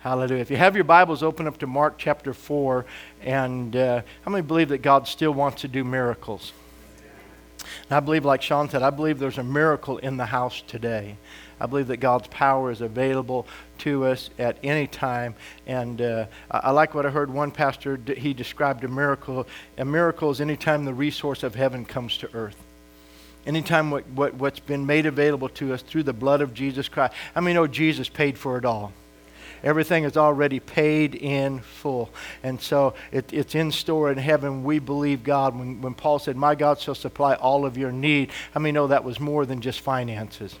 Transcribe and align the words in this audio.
Hallelujah. 0.00 0.40
If 0.40 0.50
you 0.50 0.56
have 0.56 0.76
your 0.76 0.84
Bibles, 0.84 1.22
open 1.22 1.46
up 1.46 1.58
to 1.58 1.66
Mark 1.66 1.96
chapter 1.98 2.32
4. 2.32 2.86
And 3.20 3.76
uh, 3.76 4.00
how 4.22 4.30
many 4.30 4.40
believe 4.40 4.70
that 4.70 4.78
God 4.78 5.06
still 5.06 5.32
wants 5.32 5.60
to 5.60 5.68
do 5.68 5.84
miracles? 5.84 6.54
And 7.58 7.92
I 7.92 8.00
believe, 8.00 8.24
like 8.24 8.40
Sean 8.40 8.70
said, 8.70 8.82
I 8.82 8.88
believe 8.88 9.18
there's 9.18 9.36
a 9.36 9.44
miracle 9.44 9.98
in 9.98 10.16
the 10.16 10.24
house 10.24 10.62
today. 10.66 11.16
I 11.60 11.66
believe 11.66 11.88
that 11.88 11.98
God's 11.98 12.28
power 12.28 12.70
is 12.70 12.80
available 12.80 13.46
to 13.80 14.06
us 14.06 14.30
at 14.38 14.56
any 14.62 14.86
time. 14.86 15.34
And 15.66 16.00
uh, 16.00 16.26
I 16.50 16.70
like 16.70 16.94
what 16.94 17.04
I 17.04 17.10
heard 17.10 17.30
one 17.30 17.50
pastor, 17.50 18.00
he 18.16 18.32
described 18.32 18.82
a 18.84 18.88
miracle. 18.88 19.46
A 19.76 19.84
miracle 19.84 20.30
is 20.30 20.40
anytime 20.40 20.86
the 20.86 20.94
resource 20.94 21.42
of 21.42 21.54
heaven 21.54 21.84
comes 21.84 22.16
to 22.18 22.34
earth. 22.34 22.56
Anytime 23.44 23.90
what, 23.90 24.06
what, 24.06 24.32
what's 24.32 24.60
been 24.60 24.86
made 24.86 25.04
available 25.04 25.50
to 25.50 25.74
us 25.74 25.82
through 25.82 26.04
the 26.04 26.14
blood 26.14 26.40
of 26.40 26.54
Jesus 26.54 26.88
Christ. 26.88 27.12
I 27.36 27.40
mean, 27.40 27.58
oh, 27.58 27.66
Jesus 27.66 28.08
paid 28.08 28.38
for 28.38 28.56
it 28.56 28.64
all. 28.64 28.94
Everything 29.62 30.04
is 30.04 30.16
already 30.16 30.60
paid 30.60 31.14
in 31.14 31.60
full. 31.60 32.10
And 32.42 32.60
so 32.60 32.94
it, 33.12 33.32
it's 33.32 33.54
in 33.54 33.72
store 33.72 34.10
in 34.10 34.18
heaven. 34.18 34.64
We 34.64 34.78
believe 34.78 35.22
God. 35.22 35.58
When, 35.58 35.80
when 35.80 35.94
Paul 35.94 36.18
said, 36.18 36.36
My 36.36 36.54
God 36.54 36.78
shall 36.78 36.94
supply 36.94 37.34
all 37.34 37.64
of 37.64 37.76
your 37.76 37.92
need, 37.92 38.30
I 38.54 38.58
mean, 38.58 38.74
no, 38.74 38.86
that 38.86 39.04
was 39.04 39.20
more 39.20 39.46
than 39.46 39.60
just 39.60 39.80
finances. 39.80 40.56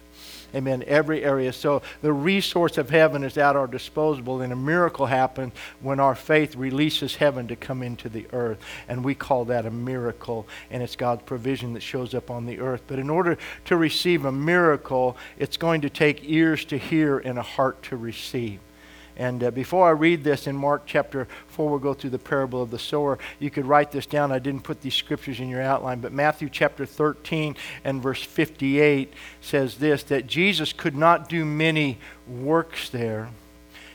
Amen. 0.54 0.82
Every 0.86 1.22
area. 1.22 1.52
So 1.52 1.82
the 2.02 2.12
resource 2.12 2.76
of 2.76 2.90
heaven 2.90 3.22
is 3.22 3.38
at 3.38 3.54
our 3.54 3.68
disposal, 3.68 4.42
and 4.42 4.52
a 4.52 4.56
miracle 4.56 5.06
happens 5.06 5.52
when 5.80 6.00
our 6.00 6.14
faith 6.14 6.56
releases 6.56 7.16
heaven 7.16 7.46
to 7.48 7.56
come 7.56 7.82
into 7.82 8.08
the 8.08 8.26
earth. 8.32 8.58
And 8.88 9.04
we 9.04 9.14
call 9.14 9.44
that 9.46 9.64
a 9.64 9.70
miracle, 9.70 10.48
and 10.70 10.82
it's 10.82 10.96
God's 10.96 11.22
provision 11.22 11.72
that 11.74 11.82
shows 11.82 12.14
up 12.14 12.30
on 12.30 12.46
the 12.46 12.58
earth. 12.58 12.82
But 12.86 12.98
in 12.98 13.10
order 13.10 13.38
to 13.66 13.76
receive 13.76 14.24
a 14.24 14.32
miracle, 14.32 15.16
it's 15.38 15.56
going 15.56 15.82
to 15.82 15.90
take 15.90 16.28
ears 16.28 16.64
to 16.66 16.78
hear 16.78 17.18
and 17.18 17.38
a 17.38 17.42
heart 17.42 17.82
to 17.84 17.96
receive. 17.96 18.58
And 19.20 19.44
uh, 19.44 19.50
before 19.50 19.86
I 19.86 19.90
read 19.90 20.24
this 20.24 20.46
in 20.46 20.56
Mark 20.56 20.84
chapter 20.86 21.28
4, 21.48 21.68
we'll 21.68 21.78
go 21.78 21.92
through 21.92 22.08
the 22.08 22.18
parable 22.18 22.62
of 22.62 22.70
the 22.70 22.78
sower. 22.78 23.18
You 23.38 23.50
could 23.50 23.66
write 23.66 23.92
this 23.92 24.06
down. 24.06 24.32
I 24.32 24.38
didn't 24.38 24.62
put 24.62 24.80
these 24.80 24.94
scriptures 24.94 25.40
in 25.40 25.50
your 25.50 25.60
outline, 25.60 26.00
but 26.00 26.10
Matthew 26.10 26.48
chapter 26.48 26.86
13 26.86 27.54
and 27.84 28.02
verse 28.02 28.22
58 28.22 29.12
says 29.42 29.76
this 29.76 30.04
that 30.04 30.26
Jesus 30.26 30.72
could 30.72 30.96
not 30.96 31.28
do 31.28 31.44
many 31.44 31.98
works 32.26 32.88
there. 32.88 33.28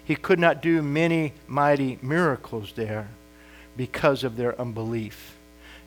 He 0.03 0.15
could 0.15 0.37
not 0.37 0.61
do 0.61 0.83
many 0.83 1.33
mighty 1.47 1.97
miracles 2.03 2.73
there 2.75 3.07
because 3.75 4.23
of 4.23 4.37
their 4.37 4.61
unbelief. 4.61 5.37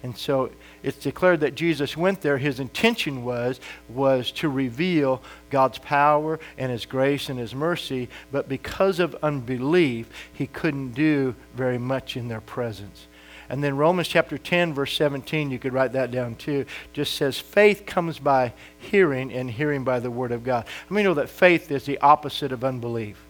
And 0.03 0.17
so 0.17 0.51
it's 0.83 0.99
declared 0.99 1.41
that 1.41 1.57
Jesus 1.57 1.97
went 1.97 2.21
there. 2.21 2.39
His 2.39 2.61
intention 2.61 3.25
was, 3.25 3.61
was 3.89 4.31
to 4.33 4.49
reveal 4.49 5.23
God's 5.51 5.79
power 5.79 6.39
and 6.57 6.71
His 6.71 6.87
grace 6.87 7.29
and 7.29 7.39
His 7.39 7.55
mercy, 7.55 8.09
but 8.31 8.49
because 8.49 9.01
of 9.01 9.17
unbelief, 9.23 10.09
He 10.33 10.47
couldn't 10.47 10.93
do 10.93 11.35
very 11.55 11.79
much 11.79 12.17
in 12.17 12.29
their 12.29 12.41
presence. 12.41 13.09
And 13.49 13.65
then 13.65 13.77
Romans 13.77 14.09
chapter 14.09 14.37
10, 14.37 14.75
verse 14.75 14.95
17, 14.95 15.51
you 15.51 15.59
could 15.59 15.73
write 15.73 15.93
that 15.93 16.11
down 16.11 16.37
too, 16.37 16.67
just 16.93 17.15
says, 17.15 17.39
faith 17.39 17.87
comes 17.87 18.19
by 18.19 18.53
hearing, 18.79 19.33
and 19.33 19.51
hearing 19.51 19.85
by 19.85 20.01
the 20.01 20.11
Word 20.11 20.33
of 20.33 20.45
God. 20.45 20.67
Mean, 20.91 20.99
you 20.99 21.05
know 21.05 21.15
that 21.15 21.31
faith 21.31 21.71
is 21.71 21.85
the 21.85 21.99
opposite 22.01 22.53
of 22.53 22.63
unbelief. 22.63 23.28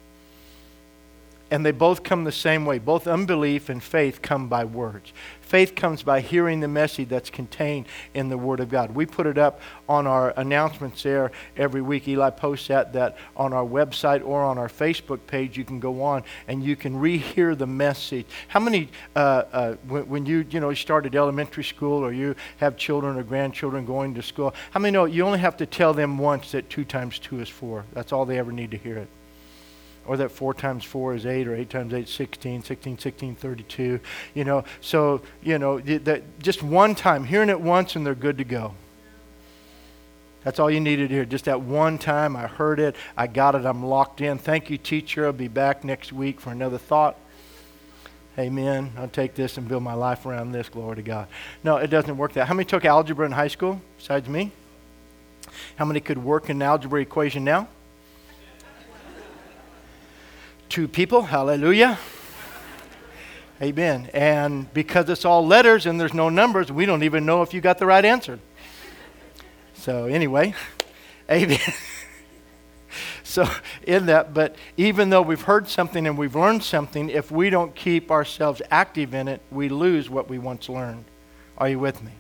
And 1.51 1.65
they 1.65 1.71
both 1.71 2.03
come 2.03 2.25
the 2.25 2.33
same 2.33 2.67
way. 2.67 2.79
Both 2.79 3.07
unbelief 3.07 3.69
and 3.69 3.83
faith 3.83 4.21
come 4.21 4.49
by 4.49 4.65
words. 4.65 5.13
Faith 5.49 5.75
comes 5.75 6.03
by 6.03 6.21
hearing 6.21 6.61
the 6.61 6.69
message 6.69 7.09
that's 7.09 7.31
contained 7.31 7.87
in 8.13 8.29
the 8.29 8.37
Word 8.37 8.61
of 8.61 8.69
God. 8.69 8.95
We 8.95 9.07
put 9.07 9.27
it 9.27 9.39
up 9.39 9.63
on 9.89 10.07
our 10.07 10.35
announcements 10.37 11.03
there 11.03 11.33
every 11.57 11.81
week. 11.81 12.07
Eli 12.07 12.29
posts 12.29 12.69
that, 12.69 12.93
that 12.93 13.17
on 13.35 13.55
our 13.55 13.65
website 13.65 14.23
or 14.23 14.45
on 14.45 14.59
our 14.59 14.69
Facebook 14.69 15.21
page. 15.27 15.57
You 15.57 15.65
can 15.65 15.81
go 15.81 16.03
on 16.03 16.23
and 16.49 16.63
you 16.63 16.77
can 16.77 17.01
rehear 17.01 17.57
the 17.57 17.67
message. 17.67 18.27
How 18.49 18.61
many, 18.61 18.91
uh, 19.17 19.45
uh, 19.51 19.75
when, 19.87 20.07
when, 20.07 20.27
you, 20.27 20.45
you 20.51 20.61
know, 20.61 20.75
started 20.75 21.17
elementary 21.17 21.65
school 21.65 22.05
or 22.05 22.13
you 22.13 22.37
have 22.59 22.77
children 22.77 23.17
or 23.17 23.23
grandchildren 23.23 23.87
going 23.87 24.15
to 24.17 24.23
school, 24.23 24.55
how 24.73 24.81
many 24.81 24.93
know 24.93 25.07
you 25.07 25.25
only 25.25 25.39
have 25.39 25.57
to 25.57 25.67
tell 25.67 25.95
them 25.95 26.19
once 26.19 26.53
that 26.53 26.69
two 26.69 26.85
times 26.85 27.19
two 27.19 27.41
is 27.41 27.49
four? 27.49 27.87
That's 27.95 28.13
all 28.13 28.27
they 28.27 28.39
ever 28.39 28.53
need 28.53 28.71
to 28.73 28.77
hear 28.77 28.99
it 28.99 29.09
or 30.09 30.17
that 30.17 30.33
4 30.33 30.55
times 30.55 30.85
4 30.85 31.15
is 31.15 31.27
8 31.27 31.47
or 31.47 31.55
8 31.55 31.71
times 31.71 31.95
8 31.95 32.05
is 32.05 32.11
16 32.11 32.65
16 32.65 32.99
16 32.99 33.35
32 33.37 34.01
you 34.35 34.45
know? 34.45 34.65
So 34.81 35.21
you 35.43 35.59
know 35.59 35.79
that 35.79 36.41
just 36.41 36.63
one 36.63 36.95
time 36.95 37.25
hearing 37.25 37.51
it 37.51 37.61
once 37.61 37.95
and 37.95 38.05
they're 38.05 38.15
good 38.15 38.39
to 38.39 38.45
go. 38.45 38.75
That's 40.43 40.59
all 40.59 40.71
you 40.71 40.81
needed 40.81 41.11
here. 41.11 41.25
just 41.25 41.45
that 41.45 41.61
one 41.61 41.99
time 41.99 42.35
i 42.35 42.47
heard 42.47 42.81
it 42.81 42.97
i 43.17 43.27
got 43.27 43.55
it 43.55 43.67
i'm 43.67 43.85
locked 43.85 44.21
in. 44.21 44.39
Thank 44.39 44.71
you 44.71 44.79
teacher. 44.79 45.27
I'll 45.27 45.33
be 45.33 45.49
back 45.49 45.85
next 45.85 46.13
week 46.13 46.41
for 46.41 46.51
another 46.51 46.79
thought. 46.79 47.17
Amen. 48.39 48.93
I'll 48.97 49.09
take 49.09 49.35
this 49.35 49.59
and 49.59 49.69
build 49.69 49.83
my 49.83 49.95
life 49.95 50.25
around 50.25 50.53
this 50.53 50.69
glory 50.71 50.97
to 50.97 51.03
god. 51.03 51.29
No 51.63 51.77
it 51.77 51.89
doesn't 51.89 52.17
work 52.17 52.33
that. 52.33 52.47
How 52.49 52.55
many 52.55 52.65
took 52.65 52.87
algebra 52.87 53.27
in 53.27 53.33
high 53.33 53.49
school 53.49 53.83
besides 53.99 54.29
me? 54.29 54.53
How 55.77 55.85
many 55.85 56.01
could 56.01 56.19
work 56.19 56.49
an 56.49 56.63
algebra 56.63 57.03
equation 57.03 57.45
now 57.45 57.69
two 60.69 60.89
people. 60.89 61.23
Hallelujah. 61.23 61.99
Amen. 63.61 64.09
And 64.15 64.73
because 64.73 65.09
it's 65.09 65.25
all 65.25 65.45
letters 65.47 65.87
and 65.87 66.01
there's 66.01 66.15
no 66.15 66.29
numbers, 66.29 66.71
we 66.71 66.87
don't 66.87 67.03
even 67.03 67.27
know 67.27 67.43
if 67.43 67.53
you 67.53 67.61
got 67.61 67.79
the 67.79 67.87
right 67.87 68.05
answer. 68.05 68.39
So, 69.75 70.07
anyway, 70.07 70.55
amen. 71.31 71.59
so, 73.25 73.49
in 73.83 74.07
that, 74.07 74.33
but 74.33 74.55
even 74.77 75.11
though 75.11 75.23
we've 75.23 75.43
heard 75.43 75.69
something 75.69 76.07
and 76.07 76.17
we've 76.17 76.37
learned 76.37 76.63
something, 76.63 77.11
if 77.11 77.31
we 77.33 77.51
don't 77.51 77.75
keep 77.75 78.11
ourselves 78.11 78.63
active 78.71 79.15
in 79.15 79.27
it, 79.27 79.41
we 79.51 79.69
lose 79.69 80.09
what 80.09 80.29
we 80.29 80.39
once 80.39 80.69
learned. 80.69 81.05
Are 81.57 81.69
you 81.69 81.81
with 81.81 82.03
me? 82.03 82.13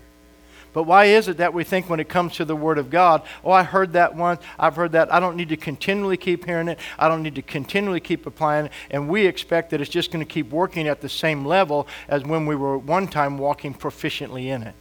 But 0.72 0.84
why 0.84 1.06
is 1.06 1.28
it 1.28 1.38
that 1.38 1.54
we 1.54 1.64
think 1.64 1.88
when 1.88 2.00
it 2.00 2.08
comes 2.08 2.36
to 2.36 2.44
the 2.44 2.56
Word 2.56 2.78
of 2.78 2.90
God, 2.90 3.22
oh, 3.44 3.50
I 3.50 3.62
heard 3.62 3.92
that 3.94 4.14
once, 4.14 4.42
I've 4.58 4.76
heard 4.76 4.92
that, 4.92 5.12
I 5.12 5.20
don't 5.20 5.36
need 5.36 5.48
to 5.48 5.56
continually 5.56 6.16
keep 6.16 6.44
hearing 6.44 6.68
it, 6.68 6.78
I 6.98 7.08
don't 7.08 7.22
need 7.22 7.34
to 7.36 7.42
continually 7.42 8.00
keep 8.00 8.26
applying 8.26 8.66
it, 8.66 8.72
and 8.90 9.08
we 9.08 9.26
expect 9.26 9.70
that 9.70 9.80
it's 9.80 9.90
just 9.90 10.10
going 10.10 10.24
to 10.24 10.30
keep 10.30 10.50
working 10.50 10.88
at 10.88 11.00
the 11.00 11.08
same 11.08 11.44
level 11.44 11.88
as 12.08 12.24
when 12.24 12.46
we 12.46 12.54
were 12.54 12.78
one 12.78 13.08
time 13.08 13.38
walking 13.38 13.74
proficiently 13.74 14.46
in 14.46 14.62
it? 14.62 14.74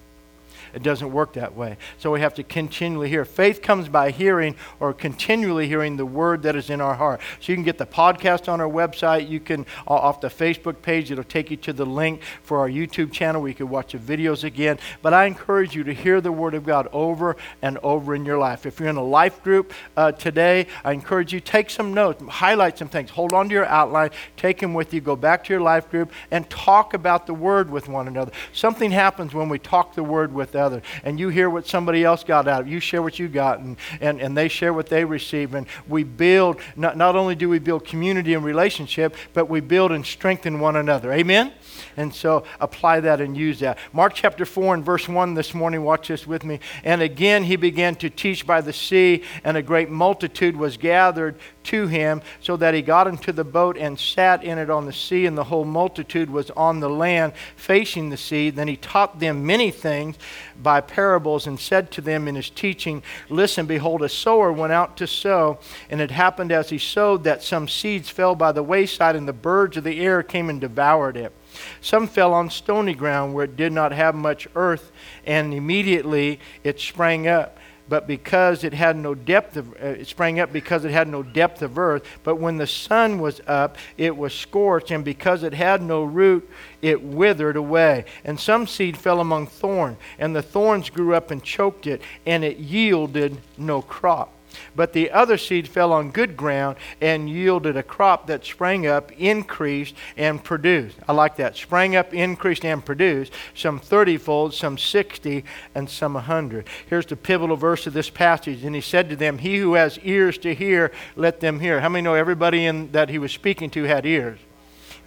It 0.78 0.84
doesn't 0.84 1.12
work 1.12 1.34
that 1.34 1.56
way. 1.56 1.76
So 1.98 2.12
we 2.12 2.22
have 2.22 2.36
to 2.36 2.44
continually 2.44 3.10
hear. 3.10 3.26
Faith 3.26 3.64
comes 3.64 3.90
by 3.90 4.12
hearing 4.12 4.56
or 4.80 4.94
continually 4.94 5.68
hearing 5.68 5.98
the 5.98 6.06
word 6.06 6.44
that 6.44 6.56
is 6.56 6.70
in 6.70 6.82
our 6.82 6.94
heart. 6.94 7.20
So 7.40 7.52
you 7.52 7.56
can 7.56 7.64
get 7.64 7.80
the 7.80 7.88
podcast 7.88 8.48
on 8.48 8.62
our 8.62 8.70
website. 8.70 9.28
You 9.28 9.40
can, 9.40 9.66
uh, 9.88 9.94
off 9.94 10.22
the 10.22 10.28
Facebook 10.28 10.84
page, 10.84 11.10
it'll 11.12 11.24
take 11.24 11.50
you 11.50 11.58
to 11.58 11.74
the 11.74 11.84
link 11.84 12.22
for 12.44 12.60
our 12.60 12.70
YouTube 12.70 13.12
channel 13.12 13.42
where 13.42 13.50
you 13.50 13.56
can 13.56 13.70
watch 13.70 13.94
the 13.94 13.98
videos 13.98 14.44
again. 14.44 14.78
But 15.02 15.16
I 15.16 15.26
encourage 15.26 15.76
you 15.76 15.84
to 15.84 15.94
hear 15.96 16.22
the 16.22 16.32
word 16.32 16.54
of 16.54 16.64
God 16.64 16.88
over 16.94 17.38
and 17.64 17.80
over 17.80 18.14
in 18.14 18.24
your 18.24 18.38
life. 18.38 18.68
If 18.68 18.80
you're 18.80 18.90
in 18.90 18.98
a 18.98 19.04
life 19.04 19.42
group 19.42 19.74
uh, 19.96 20.12
today, 20.12 20.68
I 20.84 20.92
encourage 20.92 21.34
you 21.34 21.40
take 21.40 21.72
some 21.72 21.92
notes, 21.92 22.22
highlight 22.30 22.78
some 22.78 22.88
things, 22.88 23.10
hold 23.10 23.34
on 23.34 23.50
to 23.50 23.56
your 23.56 23.66
outline, 23.66 24.12
take 24.36 24.60
them 24.60 24.76
with 24.76 24.94
you, 24.94 25.02
go 25.02 25.16
back 25.16 25.44
to 25.46 25.54
your 25.54 25.62
life 25.62 25.90
group, 25.90 26.12
and 26.30 26.48
talk 26.52 26.94
about 26.94 27.26
the 27.26 27.34
word 27.34 27.72
with 27.72 27.90
one 27.90 28.08
another. 28.08 28.32
Something 28.54 28.92
happens 28.92 29.34
when 29.34 29.50
we 29.50 29.58
talk 29.58 29.96
the 29.96 30.04
word 30.04 30.32
with 30.32 30.56
other. 30.68 30.82
And 31.04 31.20
you 31.20 31.30
hear 31.30 31.50
what 31.50 31.66
somebody 31.66 32.04
else 32.04 32.24
got 32.24 32.48
out 32.48 32.62
of. 32.62 32.68
You 32.68 32.80
share 32.80 33.02
what 33.02 33.18
you 33.18 33.28
got, 33.28 33.60
and, 33.60 33.78
and, 34.02 34.22
and 34.22 34.38
they 34.38 34.48
share 34.50 34.74
what 34.74 34.88
they 34.88 35.06
receive. 35.06 35.56
And 35.56 35.66
we 35.88 36.04
build, 36.04 36.60
not, 36.76 36.98
not 36.98 37.16
only 37.16 37.36
do 37.36 37.48
we 37.50 37.60
build 37.60 37.86
community 37.86 38.34
and 38.34 38.44
relationship, 38.44 39.16
but 39.34 39.50
we 39.50 39.62
build 39.62 39.92
and 39.92 40.06
strengthen 40.06 40.60
one 40.60 40.76
another. 40.76 41.12
Amen? 41.14 41.54
And 41.96 42.14
so 42.14 42.44
apply 42.60 43.00
that 43.02 43.22
and 43.22 43.38
use 43.38 43.60
that. 43.62 43.78
Mark 43.94 44.14
chapter 44.14 44.46
4 44.46 44.76
and 44.76 44.86
verse 44.86 45.08
1 45.08 45.34
this 45.34 45.54
morning, 45.54 45.84
watch 45.84 46.10
this 46.10 46.28
with 46.28 46.44
me. 46.44 46.60
And 46.84 47.02
again 47.02 47.44
he 47.44 47.56
began 47.56 47.96
to 47.96 48.10
teach 48.10 48.46
by 48.46 48.62
the 48.62 48.74
sea, 48.74 49.24
and 49.44 49.56
a 49.56 49.62
great 49.62 49.90
multitude 49.90 50.56
was 50.58 50.78
gathered 50.78 51.40
to 51.68 51.88
him, 51.88 52.22
so 52.42 52.58
that 52.58 52.74
he 52.74 52.82
got 52.82 53.08
into 53.08 53.32
the 53.32 53.44
boat 53.44 53.78
and 53.78 54.00
sat 54.00 54.44
in 54.44 54.58
it 54.58 54.70
on 54.70 54.86
the 54.86 54.94
sea, 54.94 55.26
and 55.26 55.38
the 55.38 55.44
whole 55.46 55.66
multitude 55.66 56.30
was 56.30 56.50
on 56.52 56.80
the 56.80 56.90
land 56.90 57.34
facing 57.56 58.10
the 58.10 58.18
sea. 58.18 58.50
Then 58.50 58.68
he 58.68 58.78
taught 58.78 59.20
them 59.20 59.46
many 59.46 59.72
things 59.72 60.18
by 60.62 60.82
parables 60.82 61.46
and 61.46 61.60
said 61.60 61.92
to 61.92 62.02
them 62.02 62.28
in 62.28 62.36
his 62.36 62.50
teaching, 62.50 63.04
Listen, 63.30 63.66
behold, 63.66 64.02
a 64.02 64.10
sower 64.10 64.52
went 64.52 64.74
out 64.74 64.98
to 64.98 65.08
sow, 65.08 65.60
and 65.90 66.02
it 66.02 66.12
happened 66.12 66.52
as 66.52 66.70
he 66.70 66.78
sowed 66.78 67.24
that 67.26 67.44
some 67.44 67.68
seeds 67.68 68.10
fell 68.10 68.36
by 68.36 68.52
the 68.52 68.64
wayside, 68.64 69.16
and 69.16 69.28
the 69.28 69.34
birds 69.34 69.78
of 69.78 69.84
the 69.84 70.00
air 70.00 70.24
came 70.24 70.50
and 70.50 70.62
devoured 70.62 71.18
it. 71.18 71.34
Some 71.82 72.08
fell 72.08 72.34
on 72.34 72.50
stony 72.50 72.94
ground 72.94 73.34
where 73.34 73.46
it 73.46 73.56
did 73.56 73.72
not 73.72 73.92
have 73.92 74.16
much 74.16 74.48
earth, 74.56 74.92
and 75.26 75.54
immediately 75.54 76.40
it 76.64 76.80
sprang 76.80 77.28
up 77.28 77.57
but 77.90 78.08
because 78.08 78.64
it 78.64 78.74
had 78.74 78.96
no 78.96 79.16
depth 79.16 79.58
of 79.58 79.72
uh, 79.74 79.88
it 79.88 80.08
sprang 80.08 80.40
up 80.40 80.52
because 80.52 80.86
it 80.86 80.92
had 80.92 81.08
no 81.08 81.24
depth 81.24 81.62
of 81.62 81.78
earth 81.78 82.04
but 82.24 82.36
when 82.36 82.58
the 82.58 82.68
sun 82.68 83.20
was 83.20 83.42
up 83.48 83.78
it 83.98 84.16
was 84.16 84.34
scorched 84.34 84.92
and 84.92 85.04
because 85.06 85.44
it 85.44 85.54
had 85.54 85.82
no 85.82 86.04
root 86.04 86.50
it 86.82 87.02
withered 87.02 87.56
away. 87.56 88.06
And 88.24 88.40
some 88.40 88.68
seed 88.68 88.98
fell 88.98 89.20
among 89.20 89.48
thorns 89.48 89.98
and 90.20 90.36
the 90.36 90.42
thorns 90.42 90.90
grew 90.90 91.16
up 91.16 91.32
and 91.32 91.44
choked 91.44 91.88
it 91.88 92.02
and 92.26 92.44
it 92.44 92.58
yielded 92.58 93.38
no 93.58 93.82
crop 93.82 94.32
But 94.78 94.94
the 94.94 95.10
other 95.10 95.40
seed 95.40 95.68
fell 95.68 95.92
on 95.92 96.12
good 96.12 96.38
ground 96.38 96.78
and 97.02 97.28
yielded 97.28 97.76
a 97.76 97.82
crop 97.82 98.28
that 98.28 98.46
sprang 98.46 98.86
up, 98.86 99.12
increased, 99.14 99.96
and 100.16 100.42
produced. 100.42 100.98
I 101.08 101.14
like 101.14 101.36
that. 101.38 101.58
Sprang 101.58 101.96
up, 101.96 102.14
increased, 102.14 102.64
and 102.64 102.86
produced. 102.86 103.34
Some 103.56 103.80
30 103.80 104.18
fold, 104.18 104.54
some 104.54 104.78
60, 104.78 105.44
and 105.74 105.90
some 105.90 106.14
100. 106.14 106.68
Here's 106.86 107.08
the 107.08 107.16
pivotal 107.16 107.56
verse 107.56 107.88
of 107.88 107.94
this 107.94 108.12
passage. 108.12 108.64
And 108.64 108.76
he 108.76 108.82
said 108.82 109.10
to 109.10 109.16
them, 109.16 109.40
He 109.40 109.58
who 109.58 109.74
has 109.74 109.98
ears 110.04 110.38
to 110.40 110.54
hear, 110.54 110.92
let 111.16 111.40
them 111.40 111.60
hear. 111.60 111.82
How 111.82 111.90
many 111.90 112.04
know 112.04 112.14
everybody 112.14 112.68
in, 112.68 112.92
that 112.92 113.10
he 113.10 113.18
was 113.18 113.32
speaking 113.32 113.72
to 113.72 113.86
had 113.86 114.06
ears? 114.06 114.40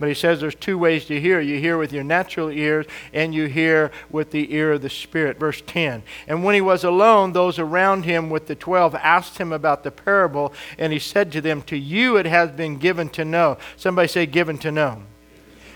But 0.00 0.08
he 0.08 0.14
says 0.14 0.41
there's 0.41 0.55
two 0.55 0.79
ways 0.79 1.05
to 1.05 1.20
hear. 1.20 1.41
You 1.41 1.61
hear 1.61 1.76
with 1.76 1.93
your 1.93 2.02
natural 2.02 2.50
ears, 2.50 2.87
and 3.12 3.35
you 3.35 3.47
hear 3.47 3.93
with 4.08 4.31
the 4.31 4.52
ear 4.55 4.73
of 4.73 4.82
the 4.82 4.88
Spirit. 4.88 5.38
Verse 5.38 5.62
10. 5.67 6.02
And 6.26 6.43
when 6.43 6.55
he 6.55 6.62
was 6.62 6.82
alone, 6.82 7.32
those 7.32 7.58
around 7.58 8.05
him 8.05 8.31
with 8.31 8.47
the 8.47 8.55
twelve 8.55 8.94
asked 8.94 9.37
him 9.37 9.52
about 9.52 9.85
the 9.85 9.91
parable, 9.91 10.55
and 10.79 10.93
he 10.93 10.99
said 10.99 11.31
to 11.32 11.43
them, 11.43 11.61
To 11.62 11.76
you 11.76 12.17
it 12.17 12.26
has 12.26 12.50
been 12.50 12.79
given 12.79 13.11
to 13.11 13.25
know. 13.25 13.58
Somebody 13.76 14.08
say, 14.08 14.25
given 14.25 14.56
to 14.58 14.73
know. 14.73 15.02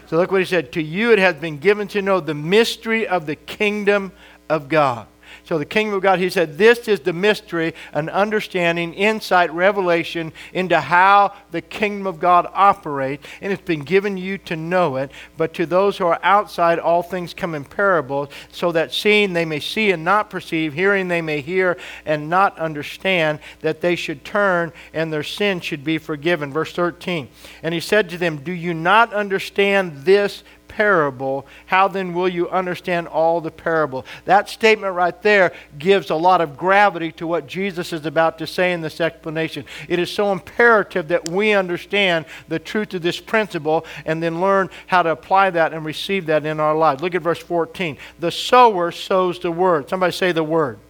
So 0.06 0.17
look 0.17 0.32
what 0.32 0.41
he 0.41 0.47
said. 0.47 0.73
To 0.73 0.82
you 0.82 1.12
it 1.12 1.19
has 1.19 1.37
been 1.37 1.59
given 1.59 1.87
to 1.88 2.00
know 2.00 2.21
the 2.21 2.35
mystery 2.35 3.06
of 3.06 3.26
the 3.26 3.37
kingdom 3.37 4.12
of 4.49 4.69
God. 4.69 5.06
So, 5.44 5.58
the 5.58 5.67
kingdom 5.67 5.94
of 5.94 6.02
God, 6.02 6.19
he 6.19 6.31
said, 6.31 6.56
this 6.56 6.88
is 6.88 7.00
the 7.00 7.12
mystery, 7.12 7.75
an 7.93 8.08
understanding, 8.08 8.94
insight, 8.94 9.52
revelation 9.52 10.32
into 10.55 10.81
how 10.81 11.35
the 11.50 11.61
kingdom 11.61 12.06
of 12.06 12.19
God 12.19 12.46
operates. 12.55 13.26
And 13.43 13.52
it's 13.52 13.61
been 13.61 13.85
given 13.85 14.17
you 14.17 14.38
to 14.38 14.56
know 14.56 14.96
it. 14.96 15.11
But 15.37 15.52
to 15.55 15.67
those 15.67 15.99
who 15.99 16.06
are 16.06 16.19
outside, 16.23 16.79
all 16.79 17.02
things 17.02 17.35
come 17.35 17.55
in 17.55 17.64
parables, 17.64 18.31
so 18.52 18.73
that 18.73 18.94
seeing 18.94 19.35
they 19.35 19.44
may 19.44 19.61
see 19.61 19.91
and 19.91 20.02
not 20.02 20.31
perceive, 20.31 20.73
hearing 20.73 21.08
they 21.08 21.20
may 21.20 21.43
hear 21.43 21.76
and 22.06 22.31
not 22.31 22.58
understand, 22.58 23.38
that 23.61 23.82
they 23.82 23.97
should 23.97 24.25
turn 24.25 24.73
and 24.94 25.12
their 25.12 25.23
sin 25.23 25.61
should 25.61 25.85
be 25.85 25.99
forgiven. 25.99 26.52
Verse 26.52 26.73
13. 26.73 27.29
And 27.62 27.75
he 27.75 27.81
said 27.81 28.08
to 28.11 28.19
them, 28.19 28.38
Do 28.38 28.52
you 28.52 28.73
not 28.73 29.12
understand 29.12 30.05
this 30.05 30.43
parable, 30.76 31.47
how 31.67 31.87
then 31.87 32.12
will 32.12 32.29
you 32.29 32.49
understand 32.50 33.06
all 33.06 33.41
the 33.41 33.50
parable? 33.50 34.05
That 34.25 34.49
statement 34.49 34.94
right 34.94 35.21
there 35.23 35.53
gives 35.79 36.11
a 36.11 36.17
lot 36.17 36.41
of 36.41 36.56
gravity 36.56 37.12
to 37.12 37.29
what 37.29 37.47
Jesus 37.47 37.93
is 37.93 38.05
about 38.06 38.38
to 38.38 38.47
say 38.47 38.73
in 38.73 38.81
this 38.81 39.00
explanation. 39.00 39.65
It 39.88 40.00
is 40.00 40.11
so 40.11 40.32
imperative 40.32 41.09
that 41.09 41.29
we 41.29 41.53
understand 41.53 42.26
the 42.49 42.59
truth 42.59 42.93
of 42.94 43.03
this 43.03 43.21
principle 43.21 43.87
and 44.05 44.21
then 44.21 44.41
learn 44.41 44.69
how 44.88 45.03
to 45.03 45.11
apply 45.11 45.50
that 45.50 45.73
and 45.73 45.85
receive 45.85 46.26
that 46.26 46.44
in 46.44 46.59
our 46.59 46.75
lives. 46.75 47.03
Look 47.03 47.15
at 47.15 47.23
verse 47.23 47.38
14. 47.38 47.97
The 48.19 48.32
sower 48.32 48.91
sows 48.91 49.38
the 49.38 49.53
word. 49.53 49.88
Somebody 49.88 50.12
say 50.12 50.32
the 50.32 50.43
word. 50.43 50.81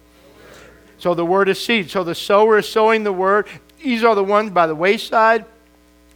So 0.97 1.13
the 1.13 1.25
word 1.25 1.47
is 1.47 1.63
seed. 1.63 1.91
So 1.91 2.03
the 2.03 2.15
sower 2.15 2.57
is 2.57 2.67
sowing 2.67 3.03
the 3.03 3.13
word. 3.13 3.47
These 3.77 4.03
are 4.03 4.15
the 4.15 4.23
ones 4.23 4.49
by 4.49 4.65
the 4.65 4.73
wayside 4.73 5.45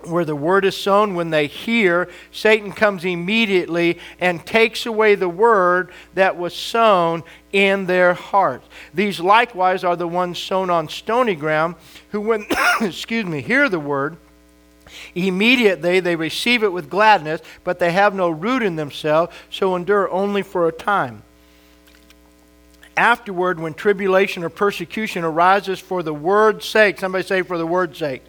where 0.06 0.26
the 0.26 0.36
word 0.36 0.66
is 0.66 0.78
sown, 0.78 1.16
when 1.16 1.30
they 1.30 1.48
hear, 1.48 2.10
Satan 2.32 2.72
comes 2.72 3.04
immediately 3.04 4.00
and 4.20 4.46
takes 4.46 4.86
away 4.86 5.16
the 5.16 5.30
word 5.30 5.92
that 6.14 6.38
was 6.38 6.56
sown 6.56 7.24
in 7.52 7.86
their 7.86 8.14
hearts. 8.14 8.68
These 8.94 9.20
likewise 9.20 9.84
are 9.84 9.96
the 9.96 10.08
ones 10.08 10.40
sown 10.40 10.70
on 10.70 10.88
stony 10.88 11.36
ground, 11.36 11.76
who, 12.12 12.22
when, 12.22 12.46
excuse 12.82 13.26
me, 13.26 13.42
hear 13.42 13.68
the 13.68 13.80
word, 13.80 14.18
immediately 15.16 16.00
they 16.00 16.16
receive 16.16 16.64
it 16.64 16.72
with 16.72 16.90
gladness, 16.90 17.42
but 17.64 17.80
they 17.80 17.92
have 17.92 18.14
no 18.14 18.30
root 18.30 18.64
in 18.64 18.76
themselves, 18.76 19.36
so 19.50 19.76
endure 19.76 20.10
only 20.12 20.42
for 20.42 20.68
a 20.68 20.72
time. 20.72 21.24
Afterward, 22.96 23.60
when 23.60 23.74
tribulation 23.74 24.44
or 24.44 24.50
persecution 24.50 25.24
arises 25.24 25.80
for 25.80 26.04
the 26.04 26.14
word's 26.14 26.66
sake, 26.66 27.00
somebody 27.00 27.24
say, 27.24 27.42
for 27.42 27.58
the 27.58 27.68
word's 27.68 27.98
sake 27.98 28.24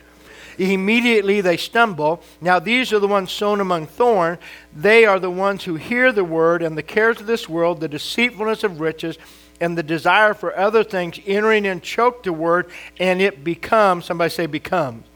Immediately 0.61 1.41
they 1.41 1.57
stumble. 1.57 2.23
Now, 2.43 2.59
these 2.59 2.93
are 2.93 2.99
the 2.99 3.09
ones 3.09 3.33
sown 3.33 3.61
among 3.61 3.87
thorns. 3.87 4.39
They 4.77 5.07
are 5.07 5.19
the 5.19 5.31
ones 5.31 5.65
who 5.65 5.77
hear 5.77 6.12
the 6.12 6.23
word, 6.23 6.62
and 6.62 6.77
the 6.77 6.83
cares 6.83 7.19
of 7.19 7.27
this 7.27 7.49
world, 7.49 7.81
the 7.81 7.89
deceitfulness 7.89 8.62
of 8.62 8.79
riches, 8.79 9.17
and 9.59 9.77
the 9.77 9.83
desire 9.83 10.35
for 10.35 10.57
other 10.57 10.85
things 10.85 11.19
entering 11.27 11.67
and 11.67 11.83
choke 11.83 12.25
the 12.25 12.33
word, 12.35 12.71
and 12.99 13.23
it 13.23 13.43
becomes, 13.43 14.05
somebody 14.05 14.29
say, 14.29 14.45
becomes. 14.45 15.07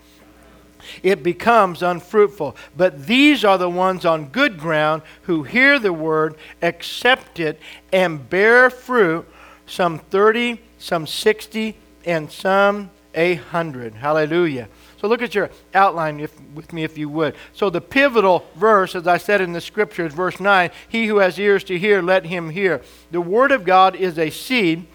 It 1.02 1.23
becomes 1.23 1.82
unfruitful. 1.82 2.56
But 2.75 3.06
these 3.06 3.44
are 3.44 3.58
the 3.58 3.70
ones 3.70 4.06
on 4.06 4.29
good 4.29 4.58
ground 4.58 5.02
who 5.23 5.43
hear 5.43 5.79
the 5.79 5.93
word, 5.93 6.37
accept 6.62 7.38
it, 7.38 7.61
and 7.93 8.31
bear 8.31 8.70
fruit, 8.70 9.29
some 9.67 9.99
30, 9.99 10.61
some 10.79 11.06
60, 11.06 11.76
and 12.06 12.32
some 12.32 12.90
a 13.14 13.37
100. 13.37 13.94
Hallelujah. 13.94 14.69
So 15.04 15.08
look 15.08 15.20
at 15.20 15.34
your 15.34 15.50
outline 15.74 16.18
if, 16.18 16.32
with 16.54 16.72
me, 16.72 16.82
if 16.82 16.96
you 16.96 17.10
would. 17.10 17.36
So 17.52 17.68
the 17.68 17.82
pivotal 17.82 18.46
verse, 18.54 18.94
as 18.94 19.06
I 19.06 19.18
said 19.18 19.42
in 19.42 19.52
the 19.52 19.60
scripture, 19.60 20.06
is 20.06 20.14
verse 20.14 20.40
9 20.40 20.70
He 20.88 21.08
who 21.08 21.18
has 21.18 21.38
ears 21.38 21.62
to 21.64 21.78
hear, 21.78 22.00
let 22.00 22.24
him 22.24 22.48
hear. 22.48 22.80
The 23.10 23.20
Word 23.20 23.52
of 23.52 23.66
God 23.66 23.96
is 23.96 24.18
a 24.18 24.30
seed 24.30 24.86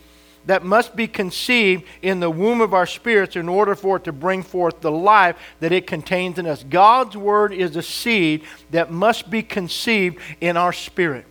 that 0.47 0.65
must 0.65 0.95
be 0.95 1.07
conceived 1.07 1.83
in 2.01 2.21
the 2.21 2.31
womb 2.31 2.59
of 2.59 2.73
our 2.73 2.87
spirits 2.87 3.35
in 3.35 3.47
order 3.47 3.75
for 3.75 3.97
it 3.97 4.05
to 4.05 4.11
bring 4.11 4.41
forth 4.41 4.81
the 4.81 4.89
life 4.89 5.37
that 5.59 5.71
it 5.71 5.85
contains 5.85 6.39
in 6.39 6.47
us. 6.47 6.63
God's 6.63 7.15
Word 7.15 7.53
is 7.53 7.75
a 7.75 7.83
seed 7.83 8.45
that 8.71 8.91
must 8.91 9.29
be 9.29 9.43
conceived 9.43 10.17
in 10.41 10.57
our 10.57 10.73
spirit 10.73 11.27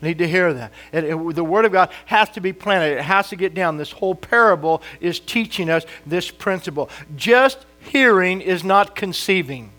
need 0.00 0.18
to 0.18 0.28
hear 0.28 0.52
that. 0.52 0.72
It, 0.92 1.04
it, 1.04 1.34
the 1.34 1.44
Word 1.44 1.64
of 1.64 1.72
God 1.72 1.90
has 2.06 2.28
to 2.30 2.40
be 2.40 2.52
planted, 2.52 2.98
it 2.98 3.02
has 3.02 3.30
to 3.30 3.36
get 3.36 3.54
down. 3.54 3.76
This 3.76 3.92
whole 3.92 4.14
parable 4.14 4.82
is 5.00 5.20
teaching 5.20 5.70
us 5.70 5.84
this 6.06 6.30
principle. 6.30 6.90
Just 7.16 7.66
hearing 7.88 8.40
is 8.40 8.62
not 8.64 8.94
conceiving. 8.94 9.72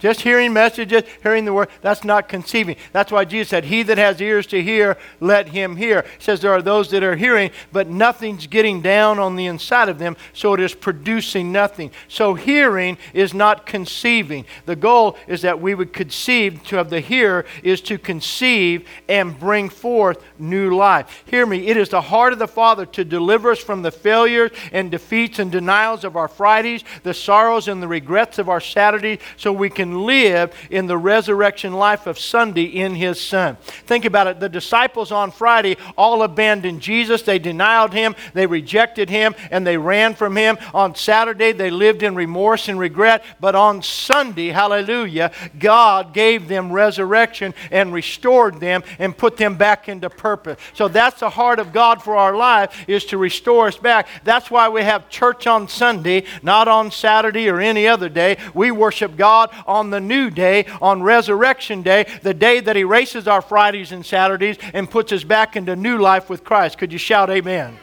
Just 0.00 0.22
hearing 0.22 0.52
messages, 0.52 1.02
hearing 1.22 1.44
the 1.44 1.52
word, 1.52 1.68
that's 1.82 2.04
not 2.04 2.28
conceiving. 2.28 2.76
That's 2.92 3.12
why 3.12 3.24
Jesus 3.24 3.50
said, 3.50 3.64
He 3.64 3.82
that 3.84 3.98
has 3.98 4.20
ears 4.20 4.46
to 4.48 4.62
hear, 4.62 4.96
let 5.20 5.48
him 5.48 5.76
hear. 5.76 6.02
He 6.02 6.24
says 6.24 6.40
there 6.40 6.52
are 6.52 6.62
those 6.62 6.90
that 6.90 7.02
are 7.02 7.16
hearing, 7.16 7.50
but 7.70 7.88
nothing's 7.88 8.46
getting 8.46 8.80
down 8.80 9.18
on 9.18 9.36
the 9.36 9.46
inside 9.46 9.88
of 9.88 9.98
them, 9.98 10.16
so 10.32 10.54
it 10.54 10.60
is 10.60 10.74
producing 10.74 11.52
nothing. 11.52 11.90
So 12.08 12.34
hearing 12.34 12.98
is 13.12 13.34
not 13.34 13.66
conceiving. 13.66 14.46
The 14.66 14.76
goal 14.76 15.16
is 15.28 15.42
that 15.42 15.60
we 15.60 15.74
would 15.74 15.92
conceive, 15.92 16.62
to 16.64 16.76
have 16.76 16.90
the 16.90 17.00
hearer 17.00 17.44
is 17.62 17.80
to 17.82 17.98
conceive 17.98 18.88
and 19.08 19.38
bring 19.38 19.68
forth 19.68 20.24
new 20.38 20.74
life. 20.74 21.22
Hear 21.26 21.44
me, 21.44 21.66
it 21.66 21.76
is 21.76 21.90
the 21.90 22.00
heart 22.00 22.32
of 22.32 22.38
the 22.38 22.48
Father 22.48 22.86
to 22.86 23.04
deliver 23.04 23.50
us 23.50 23.58
from 23.58 23.82
the 23.82 23.90
failures 23.90 24.50
and 24.72 24.90
defeats 24.90 25.38
and 25.38 25.52
denials 25.52 26.04
of 26.04 26.16
our 26.16 26.28
Fridays, 26.28 26.84
the 27.02 27.14
sorrows 27.14 27.68
and 27.68 27.82
the 27.82 27.88
regrets 27.88 28.38
of 28.38 28.48
our 28.48 28.60
Saturdays, 28.60 29.18
so 29.36 29.52
we 29.52 29.68
can 29.68 29.89
live 29.98 30.54
in 30.70 30.86
the 30.86 30.98
resurrection 30.98 31.72
life 31.72 32.06
of 32.06 32.18
Sunday 32.18 32.64
in 32.64 32.94
His 32.94 33.20
Son. 33.20 33.56
Think 33.86 34.04
about 34.04 34.26
it. 34.26 34.40
The 34.40 34.48
disciples 34.48 35.12
on 35.12 35.30
Friday 35.30 35.76
all 35.96 36.22
abandoned 36.22 36.80
Jesus. 36.80 37.22
They 37.22 37.38
denied 37.38 37.92
Him, 37.92 38.14
they 38.34 38.46
rejected 38.46 39.08
Him, 39.08 39.34
and 39.50 39.66
they 39.66 39.76
ran 39.76 40.14
from 40.14 40.36
Him. 40.36 40.58
On 40.74 40.94
Saturday, 40.94 41.52
they 41.52 41.70
lived 41.70 42.02
in 42.02 42.14
remorse 42.14 42.68
and 42.68 42.78
regret. 42.78 43.24
But 43.40 43.54
on 43.54 43.82
Sunday, 43.82 44.48
hallelujah, 44.48 45.32
God 45.58 46.12
gave 46.12 46.48
them 46.48 46.72
resurrection 46.72 47.54
and 47.70 47.92
restored 47.92 48.60
them 48.60 48.82
and 48.98 49.16
put 49.16 49.36
them 49.36 49.56
back 49.56 49.88
into 49.88 50.10
purpose. 50.10 50.60
So 50.74 50.88
that's 50.88 51.20
the 51.20 51.30
heart 51.30 51.58
of 51.58 51.72
God 51.72 52.02
for 52.02 52.16
our 52.16 52.36
life 52.36 52.84
is 52.86 53.04
to 53.06 53.18
restore 53.18 53.68
us 53.68 53.76
back. 53.76 54.08
That's 54.24 54.50
why 54.50 54.68
we 54.68 54.82
have 54.82 55.08
church 55.08 55.46
on 55.46 55.68
Sunday, 55.68 56.24
not 56.42 56.68
on 56.68 56.90
Saturday 56.90 57.48
or 57.48 57.60
any 57.60 57.86
other 57.86 58.08
day. 58.08 58.36
We 58.52 58.70
worship 58.70 59.16
God 59.16 59.50
on 59.66 59.79
on 59.80 59.88
the 59.88 59.98
new 59.98 60.28
day, 60.28 60.66
on 60.82 61.02
Resurrection 61.02 61.80
Day, 61.80 62.06
the 62.22 62.34
day 62.34 62.60
that 62.60 62.76
erases 62.76 63.26
our 63.26 63.40
Fridays 63.40 63.92
and 63.92 64.04
Saturdays 64.04 64.58
and 64.74 64.88
puts 64.88 65.10
us 65.10 65.24
back 65.24 65.56
into 65.56 65.74
new 65.74 65.96
life 65.96 66.28
with 66.28 66.44
Christ. 66.44 66.76
Could 66.76 66.92
you 66.92 66.98
shout 66.98 67.30
amen? 67.30 67.78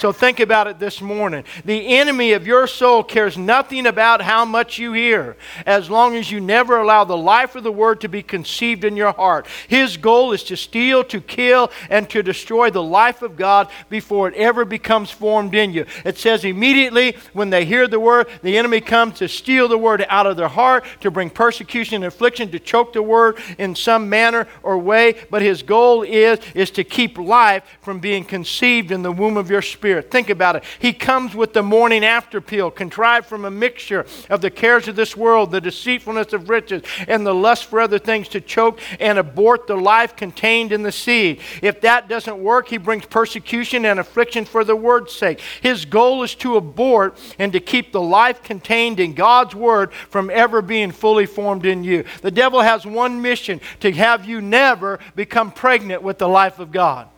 So 0.00 0.12
think 0.12 0.40
about 0.40 0.66
it 0.66 0.78
this 0.78 1.02
morning. 1.02 1.44
The 1.66 1.98
enemy 1.98 2.32
of 2.32 2.46
your 2.46 2.66
soul 2.66 3.04
cares 3.04 3.36
nothing 3.36 3.84
about 3.84 4.22
how 4.22 4.46
much 4.46 4.78
you 4.78 4.94
hear, 4.94 5.36
as 5.66 5.90
long 5.90 6.16
as 6.16 6.30
you 6.30 6.40
never 6.40 6.78
allow 6.78 7.04
the 7.04 7.18
life 7.18 7.54
of 7.54 7.64
the 7.64 7.70
word 7.70 8.00
to 8.00 8.08
be 8.08 8.22
conceived 8.22 8.84
in 8.84 8.96
your 8.96 9.12
heart. 9.12 9.46
His 9.68 9.98
goal 9.98 10.32
is 10.32 10.42
to 10.44 10.56
steal, 10.56 11.04
to 11.04 11.20
kill, 11.20 11.70
and 11.90 12.08
to 12.08 12.22
destroy 12.22 12.70
the 12.70 12.82
life 12.82 13.20
of 13.20 13.36
God 13.36 13.68
before 13.90 14.28
it 14.28 14.34
ever 14.36 14.64
becomes 14.64 15.10
formed 15.10 15.54
in 15.54 15.70
you. 15.70 15.84
It 16.06 16.16
says 16.16 16.46
immediately 16.46 17.14
when 17.34 17.50
they 17.50 17.66
hear 17.66 17.86
the 17.86 18.00
word, 18.00 18.26
the 18.40 18.56
enemy 18.56 18.80
comes 18.80 19.18
to 19.18 19.28
steal 19.28 19.68
the 19.68 19.76
word 19.76 20.06
out 20.08 20.26
of 20.26 20.38
their 20.38 20.48
heart, 20.48 20.86
to 21.00 21.10
bring 21.10 21.28
persecution 21.28 21.96
and 21.96 22.04
affliction, 22.06 22.50
to 22.52 22.58
choke 22.58 22.94
the 22.94 23.02
word 23.02 23.38
in 23.58 23.74
some 23.74 24.08
manner 24.08 24.48
or 24.62 24.78
way. 24.78 25.16
But 25.30 25.42
his 25.42 25.62
goal 25.62 26.04
is, 26.04 26.38
is 26.54 26.70
to 26.70 26.84
keep 26.84 27.18
life 27.18 27.64
from 27.82 28.00
being 28.00 28.24
conceived 28.24 28.92
in 28.92 29.02
the 29.02 29.12
womb 29.12 29.36
of 29.36 29.50
your 29.50 29.60
spirit 29.60 29.89
Spirit. 29.90 30.08
Think 30.08 30.30
about 30.30 30.54
it. 30.54 30.62
He 30.78 30.92
comes 30.92 31.34
with 31.34 31.52
the 31.52 31.64
morning 31.64 32.04
after 32.04 32.40
pill, 32.40 32.70
contrived 32.70 33.26
from 33.26 33.44
a 33.44 33.50
mixture 33.50 34.06
of 34.28 34.40
the 34.40 34.48
cares 34.48 34.86
of 34.86 34.94
this 34.94 35.16
world, 35.16 35.50
the 35.50 35.60
deceitfulness 35.60 36.32
of 36.32 36.48
riches, 36.48 36.84
and 37.08 37.26
the 37.26 37.34
lust 37.34 37.64
for 37.64 37.80
other 37.80 37.98
things 37.98 38.28
to 38.28 38.40
choke 38.40 38.78
and 39.00 39.18
abort 39.18 39.66
the 39.66 39.74
life 39.74 40.14
contained 40.14 40.70
in 40.70 40.84
the 40.84 40.92
seed. 40.92 41.40
If 41.60 41.80
that 41.80 42.08
doesn't 42.08 42.38
work, 42.38 42.68
he 42.68 42.76
brings 42.76 43.04
persecution 43.04 43.84
and 43.84 43.98
affliction 43.98 44.44
for 44.44 44.62
the 44.62 44.76
word's 44.76 45.12
sake. 45.12 45.40
His 45.60 45.84
goal 45.84 46.22
is 46.22 46.36
to 46.36 46.54
abort 46.54 47.18
and 47.40 47.52
to 47.52 47.58
keep 47.58 47.90
the 47.90 48.00
life 48.00 48.44
contained 48.44 49.00
in 49.00 49.14
God's 49.14 49.56
word 49.56 49.92
from 49.92 50.30
ever 50.30 50.62
being 50.62 50.92
fully 50.92 51.26
formed 51.26 51.66
in 51.66 51.82
you. 51.82 52.04
The 52.22 52.30
devil 52.30 52.60
has 52.60 52.86
one 52.86 53.20
mission 53.20 53.60
to 53.80 53.90
have 53.90 54.24
you 54.24 54.40
never 54.40 55.00
become 55.16 55.50
pregnant 55.50 56.04
with 56.04 56.18
the 56.18 56.28
life 56.28 56.60
of 56.60 56.70
God 56.70 57.08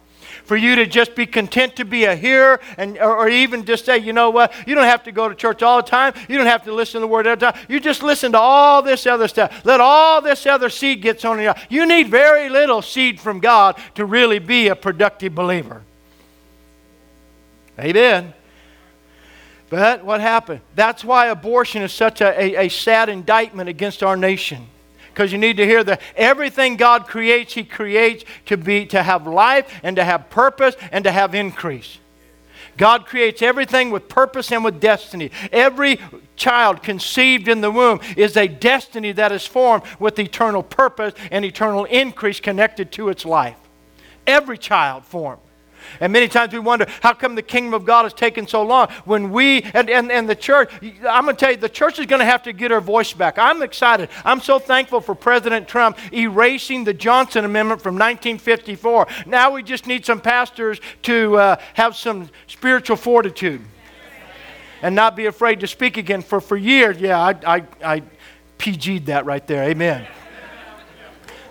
for 0.53 0.57
you 0.59 0.77
to 0.77 0.85
just 0.85 1.15
be 1.15 1.25
content 1.25 1.77
to 1.77 1.83
be 1.83 2.05
a 2.05 2.15
hearer 2.15 2.61
and, 2.77 2.99
or, 2.99 3.17
or, 3.17 3.29
even 3.31 3.65
just 3.65 3.87
say, 3.87 3.97
you 3.97 4.13
know 4.13 4.29
what, 4.29 4.53
you 4.67 4.75
don't 4.75 4.85
have 4.85 5.03
to 5.03 5.11
go 5.11 5.27
to 5.27 5.35
church 5.35 5.63
all 5.63 5.79
the 5.81 5.89
time. 5.89 6.13
You 6.29 6.37
don't 6.37 6.47
have 6.47 6.63
to 6.65 6.75
listen 6.75 7.01
to 7.01 7.01
the 7.01 7.07
word 7.07 7.27
every 7.27 7.41
time. 7.41 7.59
You 7.71 7.81
just 7.81 8.03
listen 8.03 8.33
to 8.33 8.39
all 8.39 8.83
this 8.83 9.07
other 9.07 9.29
stuff. 9.29 9.65
Let 9.65 9.81
all 9.81 10.21
this 10.21 10.45
other 10.45 10.69
seed 10.69 11.01
get 11.01 11.25
on 11.25 11.41
you. 11.41 11.55
You 11.71 11.87
need 11.87 12.09
very 12.09 12.51
little 12.51 12.83
seed 12.83 13.19
from 13.19 13.41
God 13.41 13.81
to 13.95 14.05
really 14.05 14.41
be 14.41 14.69
a 14.69 14.77
productive 14.77 15.35
believer. 15.35 15.81
Amen. 17.79 18.35
But 19.71 20.05
what 20.05 20.21
happened? 20.21 20.61
That's 20.75 21.03
why 21.03 21.29
abortion 21.29 21.81
is 21.81 21.95
such 21.95 22.21
a, 22.21 22.39
a, 22.39 22.67
a 22.67 22.69
sad 22.69 23.09
indictment 23.09 23.71
against 23.71 24.03
our 24.03 24.19
nation 24.19 24.69
because 25.13 25.31
you 25.31 25.39
need 25.39 25.59
to 25.59 25.67
hear 25.67 25.85
that 25.85 26.01
everything 26.17 26.77
God 26.77 27.07
creates, 27.07 27.55
He 27.55 27.65
creates 27.65 28.25
to 28.47 28.57
be 28.57 28.87
to 28.87 29.03
have 29.03 29.27
life 29.27 29.81
and 29.83 29.97
to 29.97 30.05
have 30.05 30.31
purpose 30.31 30.75
and 30.91 31.05
to 31.05 31.13
have 31.13 31.35
increase. 31.35 31.99
God 32.77 33.05
creates 33.05 33.43
everything 33.43 33.91
with 33.91 34.09
purpose 34.09 34.51
and 34.51 34.65
with 34.65 34.81
destiny. 34.81 35.31
Every 35.53 36.01
child 36.37 36.83
conceived 36.83 37.47
in 37.49 37.61
the 37.61 37.71
womb 37.71 38.01
is 38.17 38.37
a 38.37 38.49
destiny 38.49 39.13
that 39.13 39.31
is 39.31 39.47
formed 39.47 39.83
with 39.99 40.19
eternal 40.19 40.63
purpose 40.63 41.13
and 41.31 41.45
eternal 41.45 41.85
increase 41.85 42.41
connected 42.41 42.91
to 42.93 43.11
its 43.11 43.27
life. 43.27 43.57
Every 44.27 44.57
child 44.57 45.05
formed. 45.05 45.43
And 46.01 46.13
many 46.13 46.29
times 46.29 46.53
we 46.53 46.59
wonder, 46.59 46.87
how 47.01 47.13
come 47.15 47.35
the 47.35 47.43
kingdom 47.43 47.75
of 47.75 47.85
God 47.85 48.05
has 48.05 48.13
taken 48.13 48.47
so 48.47 48.63
long? 48.63 48.89
When 49.05 49.31
we, 49.31 49.63
and, 49.75 49.89
and, 49.89 50.11
and 50.11 50.29
the 50.29 50.35
church, 50.37 50.71
I'm 51.09 51.25
going 51.25 51.37
to 51.37 51.41
tell 51.41 51.51
you, 51.51 51.57
the 51.57 51.69
church 51.69 51.99
is 51.99 52.07
going 52.07 52.21
to 52.21 52.27
have 52.27 52.43
to 52.45 52.53
get 52.53 52.71
her 52.71 52.81
voice 52.81 53.13
back. 53.13 53.39
I'm 53.39 53.63
excited. 53.63 54.09
I'm 54.25 54.41
so 54.41 54.59
thankful 54.59 55.01
for 55.01 55.15
President 55.15 55.69
Trump 55.69 55.99
erasing 56.13 56.85
the 56.85 56.95
Johnson 56.95 57.45
Amendment 57.45 57.83
from 57.83 57.95
1954. 57.95 59.07
Now 59.27 59.53
we 59.53 59.63
just 59.63 59.87
need 59.87 60.05
some 60.05 60.21
pastors 60.21 60.81
to 61.03 61.37
uh, 61.37 61.57
have 61.75 61.97
some 61.97 62.31
spiritual 62.47 62.97
fortitude 62.97 63.61
and 64.83 64.95
not 64.95 65.17
be 65.17 65.27
afraid 65.27 65.61
to 65.61 65.67
speak 65.67 65.97
again. 65.97 66.23
For, 66.23 66.41
for 66.41 66.57
years, 66.57 66.99
yeah, 66.99 67.21
I, 67.21 67.31
I, 67.47 67.65
I 67.85 68.03
PG'd 68.59 69.07
that 69.07 69.25
right 69.25 69.47
there. 69.47 69.65
Amen. 69.65 70.07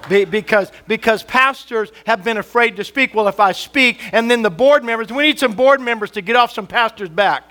Be, 0.10 0.26
because, 0.26 0.72
because 0.88 1.24
pastors 1.24 1.92
have 2.06 2.24
been 2.24 2.38
afraid 2.38 2.76
to 2.78 2.84
speak. 2.84 3.14
Well, 3.14 3.28
if 3.28 3.40
I 3.40 3.52
speak, 3.52 4.00
and 4.12 4.30
then 4.30 4.42
the 4.42 4.50
board 4.50 4.84
members, 4.84 5.12
we 5.12 5.24
need 5.24 5.40
some 5.40 5.54
board 5.54 5.80
members 5.80 6.12
to 6.12 6.22
get 6.22 6.36
off 6.36 6.52
some 6.52 6.68
pastors' 6.68 7.10
back. 7.10 7.44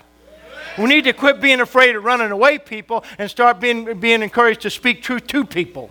We 0.77 0.85
need 0.85 1.03
to 1.05 1.13
quit 1.13 1.41
being 1.41 1.59
afraid 1.59 1.95
of 1.95 2.03
running 2.03 2.31
away 2.31 2.57
people 2.57 3.03
and 3.17 3.29
start 3.29 3.59
being, 3.59 3.99
being 3.99 4.21
encouraged 4.21 4.61
to 4.61 4.69
speak 4.69 5.01
truth 5.01 5.27
to 5.27 5.43
people. 5.43 5.89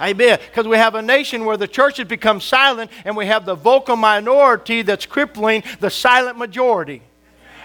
Amen. 0.00 0.38
Because 0.46 0.66
we 0.66 0.76
have 0.76 0.94
a 0.94 1.02
nation 1.02 1.44
where 1.44 1.56
the 1.56 1.68
church 1.68 1.96
has 1.96 2.06
become 2.06 2.40
silent 2.40 2.90
and 3.04 3.16
we 3.16 3.26
have 3.26 3.44
the 3.44 3.54
vocal 3.54 3.96
minority 3.96 4.82
that's 4.82 5.06
crippling 5.06 5.64
the 5.80 5.90
silent 5.90 6.38
majority. 6.38 7.02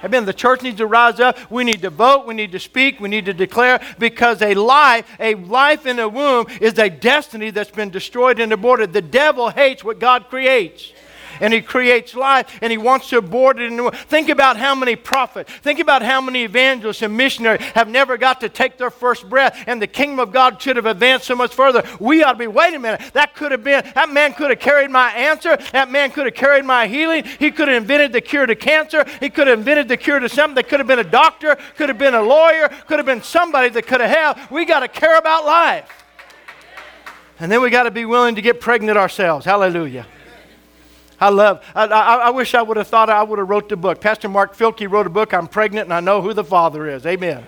Amen. 0.04 0.26
The 0.26 0.34
church 0.34 0.62
needs 0.62 0.78
to 0.78 0.88
rise 0.88 1.20
up. 1.20 1.38
We 1.50 1.64
need 1.64 1.82
to 1.82 1.90
vote. 1.90 2.26
We 2.26 2.34
need 2.34 2.52
to 2.52 2.60
speak. 2.60 3.00
We 3.00 3.10
need 3.10 3.26
to 3.26 3.34
declare 3.34 3.82
because 4.00 4.42
a 4.42 4.54
life, 4.54 5.10
a 5.20 5.36
life 5.36 5.86
in 5.86 6.00
a 6.00 6.10
womb 6.10 6.48
is 6.60 6.78
a 6.78 6.90
destiny 6.90 7.52
that's 7.52 7.72
been 7.72 7.90
destroyed 7.90 8.40
and 8.40 8.52
aborted. 8.52 8.94
The 8.94 9.02
devil 9.02 9.50
hates 9.50 9.84
what 9.84 10.00
God 10.00 10.30
creates 10.30 10.92
and 11.40 11.54
he 11.54 11.62
creates 11.62 12.16
life 12.16 12.60
and 12.62 12.72
he 12.72 12.78
wants 12.78 13.10
to 13.10 13.18
abort 13.18 13.60
it. 13.60 13.64
In 13.64 13.78
the 13.78 13.84
world. 13.84 13.96
Think 13.96 14.30
about 14.30 14.58
how 14.58 14.76
many 14.76 14.96
prophets, 14.96 15.52
think 15.52 15.80
about 15.80 16.02
how 16.02 16.22
many 16.22 16.44
evangelists 16.44 17.02
and 17.02 17.16
missionaries 17.16 17.62
have 17.76 17.88
never 17.88 18.18
got 18.18 18.42
to 18.42 18.50
take 18.50 18.78
their 18.78 18.90
first 18.90 19.30
breath, 19.30 19.64
and 19.68 19.82
the 19.82 19.88
kingdom 19.88 20.20
of 20.20 20.32
God 20.32 20.62
should 20.62 20.76
have 20.76 20.86
advanced 20.86 21.26
so 21.26 21.36
much 21.36 21.54
further. 21.54 21.84
We 22.00 22.24
ought 22.24 22.34
to 22.34 22.38
be, 22.38 22.48
wait 22.48 22.74
a 22.74 22.80
minute, 22.80 23.02
that 23.14 23.36
could 23.36 23.52
have 23.52 23.64
been, 23.64 23.84
that 23.96 24.10
man 24.10 24.34
could 24.34 24.50
have 24.50 24.60
carried 24.60 24.92
my 24.92 25.12
answer, 25.12 25.58
that 25.72 25.90
man 25.90 26.12
could 26.12 26.26
have 26.26 26.36
carried 26.36 26.66
my 26.66 26.88
healing, 26.88 27.24
he 27.40 27.52
could 27.52 27.68
have 27.68 27.78
invented 27.78 28.12
the 28.12 28.22
cure 28.22 28.46
to 28.46 28.56
cancer, 28.56 29.06
he 29.20 29.30
could 29.30 29.48
have 29.48 29.60
invented 29.60 29.88
the 29.88 29.98
cure 29.98 30.20
to 30.20 30.30
something, 30.30 30.56
that 30.56 30.68
could 30.68 30.80
have 30.80 30.88
been 30.88 31.00
a 31.00 31.04
doctor, 31.04 31.58
could 31.78 31.90
have 31.90 31.98
been 31.98 32.16
a 32.16 32.22
lawyer, 32.22 32.70
could 32.88 33.00
have 33.00 33.06
been 33.06 33.24
somebody 33.24 33.70
that 33.70 33.88
could 33.88 34.02
have 34.02 34.10
helped. 34.10 34.52
We 34.52 34.66
got 34.66 34.82
to 34.82 34.88
care 34.88 35.18
about 35.18 35.46
life. 35.46 35.90
And 37.40 37.52
then 37.52 37.62
we 37.62 37.70
got 37.70 37.84
to 37.84 37.92
be 37.92 38.06
willing 38.06 38.36
to 38.36 38.42
get 38.42 38.62
pregnant 38.62 38.98
ourselves. 38.98 39.46
Hallelujah. 39.46 40.06
I 41.24 41.30
love, 41.30 41.64
I, 41.74 41.86
I, 41.86 42.16
I, 42.16 42.30
wish 42.32 42.54
I 42.54 42.62
would 42.62 42.76
have 42.76 42.90
thought 42.90 43.10
I 43.10 43.24
would 43.24 43.40
have 43.40 43.50
wrote 43.50 43.70
the 43.70 43.78
book. 43.78 44.02
Pastor 44.02 44.28
Mark 44.28 44.58
Filkey 44.58 44.92
wrote 44.92 45.08
a 45.08 45.10
book, 45.10 45.34
I'm 45.34 45.48
Pregnant 45.48 45.86
and 45.86 45.94
I 45.94 46.02
Know 46.02 46.22
Who 46.22 46.34
the 46.34 46.44
Father 46.44 46.86
Is. 46.86 47.06
Amen. 47.06 47.48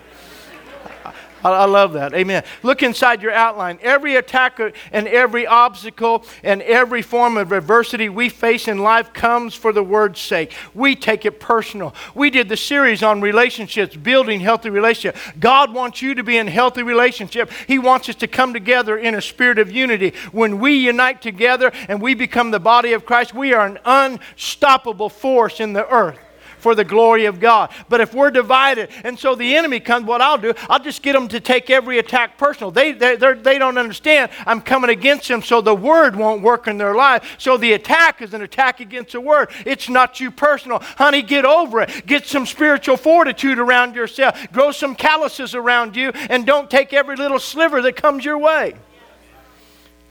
I, 1.44 1.50
I 1.50 1.64
love 1.66 1.92
that. 1.94 2.14
Amen. 2.14 2.44
Look 2.62 2.82
inside 2.82 3.22
your 3.22 3.32
outline. 3.32 3.78
Every 3.82 4.16
attack 4.16 4.58
and 4.58 5.08
every 5.08 5.46
obstacle 5.46 6.24
and 6.42 6.62
every 6.62 7.02
form 7.02 7.36
of 7.36 7.52
adversity 7.52 8.08
we 8.08 8.28
face 8.28 8.68
in 8.68 8.78
life 8.78 9.12
comes 9.12 9.54
for 9.54 9.72
the 9.72 9.82
word's 9.82 10.20
sake. 10.20 10.52
We 10.74 10.94
take 10.94 11.24
it 11.24 11.40
personal. 11.40 11.94
We 12.14 12.30
did 12.30 12.48
the 12.48 12.56
series 12.56 13.02
on 13.02 13.20
relationships, 13.20 13.96
building 13.96 14.40
healthy 14.40 14.70
relationships. 14.70 15.20
God 15.38 15.72
wants 15.74 16.02
you 16.02 16.14
to 16.14 16.22
be 16.22 16.36
in 16.36 16.46
healthy 16.46 16.82
relationship. 16.82 17.50
He 17.66 17.78
wants 17.78 18.08
us 18.08 18.14
to 18.16 18.26
come 18.26 18.52
together 18.52 18.96
in 18.96 19.14
a 19.14 19.22
spirit 19.22 19.58
of 19.58 19.70
unity. 19.70 20.14
When 20.32 20.58
we 20.58 20.76
unite 20.76 21.22
together 21.22 21.72
and 21.88 22.00
we 22.00 22.14
become 22.14 22.50
the 22.50 22.60
body 22.60 22.92
of 22.92 23.04
Christ, 23.04 23.34
we 23.34 23.52
are 23.52 23.66
an 23.66 23.78
unstoppable 23.84 25.08
force 25.08 25.60
in 25.60 25.72
the 25.72 25.88
earth 25.88 26.18
for 26.66 26.74
the 26.74 26.84
glory 26.84 27.26
of 27.26 27.38
God. 27.38 27.70
But 27.88 28.00
if 28.00 28.12
we're 28.12 28.32
divided, 28.32 28.90
and 29.04 29.16
so 29.16 29.36
the 29.36 29.54
enemy 29.54 29.78
comes, 29.78 30.04
what 30.04 30.20
I'll 30.20 30.36
do, 30.36 30.52
I'll 30.68 30.82
just 30.82 31.00
get 31.00 31.12
them 31.12 31.28
to 31.28 31.38
take 31.38 31.70
every 31.70 32.00
attack 32.00 32.38
personal. 32.38 32.72
They, 32.72 32.90
they, 32.90 33.14
they 33.14 33.56
don't 33.56 33.78
understand 33.78 34.32
I'm 34.44 34.60
coming 34.60 34.90
against 34.90 35.28
them, 35.28 35.42
so 35.42 35.60
the 35.60 35.76
word 35.76 36.16
won't 36.16 36.42
work 36.42 36.66
in 36.66 36.76
their 36.76 36.96
life. 36.96 37.36
So 37.38 37.56
the 37.56 37.74
attack 37.74 38.20
is 38.20 38.34
an 38.34 38.42
attack 38.42 38.80
against 38.80 39.12
the 39.12 39.20
word. 39.20 39.50
It's 39.64 39.88
not 39.88 40.18
you 40.18 40.32
personal. 40.32 40.80
Honey, 40.80 41.22
get 41.22 41.44
over 41.44 41.82
it. 41.82 42.04
Get 42.04 42.26
some 42.26 42.46
spiritual 42.46 42.96
fortitude 42.96 43.60
around 43.60 43.94
yourself. 43.94 44.50
Grow 44.50 44.72
some 44.72 44.96
calluses 44.96 45.54
around 45.54 45.94
you, 45.94 46.10
and 46.28 46.44
don't 46.44 46.68
take 46.68 46.92
every 46.92 47.14
little 47.14 47.38
sliver 47.38 47.80
that 47.82 47.94
comes 47.94 48.24
your 48.24 48.38
way. 48.38 48.74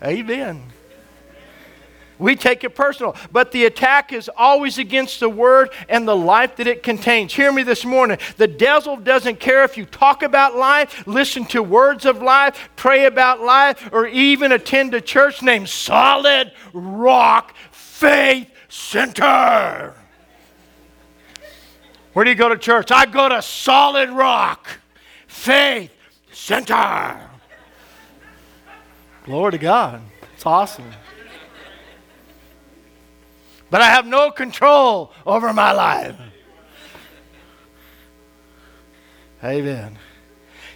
Amen. 0.01 0.71
We 2.17 2.35
take 2.35 2.63
it 2.63 2.75
personal. 2.75 3.15
But 3.31 3.51
the 3.51 3.65
attack 3.65 4.13
is 4.13 4.29
always 4.35 4.77
against 4.77 5.19
the 5.19 5.29
word 5.29 5.69
and 5.89 6.07
the 6.07 6.15
life 6.15 6.55
that 6.57 6.67
it 6.67 6.83
contains. 6.83 7.33
Hear 7.33 7.51
me 7.51 7.63
this 7.63 7.83
morning. 7.83 8.17
The 8.37 8.47
devil 8.47 8.95
doesn't 8.97 9.39
care 9.39 9.63
if 9.63 9.77
you 9.77 9.85
talk 9.85 10.23
about 10.23 10.55
life, 10.55 11.05
listen 11.07 11.45
to 11.45 11.61
words 11.61 12.05
of 12.05 12.21
life, 12.21 12.69
pray 12.75 13.05
about 13.05 13.41
life, 13.41 13.89
or 13.91 14.07
even 14.07 14.51
attend 14.51 14.93
a 14.93 15.01
church 15.01 15.41
named 15.41 15.69
Solid 15.69 16.51
Rock 16.73 17.55
Faith 17.71 18.49
Center. 18.69 19.93
Where 22.13 22.23
do 22.23 22.31
you 22.31 22.37
go 22.37 22.47
to 22.47 22.57
church? 22.57 22.91
I 22.91 23.05
go 23.05 23.27
to 23.27 23.41
Solid 23.41 24.09
Rock 24.09 24.67
Faith 25.27 25.91
Center. 26.31 27.29
Glory 29.25 29.51
to 29.51 29.57
God. 29.57 30.01
It's 30.33 30.45
awesome 30.45 30.85
but 33.69 33.81
I 33.81 33.85
have 33.85 34.05
no 34.05 34.31
control 34.31 35.11
over 35.25 35.53
my 35.53 35.71
life. 35.71 36.15
Amen. 39.43 39.97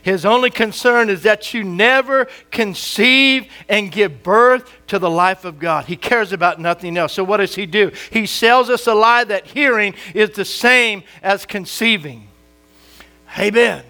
His 0.02 0.26
only 0.26 0.50
concern 0.50 1.10
is 1.10 1.24
that 1.24 1.54
you 1.54 1.64
never 1.64 2.28
conceive 2.52 3.52
and 3.68 3.92
give 3.92 4.24
birth 4.24 4.72
to 4.88 4.98
the 4.98 5.10
life 5.10 5.44
of 5.44 5.60
God. 5.60 5.86
He 5.86 5.98
cares 5.98 6.32
about 6.32 6.60
nothing 6.60 6.98
else. 6.98 7.14
So, 7.14 7.24
what 7.24 7.38
does 7.38 7.56
he 7.56 7.66
do? 7.66 7.92
He 8.10 8.26
sells 8.26 8.70
us 8.70 8.88
a 8.88 8.94
lie 8.94 9.24
that 9.26 9.48
hearing 9.48 9.96
is 10.14 10.32
the 10.32 10.46
same 10.46 11.04
as 11.22 11.46
conceiving. 11.46 12.30
Amen. 13.38 13.84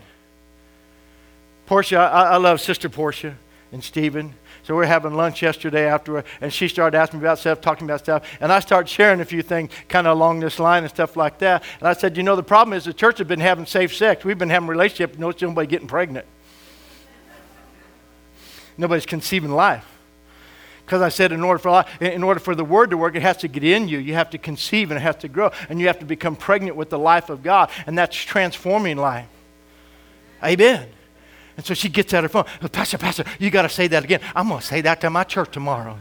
Portia, 1.67 1.99
I, 1.99 2.23
I 2.23 2.37
love 2.37 2.59
Sister 2.59 2.89
Portia 2.89 3.37
and 3.71 3.83
Stephen. 3.83 4.33
So 4.69 4.75
we 4.75 4.83
are 4.83 4.87
having 4.87 5.15
lunch 5.15 5.41
yesterday 5.41 5.87
after, 5.87 6.23
and 6.41 6.53
she 6.53 6.67
started 6.67 6.95
asking 6.95 7.21
me 7.21 7.25
about 7.25 7.39
stuff, 7.39 7.59
talking 7.59 7.87
about 7.87 8.01
stuff, 8.01 8.23
and 8.39 8.51
I 8.53 8.59
started 8.59 8.87
sharing 8.87 9.19
a 9.19 9.25
few 9.25 9.41
things 9.41 9.71
kind 9.87 10.05
of 10.05 10.15
along 10.15 10.41
this 10.41 10.59
line 10.59 10.83
and 10.83 10.91
stuff 10.91 11.17
like 11.17 11.39
that. 11.39 11.63
And 11.79 11.87
I 11.87 11.93
said, 11.93 12.15
you 12.15 12.21
know, 12.21 12.35
the 12.35 12.43
problem 12.43 12.77
is 12.77 12.85
the 12.85 12.93
church 12.93 13.17
has 13.17 13.25
been 13.25 13.39
having 13.39 13.65
safe 13.65 13.95
sex. 13.95 14.23
We've 14.23 14.37
been 14.37 14.51
having 14.51 14.69
relationships, 14.69 15.17
no 15.17 15.33
nobody 15.41 15.65
getting 15.65 15.87
pregnant. 15.87 16.27
Nobody's 18.77 19.07
conceiving 19.07 19.49
life. 19.49 19.87
Because 20.85 21.01
I 21.01 21.09
said 21.09 21.31
in 21.31 21.43
order, 21.43 21.57
for, 21.57 21.83
in 21.99 22.21
order 22.21 22.39
for 22.39 22.53
the 22.53 22.63
word 22.63 22.91
to 22.91 22.97
work, 22.97 23.15
it 23.15 23.23
has 23.23 23.37
to 23.37 23.47
get 23.47 23.63
in 23.63 23.87
you. 23.87 23.97
You 23.97 24.13
have 24.13 24.29
to 24.29 24.37
conceive 24.37 24.91
and 24.91 24.99
it 24.99 25.01
has 25.01 25.15
to 25.15 25.27
grow. 25.27 25.49
And 25.69 25.79
you 25.79 25.87
have 25.87 25.97
to 25.97 26.05
become 26.05 26.35
pregnant 26.35 26.75
with 26.75 26.91
the 26.91 26.99
life 26.99 27.31
of 27.31 27.41
God. 27.41 27.71
And 27.87 27.97
that's 27.97 28.15
transforming 28.15 28.97
life. 28.97 29.25
Amen. 30.43 30.89
And 31.59 31.65
so 31.65 31.73
she 31.73 31.89
gets 31.89 32.13
out 32.13 32.23
her 32.23 32.29
phone. 32.29 32.45
Oh, 32.61 32.69
Pastor, 32.69 32.97
Pastor, 32.97 33.25
you 33.37 33.49
got 33.49 33.63
to 33.63 33.69
say 33.69 33.87
that 33.87 34.05
again. 34.05 34.21
I'm 34.33 34.47
going 34.47 34.61
to 34.61 34.65
say 34.65 34.79
that 34.79 35.01
to 35.01 35.09
my 35.09 35.25
church 35.25 35.51
tomorrow. 35.51 35.99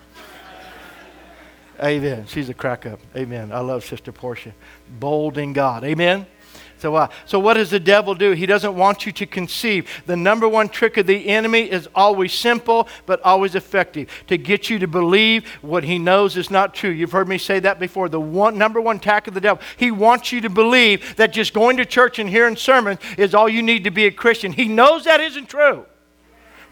Amen. 1.83 2.27
She's 2.29 2.49
a 2.49 2.55
crack 2.55 2.87
up. 2.87 3.01
Amen. 3.17 3.51
I 3.51 3.59
love 3.59 3.85
Sister 3.85 4.13
Portia. 4.13 4.55
Bold 5.01 5.37
in 5.37 5.53
God. 5.53 5.83
Amen. 5.83 6.29
So, 6.79 6.95
uh, 6.95 7.09
so 7.27 7.39
what 7.39 7.55
does 7.55 7.71
the 7.71 7.81
devil 7.81 8.15
do? 8.15 8.33
He 8.33 8.47
doesn't 8.47 8.75
want 8.75 9.05
you 9.05 9.13
to 9.13 9.27
conceive. 9.27 9.89
The 10.07 10.17
number 10.17 10.49
one 10.49 10.69
trick 10.69 10.97
of 10.97 11.07
the 11.07 11.29
enemy 11.29 11.71
is 11.71 11.89
always 11.95 12.33
simple, 12.33 12.89
but 13.07 13.21
always 13.23 13.55
effective 13.55 14.09
to 14.29 14.39
get 14.39 14.71
you 14.71 14.79
to 14.79 14.87
believe 14.87 15.49
what 15.61 15.85
he 15.85 15.99
knows 15.99 16.37
is 16.37 16.51
not 16.51 16.75
true. 16.75 16.91
You've 16.91 17.13
heard 17.13 17.29
me 17.29 17.39
say 17.39 17.59
that 17.61 17.79
before. 17.79 18.09
The 18.09 18.21
one, 18.21 18.57
number 18.57 18.81
one 18.81 18.97
attack 18.97 19.27
of 19.27 19.35
the 19.35 19.41
devil, 19.41 19.63
he 19.77 19.91
wants 19.91 20.33
you 20.33 20.41
to 20.43 20.51
believe 20.51 21.17
that 21.17 21.33
just 21.33 21.53
going 21.53 21.77
to 21.79 21.85
church 21.85 22.19
and 22.19 22.31
hearing 22.31 22.57
sermons 22.57 23.01
is 23.17 23.35
all 23.35 23.49
you 23.49 23.63
need 23.63 23.85
to 23.85 23.91
be 23.91 24.07
a 24.07 24.11
Christian. 24.11 24.53
He 24.53 24.69
knows 24.69 25.05
that 25.05 25.21
isn't 25.21 25.49
true. 25.49 25.85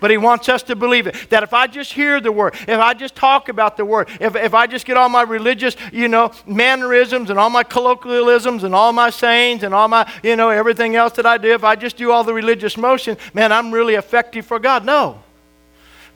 But 0.00 0.10
he 0.10 0.16
wants 0.16 0.48
us 0.48 0.62
to 0.64 0.76
believe 0.76 1.06
it. 1.06 1.30
That 1.30 1.42
if 1.42 1.54
I 1.54 1.66
just 1.66 1.92
hear 1.92 2.20
the 2.20 2.32
word, 2.32 2.54
if 2.68 2.80
I 2.80 2.94
just 2.94 3.14
talk 3.14 3.48
about 3.48 3.76
the 3.76 3.84
word, 3.84 4.08
if, 4.20 4.36
if 4.36 4.54
I 4.54 4.66
just 4.66 4.86
get 4.86 4.96
all 4.96 5.08
my 5.08 5.22
religious, 5.22 5.76
you 5.92 6.08
know, 6.08 6.32
mannerisms 6.46 7.30
and 7.30 7.38
all 7.38 7.50
my 7.50 7.62
colloquialisms 7.62 8.64
and 8.64 8.74
all 8.74 8.92
my 8.92 9.10
sayings 9.10 9.62
and 9.62 9.74
all 9.74 9.88
my, 9.88 10.10
you 10.22 10.36
know, 10.36 10.50
everything 10.50 10.96
else 10.96 11.14
that 11.14 11.26
I 11.26 11.38
do, 11.38 11.52
if 11.52 11.64
I 11.64 11.76
just 11.76 11.96
do 11.96 12.10
all 12.10 12.24
the 12.24 12.34
religious 12.34 12.76
motion, 12.76 13.16
man, 13.34 13.52
I'm 13.52 13.72
really 13.72 13.94
effective 13.94 14.46
for 14.46 14.58
God. 14.58 14.84
No. 14.84 15.22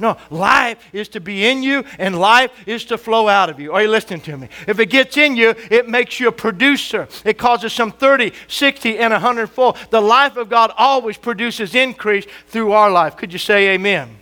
No, 0.01 0.17
life 0.31 0.83
is 0.95 1.09
to 1.11 1.21
be 1.21 1.47
in 1.47 1.63
you 1.63 1.85
and 1.99 2.19
life 2.19 2.51
is 2.67 2.87
to 2.87 2.97
flow 2.97 3.29
out 3.29 3.51
of 3.51 3.61
you. 3.61 3.73
Are 3.75 3.83
you 3.83 3.89
listening 3.89 4.23
to 4.23 4.37
me? 4.39 4.49
If 4.67 4.79
it 4.81 4.87
gets 4.87 5.19
in 5.19 5.37
you, 5.37 5.55
it 5.71 5.91
makes 5.91 6.19
you 6.19 6.29
a 6.29 6.33
producer. 6.33 7.07
It 7.23 7.37
causes 7.37 7.75
some 7.75 7.93
30, 7.93 8.33
60, 8.49 8.99
and 8.99 9.13
100 9.13 9.49
fold. 9.49 9.77
The 9.91 10.01
life 10.01 10.39
of 10.39 10.49
God 10.49 10.73
always 10.79 11.19
produces 11.19 11.75
increase 11.75 12.25
through 12.47 12.73
our 12.73 12.91
life. 12.91 13.19
Could 13.19 13.31
you 13.31 13.39
say 13.39 13.75
amen? 13.75 14.17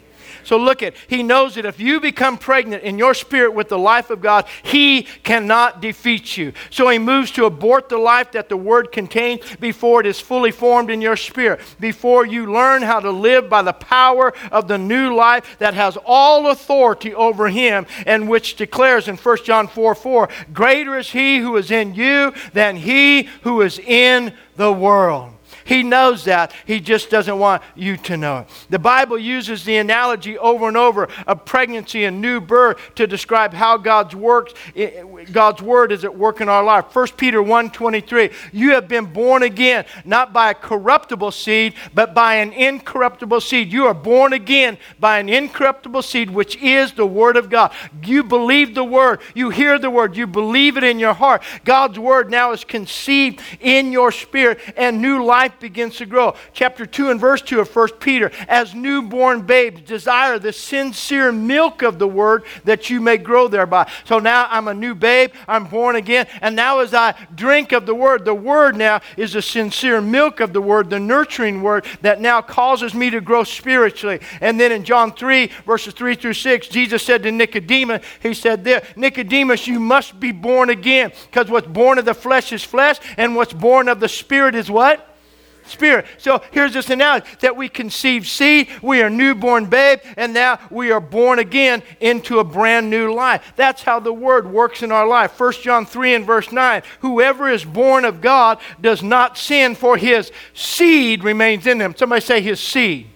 So 0.45 0.57
look 0.57 0.83
at, 0.83 0.95
he 1.07 1.23
knows 1.23 1.55
that 1.55 1.65
if 1.65 1.81
you 1.81 2.01
become 2.01 2.39
pregnant 2.39 2.83
in 2.83 2.99
your 2.99 3.15
spirit 3.15 3.53
with 3.53 3.69
the 3.69 3.79
life 3.79 4.11
of 4.11 4.21
God, 4.21 4.47
he 4.63 5.03
cannot 5.03 5.81
defeat 5.81 6.37
you. 6.37 6.53
So 6.71 6.89
he 6.89 6.99
moves 6.99 7.31
to 7.33 7.45
abort 7.45 7.89
the 7.89 7.99
life 7.99 8.33
that 8.33 8.49
the 8.49 8.57
word 8.57 8.93
contains 8.93 9.57
before 9.57 10.01
it 10.01 10.07
is 10.07 10.21
fully 10.21 10.51
formed 10.51 10.91
in 10.91 11.01
your 11.01 11.17
spirit, 11.17 11.61
before 11.81 12.27
you 12.27 12.53
learn 12.53 12.83
how 12.83 13.01
to 13.01 13.11
live 13.11 13.49
by 13.49 13.63
the 13.63 13.73
power 13.73 14.33
of 14.51 14.69
the 14.69 14.79
new 14.79 15.15
life 15.15 15.59
that 15.59 15.75
has 15.75 15.97
all 16.05 16.51
authority 16.51 17.15
over 17.15 17.49
him 17.49 17.87
and 18.07 18.29
which 18.29 18.57
declares 18.57 19.09
in 19.09 19.17
1 19.17 19.37
John 19.45 19.69
4 19.69 19.95
4, 19.95 20.29
greater 20.53 20.99
is 20.99 21.11
he 21.11 21.39
who 21.39 21.57
is 21.57 21.71
in 21.71 21.95
you 21.95 22.33
than 22.53 22.77
he 22.77 23.23
who 23.43 23.63
is 23.63 23.79
in 23.79 24.33
the 24.57 24.73
world. 24.73 25.38
He 25.69 25.83
knows 25.83 26.25
that. 26.25 26.55
He 26.65 26.81
just 26.81 27.11
doesn't 27.11 27.39
want 27.39 27.63
you 27.75 27.99
to 27.99 28.17
know 28.17 28.39
it. 28.39 28.49
The 28.71 28.79
Bible 28.79 29.19
uses 29.19 29.65
the 29.65 29.77
analogy 29.77 30.39
over 30.39 30.67
and 30.67 30.79
over 30.79 31.09
of 31.27 31.45
pregnancy 31.45 32.07
and 32.07 32.23
new 32.23 32.41
birth 32.41 32.95
to 32.95 33.07
describe 33.07 33.53
how 33.53 33.77
God's 33.77 34.17
works, 34.17 34.55
God's 35.31 35.61
word 35.61 35.93
is 35.93 36.07
at 36.07 36.17
work 36.17 36.41
in 36.41 36.49
our 36.49 36.65
life. 36.65 36.87
1 36.95 37.19
Peter 37.19 37.43
1:23. 37.43 38.31
You 38.51 38.71
have 38.71 38.89
been 38.89 39.05
born 39.05 39.43
again, 39.43 39.85
not 40.07 40.33
by 40.33 40.53
a 40.53 40.55
corruptible 40.55 41.33
seed, 41.33 41.75
but 41.93 42.15
by 42.15 42.37
an 42.37 42.55
incorruptible 42.55 43.43
seed. 43.43 43.71
You 43.71 43.85
are 43.89 43.95
born 43.95 44.33
again 44.33 44.79
by 44.99 45.19
an 45.19 45.29
incorruptible 45.29 46.01
seed, 46.01 46.31
which 46.31 46.57
is 46.57 46.93
the 46.93 47.05
word 47.05 47.37
of 47.37 47.51
God. 47.51 47.73
You 48.03 48.25
believe 48.25 48.75
the 48.75 48.85
word, 48.85 49.21
you 49.35 49.51
hear 49.51 49.79
the 49.79 49.91
word, 49.91 50.17
you 50.17 50.27
believe 50.27 50.79
it 50.79 50.85
in 50.85 50.99
your 50.99 51.13
heart. 51.13 51.43
God's 51.67 51.99
word 51.99 52.31
now 52.31 52.53
is 52.53 52.65
conceived 52.65 53.43
in 53.61 53.93
your 53.93 54.11
spirit, 54.11 54.61
and 54.75 55.03
new 55.03 55.23
life 55.23 55.58
begins 55.61 55.97
to 55.97 56.07
grow. 56.07 56.35
Chapter 56.53 56.87
2 56.87 57.11
and 57.11 57.21
verse 57.21 57.43
2 57.43 57.61
of 57.61 57.75
1 57.75 57.89
Peter, 58.01 58.31
as 58.49 58.75
newborn 58.75 59.43
babes, 59.43 59.81
desire 59.83 60.39
the 60.39 60.53
sincere 60.53 61.33
milk 61.33 61.83
of 61.83 61.99
the 61.99 62.09
word 62.09 62.45
that 62.65 62.91
you 62.91 63.01
may 63.01 63.17
grow 63.17 63.49
thereby. 63.49 63.91
So 64.05 64.19
now 64.19 64.47
I'm 64.51 64.69
a 64.69 64.75
new 64.75 64.95
babe, 64.95 65.33
I'm 65.47 65.65
born 65.65 65.97
again, 65.97 66.27
and 66.41 66.55
now 66.57 66.81
as 66.81 66.95
I 66.95 67.15
drink 67.35 67.73
of 67.73 67.87
the 67.87 67.95
word, 67.95 68.25
the 68.25 68.35
word 68.35 68.77
now 68.77 69.01
is 69.17 69.33
the 69.33 69.43
sincere 69.43 70.01
milk 70.01 70.41
of 70.41 70.53
the 70.53 70.61
word, 70.61 70.91
the 70.91 71.01
nurturing 71.01 71.63
word 71.63 71.85
that 72.03 72.21
now 72.21 72.41
causes 72.41 72.95
me 72.95 73.11
to 73.11 73.21
grow 73.21 73.45
spiritually. 73.45 74.21
And 74.41 74.59
then 74.59 74.73
in 74.73 74.85
John 74.85 75.13
3, 75.13 75.51
verses 75.67 75.95
3 75.95 76.15
through 76.15 76.35
6, 76.35 76.69
Jesus 76.69 77.03
said 77.03 77.23
to 77.23 77.33
Nicodemus, 77.33 78.05
He 78.21 78.35
said, 78.35 78.65
there, 78.65 78.83
Nicodemus, 78.97 79.67
you 79.67 79.81
must 79.81 80.19
be 80.21 80.33
born 80.33 80.71
again, 80.71 81.13
because 81.31 81.51
what's 81.51 81.67
born 81.67 81.99
of 81.99 82.05
the 82.05 82.15
flesh 82.15 82.53
is 82.53 82.65
flesh, 82.65 82.99
and 83.17 83.35
what's 83.35 83.53
born 83.53 83.89
of 83.89 84.01
the 84.01 84.09
spirit 84.09 84.55
is 84.55 84.71
what? 84.71 85.08
Spirit. 85.69 86.07
So 86.19 86.43
here's 86.51 86.73
this 86.73 86.91
analogy 86.91 87.27
that 87.41 87.57
we 87.57 87.69
conceive 87.69 88.27
seed, 88.27 88.69
we 88.83 89.03
are 89.03 89.11
newborn 89.11 89.67
babe, 89.67 90.01
and 90.17 90.35
now 90.35 90.59
we 90.71 90.91
are 90.91 91.01
born 91.01 91.39
again 91.39 91.83
into 92.01 92.39
a 92.39 92.45
brand 92.45 92.91
new 92.91 93.13
life. 93.13 93.53
That's 93.57 93.83
how 93.83 94.01
the 94.01 94.13
word 94.13 94.51
works 94.51 94.83
in 94.83 94.93
our 94.93 95.07
life. 95.07 95.39
1 95.39 95.53
John 95.63 95.87
3 95.87 96.15
and 96.15 96.27
verse 96.27 96.53
9 96.53 96.83
Whoever 97.01 97.49
is 97.49 97.65
born 97.65 98.05
of 98.05 98.21
God 98.21 98.59
does 98.81 99.03
not 99.03 99.39
sin, 99.39 99.75
for 99.75 99.97
his 99.97 100.33
seed 100.55 101.25
remains 101.25 101.67
in 101.67 101.81
him. 101.81 101.95
Somebody 101.97 102.21
say 102.21 102.41
his 102.41 102.61
seed. 102.61 103.09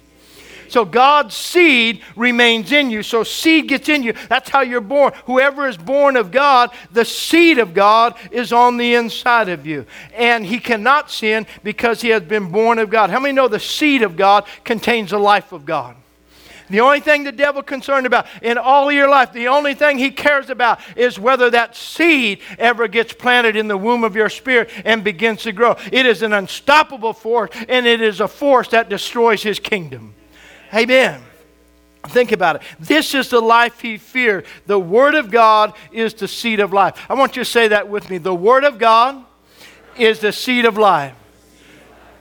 So 0.73 0.87
God's 0.87 1.37
seed 1.37 2.01
remains 2.17 2.73
in 2.73 2.91
you. 2.91 3.03
So 3.03 3.25
seed 3.25 3.69
gets 3.69 3.91
in 3.91 4.03
you. 4.03 4.15
That's 4.31 4.49
how 4.49 4.63
you're 4.63 4.81
born. 4.81 5.13
Whoever 5.27 5.69
is 5.69 5.77
born 5.77 6.17
of 6.17 6.31
God, 6.31 6.71
the 6.91 7.05
seed 7.05 7.59
of 7.59 7.75
God 7.75 8.17
is 8.31 8.55
on 8.55 8.79
the 8.79 8.95
inside 8.95 9.51
of 9.51 9.67
you. 9.67 9.85
And 10.15 10.47
he 10.47 10.59
cannot 10.59 11.11
sin 11.11 11.47
because 11.63 12.01
he 12.01 12.09
has 12.09 12.23
been 12.23 12.51
born 12.51 12.79
of 12.79 12.89
God. 12.89 13.11
How 13.11 13.21
many 13.21 13.35
know 13.35 13.49
the 13.49 13.61
seed 13.61 14.01
of 14.01 14.17
God 14.17 14.47
contains 14.65 15.11
the 15.11 15.19
life 15.19 15.53
of 15.53 15.67
God? 15.67 15.95
The 16.71 16.81
only 16.81 17.01
thing 17.01 17.25
the 17.25 17.33
devil 17.33 17.63
concerned 17.63 18.07
about 18.07 18.27
in 18.41 18.57
all 18.57 18.89
of 18.89 18.95
your 18.95 19.11
life, 19.11 19.35
the 19.35 19.49
only 19.49 19.75
thing 19.75 19.99
he 19.99 20.11
cares 20.11 20.49
about 20.49 20.81
is 20.97 21.19
whether 21.19 21.51
that 21.51 21.77
seed 21.77 22.41
ever 22.59 22.89
gets 22.89 23.13
planted 23.13 23.57
in 23.57 23.69
the 23.69 23.77
womb 23.77 24.05
of 24.05 24.17
your 24.17 24.31
spirit 24.31 24.71
and 24.87 25.05
begins 25.05 25.43
to 25.43 25.53
grow. 25.53 25.77
It 25.93 26.07
is 26.07 26.23
an 26.23 26.33
unstoppable 26.33 27.13
force, 27.13 27.51
and 27.69 27.87
it 27.87 28.01
is 28.01 28.21
a 28.21 28.29
force 28.29 28.69
that 28.69 28.89
destroys 28.89 29.43
his 29.43 29.61
kingdom. 29.61 30.15
Amen. 30.75 31.21
Think 32.09 32.33
about 32.33 32.57
it. 32.57 32.63
This 32.81 33.15
is 33.15 33.29
the 33.29 33.41
life 33.41 33.81
he 33.81 33.97
feared. 33.97 34.47
The 34.67 34.79
Word 34.79 35.15
of 35.15 35.31
God 35.31 35.75
is 35.93 36.15
the 36.15 36.27
seed 36.27 36.61
of 36.61 36.73
life. 36.73 36.99
I 37.09 37.15
want 37.15 37.37
you 37.37 37.45
to 37.45 37.49
say 37.49 37.69
that 37.69 37.89
with 37.89 38.11
me. 38.11 38.19
The 38.19 38.35
Word 38.35 38.65
of 38.65 38.79
God 38.79 39.25
is 39.97 40.19
the 40.19 40.33
seed 40.33 40.65
of 40.65 40.77
life. 40.77 41.15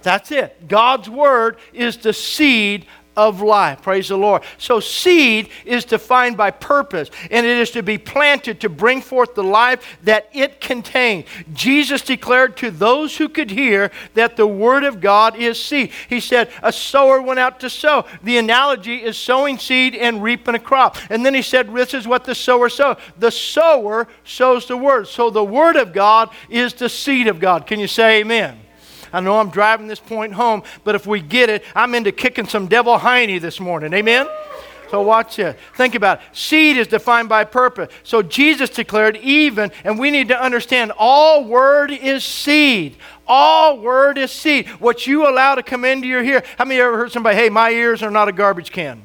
That's 0.03 0.31
it. 0.31 0.67
God's 0.67 1.09
Word 1.09 1.57
is 1.73 1.97
the 1.97 2.13
seed 2.13 2.85
of 3.17 3.41
life. 3.41 3.81
Praise 3.81 4.07
the 4.07 4.17
Lord. 4.17 4.43
So, 4.57 4.79
seed 4.79 5.49
is 5.65 5.83
defined 5.83 6.37
by 6.37 6.51
purpose, 6.51 7.09
and 7.29 7.45
it 7.45 7.57
is 7.57 7.71
to 7.71 7.83
be 7.83 7.97
planted 7.97 8.61
to 8.61 8.69
bring 8.69 9.01
forth 9.01 9.35
the 9.35 9.43
life 9.43 9.97
that 10.03 10.29
it 10.33 10.61
contains. 10.61 11.25
Jesus 11.53 12.01
declared 12.01 12.55
to 12.57 12.71
those 12.71 13.17
who 13.17 13.27
could 13.27 13.51
hear 13.51 13.91
that 14.13 14.37
the 14.37 14.47
Word 14.47 14.83
of 14.83 15.01
God 15.01 15.35
is 15.35 15.61
seed. 15.61 15.91
He 16.07 16.19
said, 16.19 16.49
A 16.63 16.71
sower 16.71 17.21
went 17.21 17.39
out 17.39 17.59
to 17.59 17.69
sow. 17.69 18.05
The 18.23 18.37
analogy 18.37 19.03
is 19.03 19.17
sowing 19.17 19.57
seed 19.57 19.93
and 19.93 20.23
reaping 20.23 20.55
a 20.55 20.59
crop. 20.59 20.97
And 21.09 21.25
then 21.25 21.33
he 21.33 21.41
said, 21.41 21.73
This 21.73 21.93
is 21.93 22.07
what 22.07 22.23
the 22.23 22.35
sower 22.35 22.69
sows. 22.69 22.97
The 23.17 23.31
sower 23.31 24.07
sows 24.23 24.67
the 24.67 24.77
Word. 24.77 25.07
So, 25.07 25.29
the 25.29 25.43
Word 25.43 25.75
of 25.75 25.91
God 25.91 26.29
is 26.49 26.73
the 26.73 26.89
seed 26.89 27.27
of 27.27 27.39
God. 27.39 27.67
Can 27.67 27.79
you 27.79 27.87
say 27.87 28.21
amen? 28.21 28.60
I 29.13 29.19
know 29.19 29.39
I'm 29.39 29.49
driving 29.49 29.87
this 29.87 29.99
point 29.99 30.33
home, 30.33 30.63
but 30.83 30.95
if 30.95 31.05
we 31.05 31.21
get 31.21 31.49
it, 31.49 31.63
I'm 31.75 31.95
into 31.95 32.11
kicking 32.11 32.47
some 32.47 32.67
devil 32.67 32.97
hiney 32.97 33.39
this 33.39 33.59
morning. 33.59 33.93
Amen? 33.93 34.27
So 34.89 35.01
watch 35.01 35.39
it. 35.39 35.57
Think 35.75 35.95
about 35.95 36.19
it. 36.19 36.35
Seed 36.35 36.75
is 36.75 36.85
defined 36.87 37.29
by 37.29 37.45
purpose. 37.45 37.93
So 38.03 38.21
Jesus 38.21 38.69
declared 38.69 39.15
even, 39.17 39.71
and 39.85 39.97
we 39.97 40.11
need 40.11 40.27
to 40.27 40.41
understand 40.41 40.91
all 40.97 41.45
word 41.45 41.91
is 41.91 42.25
seed. 42.25 42.97
All 43.25 43.79
word 43.79 44.17
is 44.17 44.33
seed. 44.33 44.67
What 44.67 45.07
you 45.07 45.29
allow 45.29 45.55
to 45.55 45.63
come 45.63 45.85
into 45.85 46.07
your 46.07 46.21
ear. 46.21 46.43
How 46.57 46.65
many 46.65 46.81
ever 46.81 46.97
heard 46.97 47.11
somebody, 47.13 47.37
hey, 47.37 47.49
my 47.49 47.69
ears 47.69 48.03
are 48.03 48.11
not 48.11 48.27
a 48.27 48.33
garbage 48.33 48.73
can? 48.73 49.01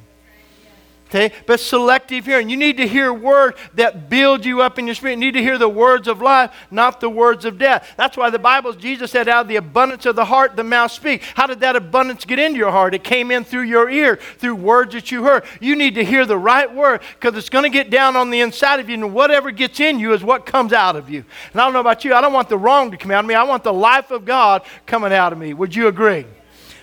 Okay? 1.09 1.33
But 1.47 1.61
selective 1.61 2.27
hearing. 2.27 2.51
You 2.51 2.57
need 2.57 2.79
to 2.79 2.89
hear 2.89 3.13
words 3.13 3.57
that 3.75 4.11
build 4.11 4.45
you 4.45 4.61
up 4.61 4.79
in 4.79 4.87
your 4.87 4.95
spirit. 4.97 5.15
You 5.15 5.27
need 5.27 5.35
to 5.35 5.43
hear 5.43 5.57
the 5.57 5.69
words 5.69 6.09
of 6.09 6.21
life, 6.21 6.53
not 6.71 7.01
the 7.01 7.09
words 7.09 7.45
of 7.45 7.59
death. 7.59 7.95
That's 7.97 8.17
why 8.17 8.31
the 8.31 8.41
Bible, 8.41 8.73
Jesus 8.73 9.13
said, 9.13 9.29
out 9.29 9.43
of 9.43 9.49
the 9.49 9.57
abundance 9.57 10.05
of 10.05 10.17
the 10.17 10.25
heart, 10.25 10.57
the 10.57 10.65
mouth 10.65 10.91
speaks. 10.91 11.25
How 11.35 11.47
did 11.47 11.61
that 11.61 11.77
abundance 11.77 12.25
get 12.25 12.41
into 12.41 12.59
your 12.59 12.73
heart? 12.73 12.93
It 12.93 13.05
came 13.05 13.31
in 13.31 13.45
through 13.45 13.63
your 13.63 13.89
ear, 13.89 14.17
through 14.39 14.57
words 14.57 14.95
that 14.95 15.13
you 15.13 15.23
heard. 15.23 15.45
You 15.61 15.77
need 15.77 15.95
to 15.95 16.05
hear 16.05 16.27
the 16.27 16.39
right 16.39 16.73
word 16.73 17.03
because 17.21 17.39
it's 17.39 17.51
going 17.51 17.65
to 17.65 17.71
get 17.71 17.89
down 17.89 18.17
on 18.17 18.31
the 18.31 18.41
inside 18.41 18.81
of 18.81 18.89
you, 18.89 18.95
and 18.95 19.15
whatever 19.15 19.53
gets 19.53 19.79
in 19.79 20.01
you 20.01 20.13
is 20.13 20.25
what 20.25 20.45
comes 20.45 20.73
out 20.73 20.97
of 20.97 21.09
you. 21.09 21.25
And 21.53 21.61
I 21.61 21.65
don't 21.65 21.73
know 21.73 21.81
about 21.81 22.05
you, 22.05 22.15
I 22.15 22.21
don't 22.21 22.33
want 22.33 22.49
the 22.49 22.59
wrong 22.59 22.91
to 22.91 22.97
come 22.97 23.13
out 23.13 23.21
of 23.21 23.27
me. 23.27 23.35
I 23.35 23.45
want 23.45 23.63
the 23.63 23.73
life 23.73 24.11
of 24.11 24.25
God 24.25 24.63
coming 24.87 25.13
out 25.13 25.33
of 25.33 25.39
me. 25.39 25.55
Would 25.55 25.75
you 25.75 25.87
agree? 25.87 26.27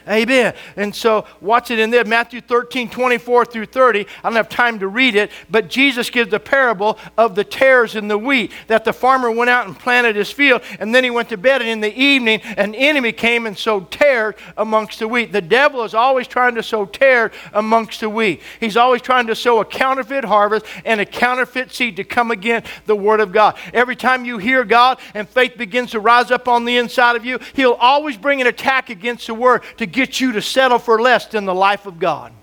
Amen. 0.07 0.53
And 0.75 0.93
so 0.93 1.25
watch 1.41 1.71
it 1.71 1.79
in 1.79 1.89
there, 1.89 2.03
Matthew 2.05 2.41
13, 2.41 2.89
24 2.89 3.45
through 3.45 3.65
30. 3.67 4.01
I 4.01 4.05
don't 4.23 4.35
have 4.35 4.49
time 4.49 4.79
to 4.79 4.87
read 4.87 5.15
it, 5.15 5.31
but 5.49 5.69
Jesus 5.69 6.09
gives 6.09 6.31
the 6.31 6.39
parable 6.39 6.97
of 7.17 7.35
the 7.35 7.43
tares 7.43 7.95
in 7.95 8.07
the 8.07 8.17
wheat, 8.17 8.51
that 8.67 8.85
the 8.85 8.93
farmer 8.93 9.31
went 9.31 9.49
out 9.49 9.67
and 9.67 9.77
planted 9.77 10.15
his 10.15 10.31
field, 10.31 10.61
and 10.79 10.93
then 10.93 11.03
he 11.03 11.09
went 11.09 11.29
to 11.29 11.37
bed, 11.37 11.61
and 11.61 11.69
in 11.69 11.81
the 11.81 11.95
evening, 11.97 12.41
an 12.57 12.75
enemy 12.75 13.11
came 13.11 13.45
and 13.45 13.57
sowed 13.57 13.91
tares 13.91 14.35
amongst 14.57 14.99
the 14.99 15.07
wheat. 15.07 15.31
The 15.31 15.41
devil 15.41 15.83
is 15.83 15.93
always 15.93 16.27
trying 16.27 16.55
to 16.55 16.63
sow 16.63 16.85
tares 16.85 17.31
amongst 17.53 17.99
the 17.99 18.09
wheat. 18.09 18.41
He's 18.59 18.77
always 18.77 19.01
trying 19.01 19.27
to 19.27 19.35
sow 19.35 19.59
a 19.59 19.65
counterfeit 19.65 20.25
harvest 20.25 20.65
and 20.85 20.99
a 20.99 21.05
counterfeit 21.05 21.71
seed 21.71 21.95
to 21.97 22.03
come 22.03 22.31
against 22.31 22.69
the 22.85 22.95
Word 22.95 23.19
of 23.19 23.31
God. 23.31 23.57
Every 23.73 23.95
time 23.95 24.25
you 24.25 24.37
hear 24.37 24.63
God 24.63 24.99
and 25.13 25.27
faith 25.27 25.57
begins 25.57 25.91
to 25.91 25.99
rise 25.99 26.31
up 26.31 26.47
on 26.47 26.65
the 26.65 26.77
inside 26.77 27.15
of 27.15 27.25
you, 27.25 27.39
He'll 27.53 27.73
always 27.73 28.17
bring 28.17 28.41
an 28.41 28.47
attack 28.47 28.89
against 28.89 29.27
the 29.27 29.33
Word 29.33 29.63
to 29.77 29.85
get 29.93 30.19
you 30.19 30.33
to 30.33 30.41
settle 30.41 30.79
for 30.79 31.01
less 31.01 31.27
than 31.27 31.45
the 31.45 31.55
life 31.55 31.85
of 31.85 31.99
God. 31.99 32.33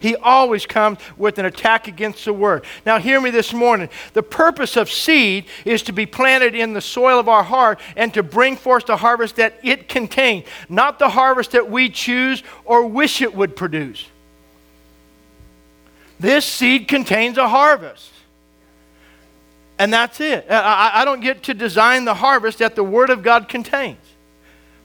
He 0.00 0.14
always 0.16 0.64
comes 0.64 0.98
with 1.16 1.38
an 1.38 1.44
attack 1.44 1.88
against 1.88 2.24
the 2.24 2.32
word. 2.32 2.64
Now, 2.86 2.98
hear 2.98 3.20
me 3.20 3.30
this 3.30 3.52
morning. 3.52 3.88
The 4.12 4.22
purpose 4.22 4.76
of 4.76 4.90
seed 4.90 5.46
is 5.64 5.82
to 5.82 5.92
be 5.92 6.06
planted 6.06 6.54
in 6.54 6.72
the 6.72 6.80
soil 6.80 7.18
of 7.18 7.28
our 7.28 7.42
heart 7.42 7.80
and 7.96 8.14
to 8.14 8.22
bring 8.22 8.56
forth 8.56 8.86
the 8.86 8.96
harvest 8.96 9.36
that 9.36 9.58
it 9.62 9.88
contains, 9.88 10.46
not 10.68 10.98
the 10.98 11.08
harvest 11.08 11.52
that 11.52 11.68
we 11.68 11.88
choose 11.88 12.42
or 12.64 12.86
wish 12.86 13.20
it 13.22 13.34
would 13.34 13.56
produce. 13.56 14.06
This 16.20 16.44
seed 16.44 16.88
contains 16.88 17.38
a 17.38 17.48
harvest. 17.48 18.12
And 19.78 19.92
that's 19.92 20.20
it. 20.20 20.46
I, 20.50 20.90
I 20.94 21.04
don't 21.04 21.20
get 21.20 21.44
to 21.44 21.54
design 21.54 22.04
the 22.04 22.14
harvest 22.14 22.58
that 22.58 22.74
the 22.74 22.82
Word 22.82 23.10
of 23.10 23.22
God 23.22 23.48
contains. 23.48 23.98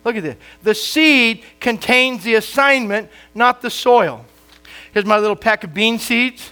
Look 0.04 0.16
at 0.16 0.22
this. 0.22 0.36
The 0.62 0.74
seed 0.74 1.42
contains 1.60 2.24
the 2.24 2.34
assignment, 2.34 3.10
not 3.34 3.62
the 3.62 3.70
soil. 3.70 4.24
Here's 4.92 5.06
my 5.06 5.18
little 5.18 5.36
pack 5.36 5.64
of 5.64 5.72
bean 5.74 5.98
seeds. 5.98 6.50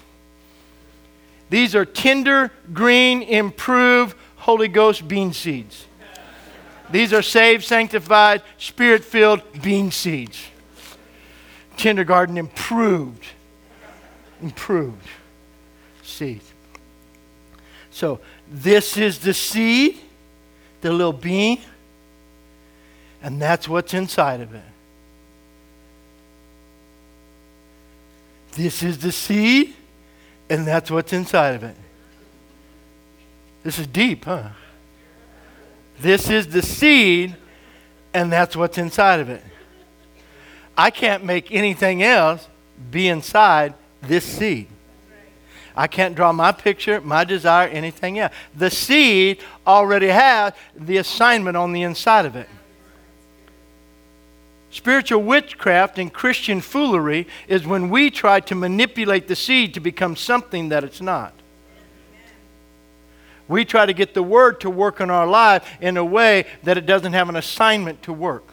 These 1.50 1.74
are 1.74 1.84
tender, 1.84 2.50
green, 2.72 3.22
improved 3.22 4.16
Holy 4.36 4.68
Ghost 4.68 5.06
bean 5.06 5.32
seeds. 5.32 5.86
These 6.90 7.12
are 7.12 7.22
saved, 7.22 7.64
sanctified, 7.64 8.42
spirit 8.58 9.04
filled 9.04 9.42
bean 9.62 9.90
seeds. 9.90 10.46
Kindergarten 11.76 12.36
improved. 12.36 13.24
Improved 14.42 15.06
seeds. 16.02 16.50
So, 17.90 18.20
this 18.50 18.96
is 18.96 19.18
the 19.18 19.34
seed, 19.34 20.00
the 20.80 20.90
little 20.90 21.12
bean. 21.12 21.60
And 23.22 23.40
that's 23.40 23.68
what's 23.68 23.94
inside 23.94 24.40
of 24.40 24.54
it. 24.54 24.62
This 28.52 28.82
is 28.82 28.98
the 28.98 29.12
seed, 29.12 29.74
and 30.50 30.66
that's 30.66 30.90
what's 30.90 31.12
inside 31.12 31.54
of 31.54 31.62
it. 31.62 31.76
This 33.62 33.78
is 33.78 33.86
deep, 33.86 34.24
huh? 34.24 34.48
This 36.00 36.28
is 36.28 36.48
the 36.48 36.62
seed, 36.62 37.36
and 38.12 38.30
that's 38.32 38.56
what's 38.56 38.76
inside 38.76 39.20
of 39.20 39.30
it. 39.30 39.42
I 40.76 40.90
can't 40.90 41.24
make 41.24 41.52
anything 41.52 42.02
else 42.02 42.48
be 42.90 43.08
inside 43.08 43.74
this 44.02 44.24
seed. 44.24 44.66
I 45.74 45.86
can't 45.86 46.14
draw 46.14 46.32
my 46.32 46.52
picture, 46.52 47.00
my 47.00 47.24
desire, 47.24 47.68
anything 47.68 48.18
else. 48.18 48.32
The 48.54 48.70
seed 48.70 49.40
already 49.66 50.08
has 50.08 50.52
the 50.76 50.98
assignment 50.98 51.56
on 51.56 51.72
the 51.72 51.82
inside 51.82 52.26
of 52.26 52.36
it. 52.36 52.48
Spiritual 54.72 55.22
witchcraft 55.22 55.98
and 55.98 56.10
Christian 56.10 56.62
foolery 56.62 57.28
is 57.46 57.66
when 57.66 57.90
we 57.90 58.10
try 58.10 58.40
to 58.40 58.54
manipulate 58.54 59.28
the 59.28 59.36
seed 59.36 59.74
to 59.74 59.80
become 59.80 60.16
something 60.16 60.70
that 60.70 60.82
it's 60.82 61.02
not. 61.02 61.34
We 63.48 63.66
try 63.66 63.84
to 63.84 63.92
get 63.92 64.14
the 64.14 64.22
word 64.22 64.62
to 64.62 64.70
work 64.70 64.98
in 65.02 65.10
our 65.10 65.26
life 65.26 65.68
in 65.82 65.98
a 65.98 66.04
way 66.04 66.46
that 66.62 66.78
it 66.78 66.86
doesn't 66.86 67.12
have 67.12 67.28
an 67.28 67.36
assignment 67.36 68.02
to 68.04 68.14
work 68.14 68.46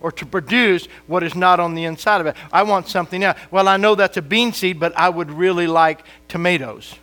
or 0.00 0.12
to 0.12 0.24
produce 0.24 0.86
what 1.08 1.24
is 1.24 1.34
not 1.34 1.58
on 1.58 1.74
the 1.74 1.82
inside 1.82 2.20
of 2.20 2.28
it. 2.28 2.36
I 2.52 2.62
want 2.62 2.86
something 2.86 3.24
else. 3.24 3.36
Well, 3.50 3.66
I 3.66 3.76
know 3.76 3.96
that's 3.96 4.16
a 4.16 4.22
bean 4.22 4.52
seed, 4.52 4.78
but 4.78 4.96
I 4.96 5.08
would 5.08 5.32
really 5.32 5.66
like 5.66 6.04
tomatoes 6.28 6.94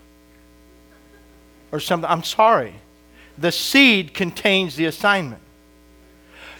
or 1.73 1.81
something. 1.81 2.09
I'm 2.09 2.23
sorry. 2.23 2.75
The 3.37 3.51
seed 3.51 4.13
contains 4.13 4.77
the 4.77 4.85
assignment. 4.85 5.41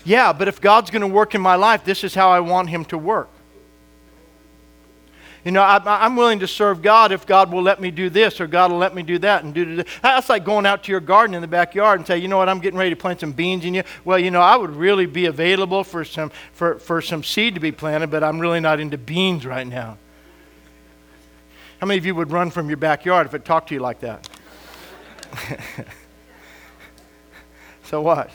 Yeah, 0.05 0.33
but 0.33 0.47
if 0.47 0.59
God's 0.59 0.89
going 0.89 1.01
to 1.01 1.07
work 1.07 1.33
in 1.33 1.41
my 1.41 1.55
life, 1.55 1.85
this 1.85 2.03
is 2.03 2.13
how 2.13 2.29
I 2.29 2.41
want 2.41 2.69
Him 2.69 2.85
to 2.85 2.97
work. 2.97 3.29
You 5.43 5.51
know, 5.51 5.61
I, 5.61 6.05
am 6.05 6.15
willing 6.15 6.39
to 6.39 6.47
serve 6.47 6.81
God 6.81 7.11
if 7.11 7.27
God 7.27 7.51
will 7.51 7.61
let 7.61 7.81
me 7.81 7.91
do 7.91 8.09
this 8.09 8.39
or 8.39 8.47
God 8.47 8.71
will 8.71 8.77
let 8.77 8.95
me 8.95 9.03
do 9.03 9.19
that 9.19 9.43
and 9.43 9.53
do 9.53 9.75
this. 9.75 9.85
That's 10.01 10.29
like 10.29 10.45
going 10.45 10.65
out 10.65 10.83
to 10.85 10.91
your 10.91 11.01
garden 11.01 11.35
in 11.35 11.41
the 11.41 11.49
backyard 11.49 11.99
and 11.99 12.07
say, 12.07 12.17
you 12.17 12.29
know 12.29 12.37
what, 12.37 12.47
I'm 12.47 12.59
getting 12.59 12.79
ready 12.79 12.91
to 12.91 12.95
plant 12.95 13.19
some 13.19 13.33
beans 13.33 13.65
in 13.65 13.73
you. 13.73 13.83
Well, 14.05 14.17
you 14.17 14.31
know, 14.31 14.39
I 14.39 14.55
would 14.55 14.73
really 14.73 15.05
be 15.05 15.25
available 15.25 15.83
for 15.83 16.05
some 16.05 16.31
for, 16.53 16.79
for 16.79 17.01
some 17.01 17.25
seed 17.25 17.55
to 17.55 17.59
be 17.59 17.73
planted, 17.73 18.09
but 18.09 18.23
I'm 18.23 18.39
really 18.39 18.61
not 18.61 18.79
into 18.79 18.97
beans 18.97 19.45
right 19.45 19.67
now. 19.67 19.97
How 21.81 21.87
many 21.87 21.97
of 21.97 22.05
you 22.05 22.15
would 22.15 22.31
run 22.31 22.49
from 22.49 22.69
your 22.69 22.77
backyard 22.77 23.27
if 23.27 23.33
it 23.33 23.43
talked 23.43 23.67
to 23.67 23.73
you 23.73 23.81
like 23.81 23.99
that? 23.99 24.29
so 27.83 28.01
what? 28.01 28.31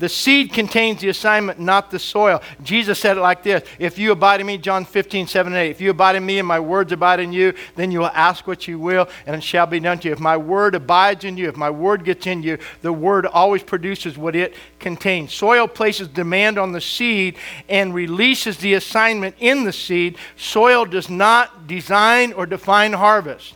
The 0.00 0.08
seed 0.08 0.54
contains 0.54 1.02
the 1.02 1.10
assignment, 1.10 1.60
not 1.60 1.90
the 1.90 1.98
soil. 1.98 2.40
Jesus 2.62 2.98
said 2.98 3.18
it 3.18 3.20
like 3.20 3.42
this 3.42 3.62
If 3.78 3.98
you 3.98 4.12
abide 4.12 4.40
in 4.40 4.46
me, 4.46 4.56
John 4.56 4.86
15, 4.86 5.26
7 5.26 5.52
and 5.52 5.60
8, 5.60 5.70
if 5.70 5.80
you 5.82 5.90
abide 5.90 6.16
in 6.16 6.24
me 6.24 6.38
and 6.38 6.48
my 6.48 6.58
words 6.58 6.90
abide 6.90 7.20
in 7.20 7.34
you, 7.34 7.52
then 7.76 7.92
you 7.92 7.98
will 7.98 8.06
ask 8.14 8.46
what 8.46 8.66
you 8.66 8.78
will, 8.78 9.10
and 9.26 9.36
it 9.36 9.42
shall 9.42 9.66
be 9.66 9.78
done 9.78 9.98
to 9.98 10.08
you. 10.08 10.12
If 10.12 10.18
my 10.18 10.38
word 10.38 10.74
abides 10.74 11.24
in 11.24 11.36
you, 11.36 11.50
if 11.50 11.56
my 11.58 11.68
word 11.68 12.04
gets 12.04 12.26
in 12.26 12.42
you, 12.42 12.56
the 12.80 12.94
word 12.94 13.26
always 13.26 13.62
produces 13.62 14.16
what 14.16 14.34
it 14.34 14.54
contains. 14.78 15.34
Soil 15.34 15.68
places 15.68 16.08
demand 16.08 16.58
on 16.58 16.72
the 16.72 16.80
seed 16.80 17.36
and 17.68 17.92
releases 17.92 18.56
the 18.56 18.72
assignment 18.72 19.36
in 19.38 19.64
the 19.64 19.72
seed. 19.72 20.16
Soil 20.34 20.86
does 20.86 21.10
not 21.10 21.66
design 21.66 22.32
or 22.32 22.46
define 22.46 22.94
harvest 22.94 23.54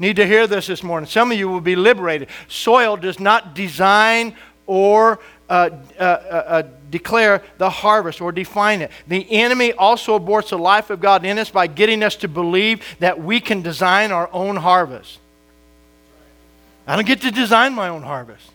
need 0.00 0.16
to 0.16 0.26
hear 0.26 0.46
this 0.46 0.66
this 0.66 0.82
morning. 0.82 1.06
Some 1.06 1.30
of 1.30 1.36
you 1.36 1.46
will 1.46 1.60
be 1.60 1.76
liberated. 1.76 2.28
Soil 2.48 2.96
does 2.96 3.20
not 3.20 3.54
design 3.54 4.34
or 4.70 5.18
uh, 5.50 5.68
uh, 5.98 6.02
uh, 6.02 6.04
uh, 6.04 6.62
declare 6.90 7.42
the 7.58 7.68
harvest 7.68 8.20
or 8.20 8.30
define 8.30 8.82
it. 8.82 8.90
The 9.08 9.28
enemy 9.32 9.72
also 9.72 10.16
aborts 10.16 10.50
the 10.50 10.58
life 10.58 10.90
of 10.90 11.00
God 11.00 11.24
in 11.24 11.40
us 11.40 11.50
by 11.50 11.66
getting 11.66 12.04
us 12.04 12.14
to 12.16 12.28
believe 12.28 12.84
that 13.00 13.20
we 13.20 13.40
can 13.40 13.60
design 13.60 14.12
our 14.12 14.30
own 14.32 14.54
harvest. 14.54 15.18
I 16.86 16.94
don't 16.94 17.06
get 17.06 17.20
to 17.22 17.32
design 17.32 17.74
my 17.74 17.88
own 17.88 18.02
harvest. 18.02 18.48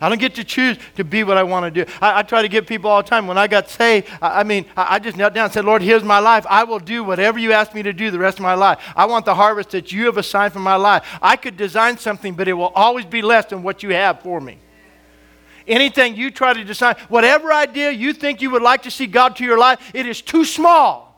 I 0.00 0.08
don't 0.08 0.18
get 0.18 0.34
to 0.34 0.42
choose 0.42 0.76
to 0.96 1.04
be 1.04 1.22
what 1.22 1.36
I 1.36 1.44
want 1.44 1.72
to 1.72 1.84
do. 1.84 1.92
I, 2.00 2.18
I 2.18 2.22
try 2.24 2.42
to 2.42 2.48
get 2.48 2.66
people 2.66 2.90
all 2.90 3.04
the 3.04 3.08
time. 3.08 3.28
When 3.28 3.38
I 3.38 3.46
got 3.46 3.70
saved, 3.70 4.08
I, 4.20 4.40
I 4.40 4.42
mean, 4.42 4.66
I, 4.76 4.96
I, 4.96 4.98
just 4.98 5.16
knelt 5.16 5.34
down 5.34 5.44
and 5.44 5.52
said, 5.52 5.64
Lord, 5.64 5.82
here's 5.82 6.02
my 6.02 6.18
life. 6.18 6.44
I 6.50 6.64
will 6.64 6.80
do 6.80 7.04
whatever 7.04 7.38
you 7.38 7.52
ask 7.52 7.72
me 7.72 7.84
to 7.84 7.92
do 7.92 8.10
the 8.10 8.18
rest 8.18 8.38
of 8.38 8.42
my 8.42 8.54
life. 8.54 8.80
I 8.96 9.06
want 9.06 9.24
the 9.24 9.36
harvest 9.36 9.70
that 9.70 9.92
you 9.92 10.06
have 10.06 10.16
assigned 10.16 10.52
for 10.52 10.58
my 10.58 10.74
life. 10.74 11.06
I 11.22 11.36
could 11.36 11.56
design 11.56 11.96
something, 11.96 12.34
but 12.34 12.48
it 12.48 12.54
will 12.54 12.72
always 12.74 13.04
be 13.04 13.22
less 13.22 13.46
than 13.46 13.62
what 13.62 13.84
you 13.84 13.90
have 13.90 14.20
for 14.22 14.40
me. 14.40 14.58
Anything 15.66 16.16
you 16.16 16.30
try 16.30 16.52
to 16.52 16.64
decide, 16.64 16.98
whatever 17.08 17.52
idea 17.52 17.90
you 17.90 18.12
think 18.12 18.42
you 18.42 18.50
would 18.50 18.62
like 18.62 18.82
to 18.82 18.90
see 18.90 19.06
God 19.06 19.36
to 19.36 19.44
your 19.44 19.58
life, 19.58 19.90
it 19.94 20.06
is 20.06 20.20
too 20.20 20.44
small. 20.44 21.12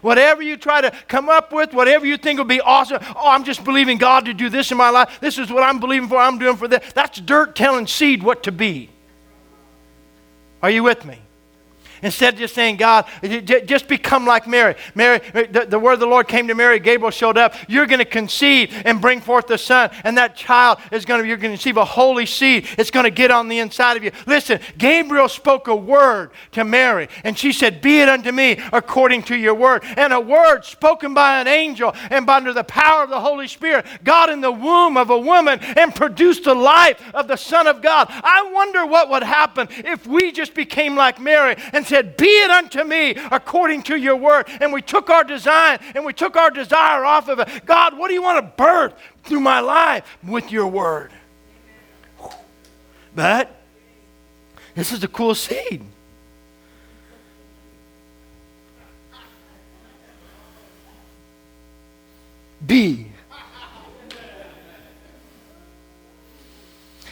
Whatever 0.00 0.42
you 0.42 0.56
try 0.56 0.80
to 0.80 0.92
come 1.08 1.28
up 1.28 1.52
with, 1.52 1.74
whatever 1.74 2.06
you 2.06 2.16
think 2.16 2.38
will 2.38 2.44
be 2.44 2.60
awesome, 2.60 2.98
oh, 3.16 3.30
I'm 3.30 3.44
just 3.44 3.64
believing 3.64 3.98
God 3.98 4.26
to 4.26 4.34
do 4.34 4.48
this 4.48 4.70
in 4.70 4.76
my 4.76 4.90
life. 4.90 5.18
This 5.20 5.38
is 5.38 5.50
what 5.50 5.62
I'm 5.62 5.80
believing 5.80 6.08
for, 6.08 6.18
I'm 6.18 6.38
doing 6.38 6.56
for 6.56 6.68
this. 6.68 6.92
That's 6.92 7.20
dirt 7.20 7.56
telling 7.56 7.86
seed 7.86 8.22
what 8.22 8.44
to 8.44 8.52
be. 8.52 8.90
Are 10.62 10.70
you 10.70 10.82
with 10.82 11.04
me? 11.04 11.18
Instead 12.02 12.34
of 12.34 12.40
just 12.40 12.54
saying, 12.54 12.76
God, 12.76 13.06
just 13.66 13.88
become 13.88 14.26
like 14.26 14.46
Mary. 14.46 14.74
Mary, 14.94 15.18
the, 15.18 15.66
the 15.68 15.78
word 15.78 15.94
of 15.94 16.00
the 16.00 16.06
Lord 16.06 16.26
came 16.26 16.48
to 16.48 16.54
Mary, 16.54 16.78
Gabriel 16.78 17.10
showed 17.10 17.36
up. 17.36 17.54
You're 17.68 17.86
going 17.86 17.98
to 17.98 18.04
conceive 18.04 18.74
and 18.84 19.00
bring 19.00 19.20
forth 19.20 19.46
the 19.46 19.58
son, 19.58 19.90
and 20.04 20.16
that 20.16 20.36
child 20.36 20.78
is 20.90 21.04
going 21.04 21.22
to, 21.22 21.28
you're 21.28 21.36
going 21.36 21.50
to 21.50 21.58
receive 21.58 21.76
a 21.76 21.84
holy 21.84 22.26
seed. 22.26 22.66
It's 22.78 22.90
going 22.90 23.04
to 23.04 23.10
get 23.10 23.30
on 23.30 23.48
the 23.48 23.58
inside 23.58 23.96
of 23.96 24.04
you. 24.04 24.12
Listen, 24.26 24.60
Gabriel 24.78 25.28
spoke 25.28 25.68
a 25.68 25.76
word 25.76 26.30
to 26.52 26.64
Mary, 26.64 27.08
and 27.24 27.38
she 27.38 27.52
said, 27.52 27.82
Be 27.82 28.00
it 28.00 28.08
unto 28.08 28.32
me 28.32 28.58
according 28.72 29.24
to 29.24 29.36
your 29.36 29.54
word. 29.54 29.82
And 29.96 30.12
a 30.12 30.20
word 30.20 30.64
spoken 30.64 31.12
by 31.12 31.40
an 31.40 31.46
angel 31.46 31.94
and 32.10 32.24
by 32.24 32.38
under 32.38 32.52
the 32.52 32.62
power 32.62 33.02
of 33.02 33.10
the 33.10 33.20
Holy 33.20 33.48
Spirit, 33.48 33.84
God 34.04 34.30
in 34.30 34.40
the 34.40 34.52
womb 34.52 34.96
of 34.96 35.10
a 35.10 35.18
woman 35.18 35.58
and 35.60 35.92
produced 35.92 36.44
the 36.44 36.54
life 36.54 37.02
of 37.12 37.26
the 37.26 37.34
Son 37.34 37.66
of 37.66 37.82
God. 37.82 38.06
I 38.08 38.48
wonder 38.54 38.86
what 38.86 39.10
would 39.10 39.24
happen 39.24 39.66
if 39.70 40.06
we 40.06 40.30
just 40.30 40.54
became 40.54 40.94
like 40.94 41.20
Mary 41.20 41.56
and 41.72 41.84
said, 41.88 42.16
Be 42.16 42.26
it 42.26 42.50
unto 42.50 42.84
me 42.84 43.10
according 43.30 43.82
to 43.84 43.96
your 43.96 44.16
word. 44.16 44.46
And 44.60 44.72
we 44.72 44.82
took 44.82 45.10
our 45.10 45.24
design 45.24 45.78
and 45.94 46.04
we 46.04 46.12
took 46.12 46.36
our 46.36 46.50
desire 46.50 47.04
off 47.04 47.28
of 47.28 47.40
it. 47.40 47.66
God, 47.66 47.98
what 47.98 48.08
do 48.08 48.14
you 48.14 48.22
want 48.22 48.38
to 48.38 48.62
birth 48.62 48.94
through 49.24 49.40
my 49.40 49.60
life 49.60 50.18
with 50.22 50.52
your 50.52 50.68
word? 50.68 51.10
But 53.14 53.54
this 54.74 54.92
is 54.92 55.02
a 55.02 55.08
cool 55.08 55.34
seed. 55.34 55.82
Be. 62.64 63.06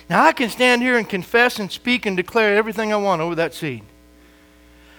Now, 0.08 0.24
I 0.24 0.32
can 0.32 0.48
stand 0.50 0.82
here 0.82 0.96
and 0.96 1.08
confess 1.08 1.58
and 1.58 1.70
speak 1.70 2.06
and 2.06 2.16
declare 2.16 2.56
everything 2.56 2.92
I 2.92 2.96
want 2.96 3.20
over 3.20 3.34
that 3.34 3.54
seed. 3.54 3.82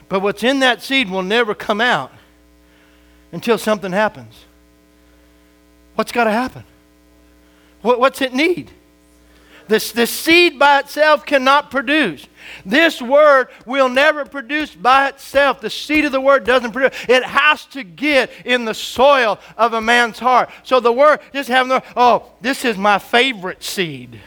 But 0.09 0.21
what's 0.21 0.43
in 0.43 0.59
that 0.61 0.81
seed 0.81 1.09
will 1.09 1.23
never 1.23 1.53
come 1.53 1.81
out 1.81 2.11
until 3.31 3.57
something 3.57 3.91
happens. 3.91 4.45
What's 5.95 6.11
got 6.11 6.25
to 6.25 6.31
happen? 6.31 6.63
What, 7.81 7.99
what's 7.99 8.21
it 8.21 8.33
need? 8.33 8.71
This, 9.67 9.91
this 9.91 10.09
seed 10.09 10.57
by 10.57 10.79
itself 10.79 11.25
cannot 11.25 11.69
produce. 11.69 12.27
This 12.65 13.01
word 13.01 13.49
will 13.65 13.89
never 13.89 14.23
produce 14.23 14.73
by 14.73 15.09
itself. 15.09 15.59
The 15.59 15.69
seed 15.69 16.05
of 16.05 16.13
the 16.13 16.21
word 16.21 16.45
doesn't 16.45 16.71
produce. 16.71 16.97
It 17.09 17.23
has 17.23 17.65
to 17.67 17.83
get 17.83 18.31
in 18.45 18.63
the 18.63 18.73
soil 18.73 19.39
of 19.57 19.73
a 19.73 19.81
man's 19.81 20.19
heart. 20.19 20.49
So 20.63 20.79
the 20.79 20.93
word, 20.93 21.19
just 21.33 21.49
having 21.49 21.69
the, 21.69 21.83
oh, 21.97 22.31
this 22.39 22.63
is 22.63 22.77
my 22.77 22.97
favorite 22.97 23.61
seed. 23.61 24.21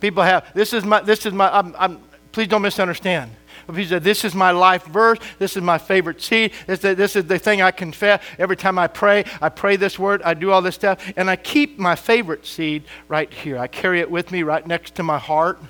People 0.00 0.24
have, 0.24 0.52
this 0.52 0.72
is 0.72 0.84
my, 0.84 1.00
this 1.00 1.24
is 1.24 1.32
my, 1.32 1.56
I'm, 1.56 1.74
I'm, 1.78 2.00
please 2.32 2.48
don't 2.48 2.62
misunderstand. 2.62 3.30
He 3.74 3.84
said, 3.84 4.04
This 4.04 4.24
is 4.24 4.34
my 4.34 4.52
life 4.52 4.84
verse, 4.84 5.18
this 5.38 5.56
is 5.56 5.62
my 5.62 5.78
favorite 5.78 6.22
seed, 6.22 6.52
this, 6.66 6.80
this 6.80 7.16
is 7.16 7.24
the 7.24 7.38
thing 7.38 7.62
I 7.62 7.70
confess. 7.70 8.22
Every 8.38 8.56
time 8.56 8.78
I 8.78 8.86
pray, 8.86 9.24
I 9.40 9.48
pray 9.48 9.76
this 9.76 9.98
word, 9.98 10.22
I 10.22 10.34
do 10.34 10.52
all 10.52 10.62
this 10.62 10.76
stuff, 10.76 11.12
and 11.16 11.28
I 11.28 11.36
keep 11.36 11.78
my 11.78 11.96
favorite 11.96 12.46
seed 12.46 12.84
right 13.08 13.32
here. 13.32 13.58
I 13.58 13.66
carry 13.66 14.00
it 14.00 14.10
with 14.10 14.30
me 14.30 14.42
right 14.42 14.66
next 14.66 14.94
to 14.96 15.02
my 15.02 15.18
heart. 15.18 15.60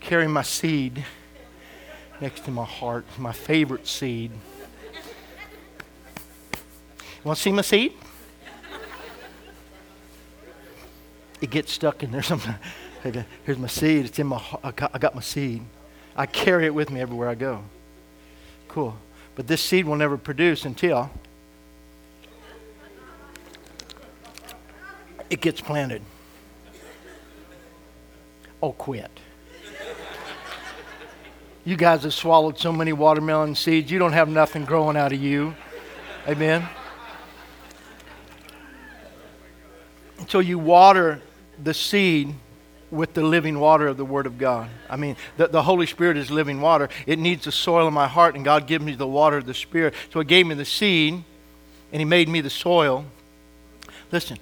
carry 0.00 0.26
my 0.26 0.42
seed 0.42 1.04
next 2.20 2.44
to 2.44 2.50
my 2.50 2.64
heart, 2.64 3.04
my 3.18 3.32
favorite 3.32 3.86
seed. 3.86 4.30
Want 7.24 7.36
to 7.36 7.42
see 7.42 7.52
my 7.52 7.62
seed? 7.62 7.94
It 11.40 11.50
gets 11.50 11.72
stuck 11.72 12.02
in 12.02 12.12
there 12.12 12.22
sometimes. 12.22 12.58
Here's 13.02 13.58
my 13.58 13.68
seed. 13.68 14.06
It's 14.06 14.18
in 14.18 14.28
my. 14.28 14.40
I 14.62 14.70
got, 14.70 14.90
I 14.94 14.98
got 14.98 15.14
my 15.14 15.20
seed. 15.20 15.62
I 16.14 16.26
carry 16.26 16.66
it 16.66 16.74
with 16.74 16.90
me 16.90 17.00
everywhere 17.00 17.28
I 17.28 17.34
go. 17.34 17.64
Cool. 18.68 18.96
But 19.34 19.46
this 19.46 19.62
seed 19.62 19.86
will 19.86 19.96
never 19.96 20.16
produce 20.16 20.64
until 20.64 21.10
it 25.30 25.40
gets 25.40 25.60
planted. 25.60 26.02
Oh, 28.62 28.72
quit. 28.72 29.10
You 31.64 31.76
guys 31.76 32.02
have 32.02 32.14
swallowed 32.14 32.58
so 32.58 32.72
many 32.72 32.92
watermelon 32.92 33.54
seeds, 33.54 33.90
you 33.90 33.98
don't 33.98 34.12
have 34.12 34.28
nothing 34.28 34.64
growing 34.64 34.96
out 34.96 35.12
of 35.12 35.20
you. 35.20 35.54
Amen. 36.28 36.68
Until 40.18 40.42
you 40.42 40.58
water 40.58 41.20
the 41.62 41.74
seed 41.74 42.34
with 42.92 43.14
the 43.14 43.22
living 43.22 43.58
water 43.58 43.88
of 43.88 43.96
the 43.96 44.04
Word 44.04 44.26
of 44.26 44.36
God. 44.38 44.68
I 44.88 44.96
mean, 44.96 45.16
the, 45.38 45.48
the 45.48 45.62
Holy 45.62 45.86
Spirit 45.86 46.18
is 46.18 46.30
living 46.30 46.60
water. 46.60 46.90
It 47.06 47.18
needs 47.18 47.46
the 47.46 47.52
soil 47.52 47.88
in 47.88 47.94
my 47.94 48.06
heart, 48.06 48.36
and 48.36 48.44
God 48.44 48.66
gives 48.66 48.84
me 48.84 48.94
the 48.94 49.06
water 49.06 49.38
of 49.38 49.46
the 49.46 49.54
Spirit. 49.54 49.94
So 50.12 50.20
He 50.20 50.26
gave 50.26 50.46
me 50.46 50.54
the 50.54 50.66
seed, 50.66 51.14
and 51.90 52.00
He 52.00 52.04
made 52.04 52.28
me 52.28 52.42
the 52.42 52.50
soil. 52.50 53.06
Listen, 54.12 54.38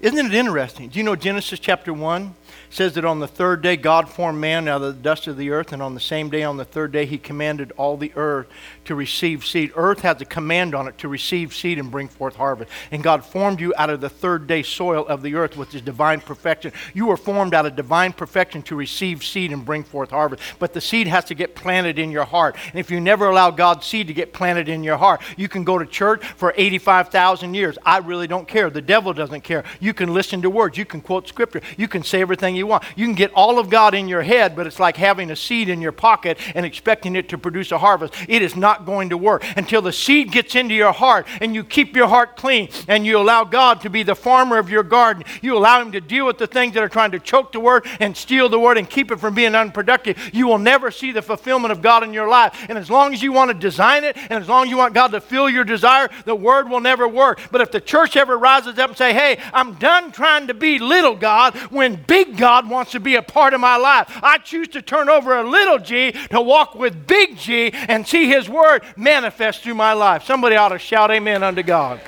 isn't 0.00 0.26
it 0.26 0.34
interesting? 0.34 0.88
Do 0.88 0.98
you 0.98 1.04
know 1.04 1.14
Genesis 1.14 1.60
chapter 1.60 1.94
1? 1.94 2.34
Says 2.70 2.94
that 2.94 3.04
on 3.04 3.20
the 3.20 3.28
third 3.28 3.62
day 3.62 3.76
God 3.76 4.08
formed 4.08 4.40
man 4.40 4.68
out 4.68 4.82
of 4.82 4.96
the 4.96 5.02
dust 5.02 5.26
of 5.26 5.36
the 5.36 5.50
earth, 5.50 5.72
and 5.72 5.82
on 5.82 5.94
the 5.94 6.00
same 6.00 6.30
day, 6.30 6.42
on 6.42 6.56
the 6.56 6.64
third 6.64 6.92
day, 6.92 7.06
he 7.06 7.18
commanded 7.18 7.72
all 7.76 7.96
the 7.96 8.12
earth 8.16 8.46
to 8.84 8.94
receive 8.94 9.44
seed. 9.44 9.72
Earth 9.74 10.00
has 10.00 10.20
a 10.20 10.24
command 10.24 10.74
on 10.74 10.88
it 10.88 10.98
to 10.98 11.08
receive 11.08 11.54
seed 11.54 11.78
and 11.78 11.90
bring 11.90 12.08
forth 12.08 12.36
harvest. 12.36 12.70
And 12.90 13.02
God 13.02 13.24
formed 13.24 13.60
you 13.60 13.72
out 13.76 13.90
of 13.90 14.00
the 14.00 14.08
third 14.08 14.46
day 14.46 14.62
soil 14.62 15.06
of 15.06 15.22
the 15.22 15.34
earth 15.34 15.56
with 15.56 15.72
his 15.72 15.82
divine 15.82 16.20
perfection. 16.20 16.72
You 16.94 17.06
were 17.06 17.16
formed 17.16 17.54
out 17.54 17.66
of 17.66 17.76
divine 17.76 18.12
perfection 18.12 18.62
to 18.62 18.76
receive 18.76 19.24
seed 19.24 19.52
and 19.52 19.64
bring 19.64 19.84
forth 19.84 20.10
harvest. 20.10 20.42
But 20.58 20.72
the 20.72 20.80
seed 20.80 21.06
has 21.06 21.24
to 21.26 21.34
get 21.34 21.54
planted 21.54 21.98
in 21.98 22.10
your 22.10 22.24
heart. 22.24 22.56
And 22.66 22.78
if 22.78 22.90
you 22.90 23.00
never 23.00 23.28
allow 23.28 23.50
God's 23.50 23.86
seed 23.86 24.06
to 24.08 24.14
get 24.14 24.32
planted 24.32 24.68
in 24.68 24.82
your 24.82 24.96
heart, 24.96 25.22
you 25.36 25.48
can 25.48 25.64
go 25.64 25.78
to 25.78 25.86
church 25.86 26.24
for 26.24 26.52
85,000 26.56 27.54
years. 27.54 27.78
I 27.84 27.98
really 27.98 28.26
don't 28.26 28.48
care. 28.48 28.70
The 28.70 28.82
devil 28.82 29.12
doesn't 29.12 29.42
care. 29.42 29.64
You 29.80 29.94
can 29.94 30.12
listen 30.12 30.42
to 30.42 30.50
words. 30.50 30.76
You 30.76 30.84
can 30.84 31.00
quote 31.00 31.28
scripture. 31.28 31.60
You 31.76 31.88
can 31.88 32.02
say 32.02 32.20
everything 32.20 32.41
you 32.50 32.62
you 32.62 32.66
want. 32.68 32.84
You 32.96 33.06
can 33.06 33.14
get 33.14 33.32
all 33.34 33.58
of 33.58 33.68
God 33.68 33.92
in 33.92 34.08
your 34.08 34.22
head, 34.22 34.54
but 34.56 34.66
it's 34.66 34.78
like 34.78 34.96
having 34.96 35.30
a 35.30 35.36
seed 35.36 35.68
in 35.68 35.82
your 35.82 35.92
pocket 35.92 36.38
and 36.54 36.64
expecting 36.64 37.16
it 37.16 37.28
to 37.30 37.38
produce 37.38 37.72
a 37.72 37.78
harvest. 37.78 38.14
It 38.28 38.40
is 38.40 38.56
not 38.56 38.86
going 38.86 39.10
to 39.10 39.18
work 39.18 39.44
until 39.56 39.82
the 39.82 39.92
seed 39.92 40.30
gets 40.30 40.54
into 40.54 40.74
your 40.74 40.92
heart 40.92 41.26
and 41.40 41.54
you 41.54 41.64
keep 41.64 41.96
your 41.96 42.06
heart 42.06 42.36
clean 42.36 42.68
and 42.88 43.04
you 43.04 43.18
allow 43.18 43.44
God 43.44 43.80
to 43.82 43.90
be 43.90 44.04
the 44.04 44.14
farmer 44.14 44.58
of 44.58 44.70
your 44.70 44.84
garden. 44.84 45.24
You 45.42 45.58
allow 45.58 45.82
Him 45.82 45.92
to 45.92 46.00
deal 46.00 46.24
with 46.24 46.38
the 46.38 46.46
things 46.46 46.74
that 46.74 46.82
are 46.82 46.88
trying 46.88 47.10
to 47.10 47.18
choke 47.18 47.52
the 47.52 47.60
word 47.60 47.84
and 47.98 48.16
steal 48.16 48.48
the 48.48 48.60
word 48.60 48.78
and 48.78 48.88
keep 48.88 49.10
it 49.10 49.18
from 49.18 49.34
being 49.34 49.54
unproductive. 49.54 50.30
You 50.32 50.46
will 50.46 50.58
never 50.58 50.90
see 50.90 51.10
the 51.10 51.22
fulfillment 51.22 51.72
of 51.72 51.82
God 51.82 52.04
in 52.04 52.12
your 52.12 52.28
life. 52.28 52.66
And 52.68 52.78
as 52.78 52.88
long 52.88 53.12
as 53.12 53.22
you 53.22 53.32
want 53.32 53.50
to 53.50 53.58
design 53.58 54.04
it 54.04 54.16
and 54.16 54.40
as 54.42 54.48
long 54.48 54.64
as 54.64 54.70
you 54.70 54.76
want 54.76 54.94
God 54.94 55.08
to 55.08 55.20
fill 55.20 55.50
your 55.50 55.64
desire, 55.64 56.08
the 56.24 56.34
word 56.36 56.68
will 56.68 56.80
never 56.80 57.08
work. 57.08 57.40
But 57.50 57.60
if 57.60 57.72
the 57.72 57.80
church 57.80 58.16
ever 58.16 58.38
rises 58.38 58.78
up 58.78 58.90
and 58.90 58.96
say, 58.96 59.12
"Hey, 59.12 59.38
I'm 59.52 59.74
done 59.74 60.12
trying 60.12 60.46
to 60.46 60.54
be 60.54 60.78
little 60.78 61.16
God 61.16 61.56
when 61.72 61.96
big 62.06 62.31
God 62.36 62.68
wants 62.68 62.92
to 62.92 63.00
be 63.00 63.16
a 63.16 63.22
part 63.22 63.54
of 63.54 63.60
my 63.60 63.76
life. 63.76 64.18
I 64.22 64.38
choose 64.38 64.68
to 64.68 64.82
turn 64.82 65.08
over 65.08 65.36
a 65.36 65.48
little 65.48 65.78
g 65.78 66.12
to 66.30 66.40
walk 66.40 66.74
with 66.74 67.06
big 67.06 67.36
G 67.36 67.70
and 67.72 68.06
see 68.06 68.28
His 68.28 68.48
Word 68.48 68.82
manifest 68.96 69.62
through 69.62 69.74
my 69.74 69.92
life. 69.92 70.24
Somebody 70.24 70.56
ought 70.56 70.70
to 70.70 70.78
shout 70.78 71.10
amen 71.10 71.42
unto 71.42 71.62
God. 71.62 72.00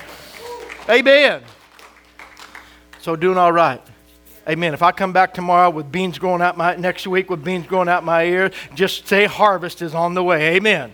Amen. 0.89 1.43
So, 3.01 3.17
doing 3.17 3.39
all 3.39 3.53
right. 3.53 3.81
Amen. 4.47 4.75
If 4.75 4.83
I 4.83 4.93
come 4.93 5.13
back 5.13 5.33
tomorrow 5.33 5.71
with 5.71 5.91
beans 5.91 6.19
growing 6.19 6.43
out 6.43 6.57
my 6.57 6.77
next 6.77 7.07
week 7.07 7.31
with 7.31 7.43
beans 7.43 7.67
growing 7.67 7.89
out 7.89 8.05
my 8.05 8.25
ears, 8.25 8.53
just 8.75 9.09
say 9.09 9.25
harvest 9.25 9.81
is 9.81 9.95
on 9.95 10.13
the 10.13 10.23
way. 10.23 10.57
Amen. 10.57 10.93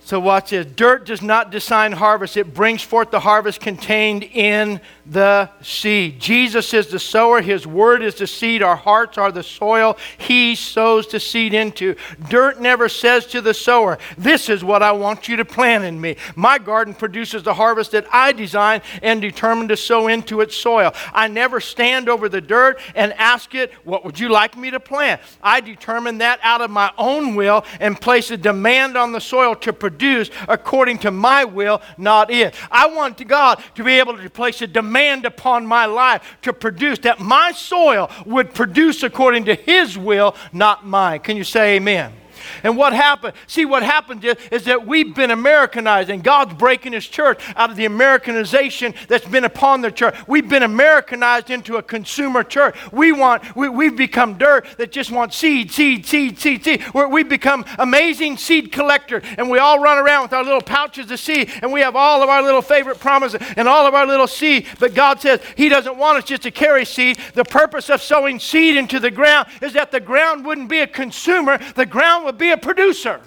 So 0.00 0.20
watch 0.20 0.50
this. 0.50 0.66
Dirt 0.66 1.06
does 1.06 1.22
not 1.22 1.50
design 1.50 1.92
harvest. 1.92 2.36
It 2.36 2.54
brings 2.54 2.82
forth 2.82 3.10
the 3.10 3.20
harvest 3.20 3.60
contained 3.60 4.24
in 4.24 4.80
the 5.08 5.48
seed. 5.62 6.18
Jesus 6.18 6.74
is 6.74 6.88
the 6.88 6.98
sower. 6.98 7.40
His 7.40 7.66
word 7.66 8.02
is 8.02 8.16
the 8.16 8.26
seed. 8.26 8.62
Our 8.62 8.76
hearts 8.76 9.16
are 9.18 9.30
the 9.30 9.42
soil 9.42 9.96
he 10.18 10.56
sows 10.56 11.06
the 11.06 11.20
seed 11.20 11.54
into. 11.54 11.94
Dirt 12.28 12.60
never 12.60 12.88
says 12.88 13.26
to 13.28 13.40
the 13.40 13.54
sower, 13.54 13.98
This 14.18 14.48
is 14.48 14.64
what 14.64 14.82
I 14.82 14.92
want 14.92 15.28
you 15.28 15.36
to 15.36 15.44
plant 15.44 15.84
in 15.84 16.00
me. 16.00 16.16
My 16.34 16.58
garden 16.58 16.92
produces 16.92 17.44
the 17.44 17.54
harvest 17.54 17.92
that 17.92 18.06
I 18.12 18.32
design 18.32 18.82
and 19.00 19.20
determine 19.20 19.68
to 19.68 19.76
sow 19.76 20.08
into 20.08 20.40
its 20.40 20.56
soil. 20.56 20.92
I 21.12 21.28
never 21.28 21.60
stand 21.60 22.08
over 22.08 22.28
the 22.28 22.40
dirt 22.40 22.80
and 22.94 23.12
ask 23.14 23.54
it, 23.54 23.72
What 23.84 24.04
would 24.04 24.18
you 24.18 24.28
like 24.28 24.56
me 24.56 24.70
to 24.72 24.80
plant? 24.80 25.20
I 25.40 25.60
determine 25.60 26.18
that 26.18 26.40
out 26.42 26.60
of 26.60 26.70
my 26.70 26.90
own 26.98 27.36
will 27.36 27.64
and 27.78 28.00
place 28.00 28.30
a 28.32 28.36
demand 28.36 28.96
on 28.96 29.12
the 29.12 29.20
soil 29.20 29.54
to 29.56 29.72
produce 29.72 30.30
according 30.48 30.98
to 30.98 31.12
my 31.12 31.44
will, 31.44 31.80
not 31.96 32.30
it. 32.32 32.54
I 32.72 32.88
want 32.88 33.24
God 33.28 33.62
to 33.76 33.84
be 33.84 33.92
able 33.92 34.16
to 34.18 34.28
place 34.30 34.62
a 34.62 34.66
demand 34.66 34.95
upon 35.26 35.66
my 35.66 35.86
life 35.86 36.36
to 36.42 36.52
produce, 36.52 36.98
that 37.00 37.20
my 37.20 37.52
soil 37.52 38.10
would 38.24 38.54
produce 38.54 39.02
according 39.02 39.44
to 39.44 39.54
His 39.54 39.98
will, 39.98 40.34
not 40.52 40.86
mine. 40.86 41.20
Can 41.20 41.36
you 41.36 41.44
say 41.44 41.76
amen? 41.76 42.12
And 42.62 42.76
what 42.76 42.92
happened? 42.92 43.34
See, 43.46 43.64
what 43.64 43.82
happened 43.82 44.24
is, 44.24 44.36
is, 44.50 44.64
that 44.66 44.86
we've 44.86 45.14
been 45.14 45.30
Americanized, 45.30 46.10
and 46.10 46.22
God's 46.22 46.54
breaking 46.54 46.92
His 46.92 47.06
church 47.06 47.40
out 47.56 47.70
of 47.70 47.76
the 47.76 47.84
Americanization 47.84 48.94
that's 49.08 49.26
been 49.26 49.44
upon 49.44 49.80
the 49.80 49.90
church. 49.90 50.16
We've 50.26 50.48
been 50.48 50.62
Americanized 50.62 51.50
into 51.50 51.76
a 51.76 51.82
consumer 51.82 52.42
church. 52.42 52.76
We 52.92 53.12
want, 53.12 53.54
we, 53.54 53.68
we've 53.68 53.96
become 53.96 54.38
dirt 54.38 54.66
that 54.78 54.92
just 54.92 55.10
wants 55.10 55.36
seed, 55.36 55.70
seed, 55.70 56.06
seed, 56.06 56.38
seed, 56.38 56.64
seed. 56.64 56.82
Where 56.82 57.08
we've 57.08 57.28
become 57.28 57.64
amazing 57.78 58.38
seed 58.38 58.72
collectors, 58.72 59.22
and 59.38 59.48
we 59.50 59.58
all 59.58 59.78
run 59.78 59.98
around 59.98 60.22
with 60.22 60.32
our 60.32 60.44
little 60.44 60.60
pouches 60.60 61.10
of 61.10 61.20
seed, 61.20 61.50
and 61.62 61.72
we 61.72 61.80
have 61.80 61.96
all 61.96 62.22
of 62.22 62.28
our 62.28 62.42
little 62.42 62.62
favorite 62.62 62.98
promises 62.98 63.40
and 63.56 63.68
all 63.68 63.86
of 63.86 63.94
our 63.94 64.06
little 64.06 64.26
seed. 64.26 64.66
But 64.78 64.94
God 64.94 65.20
says 65.20 65.40
He 65.56 65.68
doesn't 65.68 65.96
want 65.96 66.18
us 66.18 66.24
just 66.24 66.42
to 66.42 66.50
carry 66.50 66.84
seed. 66.84 67.18
The 67.34 67.44
purpose 67.44 67.90
of 67.90 68.02
sowing 68.02 68.38
seed 68.38 68.76
into 68.76 68.98
the 68.98 69.10
ground 69.10 69.48
is 69.62 69.72
that 69.74 69.90
the 69.92 70.00
ground 70.00 70.44
wouldn't 70.44 70.68
be 70.68 70.80
a 70.80 70.86
consumer, 70.86 71.58
the 71.74 71.86
ground 71.86 72.24
would 72.24 72.38
be 72.38 72.45
a 72.50 72.56
producer. 72.56 73.20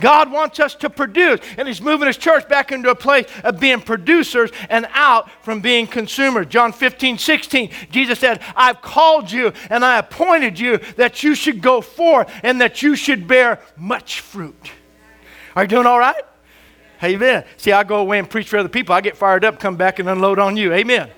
God 0.00 0.30
wants 0.30 0.60
us 0.60 0.74
to 0.76 0.90
produce, 0.90 1.40
and 1.56 1.66
He's 1.66 1.80
moving 1.80 2.06
His 2.06 2.16
church 2.16 2.48
back 2.48 2.72
into 2.72 2.90
a 2.90 2.94
place 2.94 3.26
of 3.44 3.58
being 3.58 3.80
producers 3.80 4.50
and 4.68 4.86
out 4.92 5.30
from 5.42 5.60
being 5.60 5.86
consumers. 5.86 6.46
John 6.46 6.72
15, 6.72 7.18
16, 7.18 7.70
Jesus 7.90 8.18
said, 8.18 8.42
I've 8.54 8.82
called 8.82 9.30
you 9.30 9.52
and 9.70 9.84
I 9.84 9.98
appointed 9.98 10.58
you 10.58 10.78
that 10.96 11.22
you 11.22 11.34
should 11.34 11.62
go 11.62 11.80
forth 11.80 12.30
and 12.42 12.60
that 12.60 12.82
you 12.82 12.96
should 12.96 13.26
bear 13.26 13.60
much 13.76 14.20
fruit. 14.20 14.70
Are 15.54 15.62
you 15.62 15.68
doing 15.68 15.86
all 15.86 15.98
right? 15.98 16.22
Amen. 17.02 17.44
See, 17.56 17.72
I 17.72 17.84
go 17.84 17.96
away 17.96 18.18
and 18.18 18.28
preach 18.28 18.48
for 18.48 18.58
other 18.58 18.68
people. 18.68 18.94
I 18.94 19.00
get 19.00 19.16
fired 19.16 19.44
up, 19.44 19.60
come 19.60 19.76
back 19.76 19.98
and 19.98 20.08
unload 20.08 20.38
on 20.38 20.56
you. 20.56 20.72
Amen. 20.72 21.10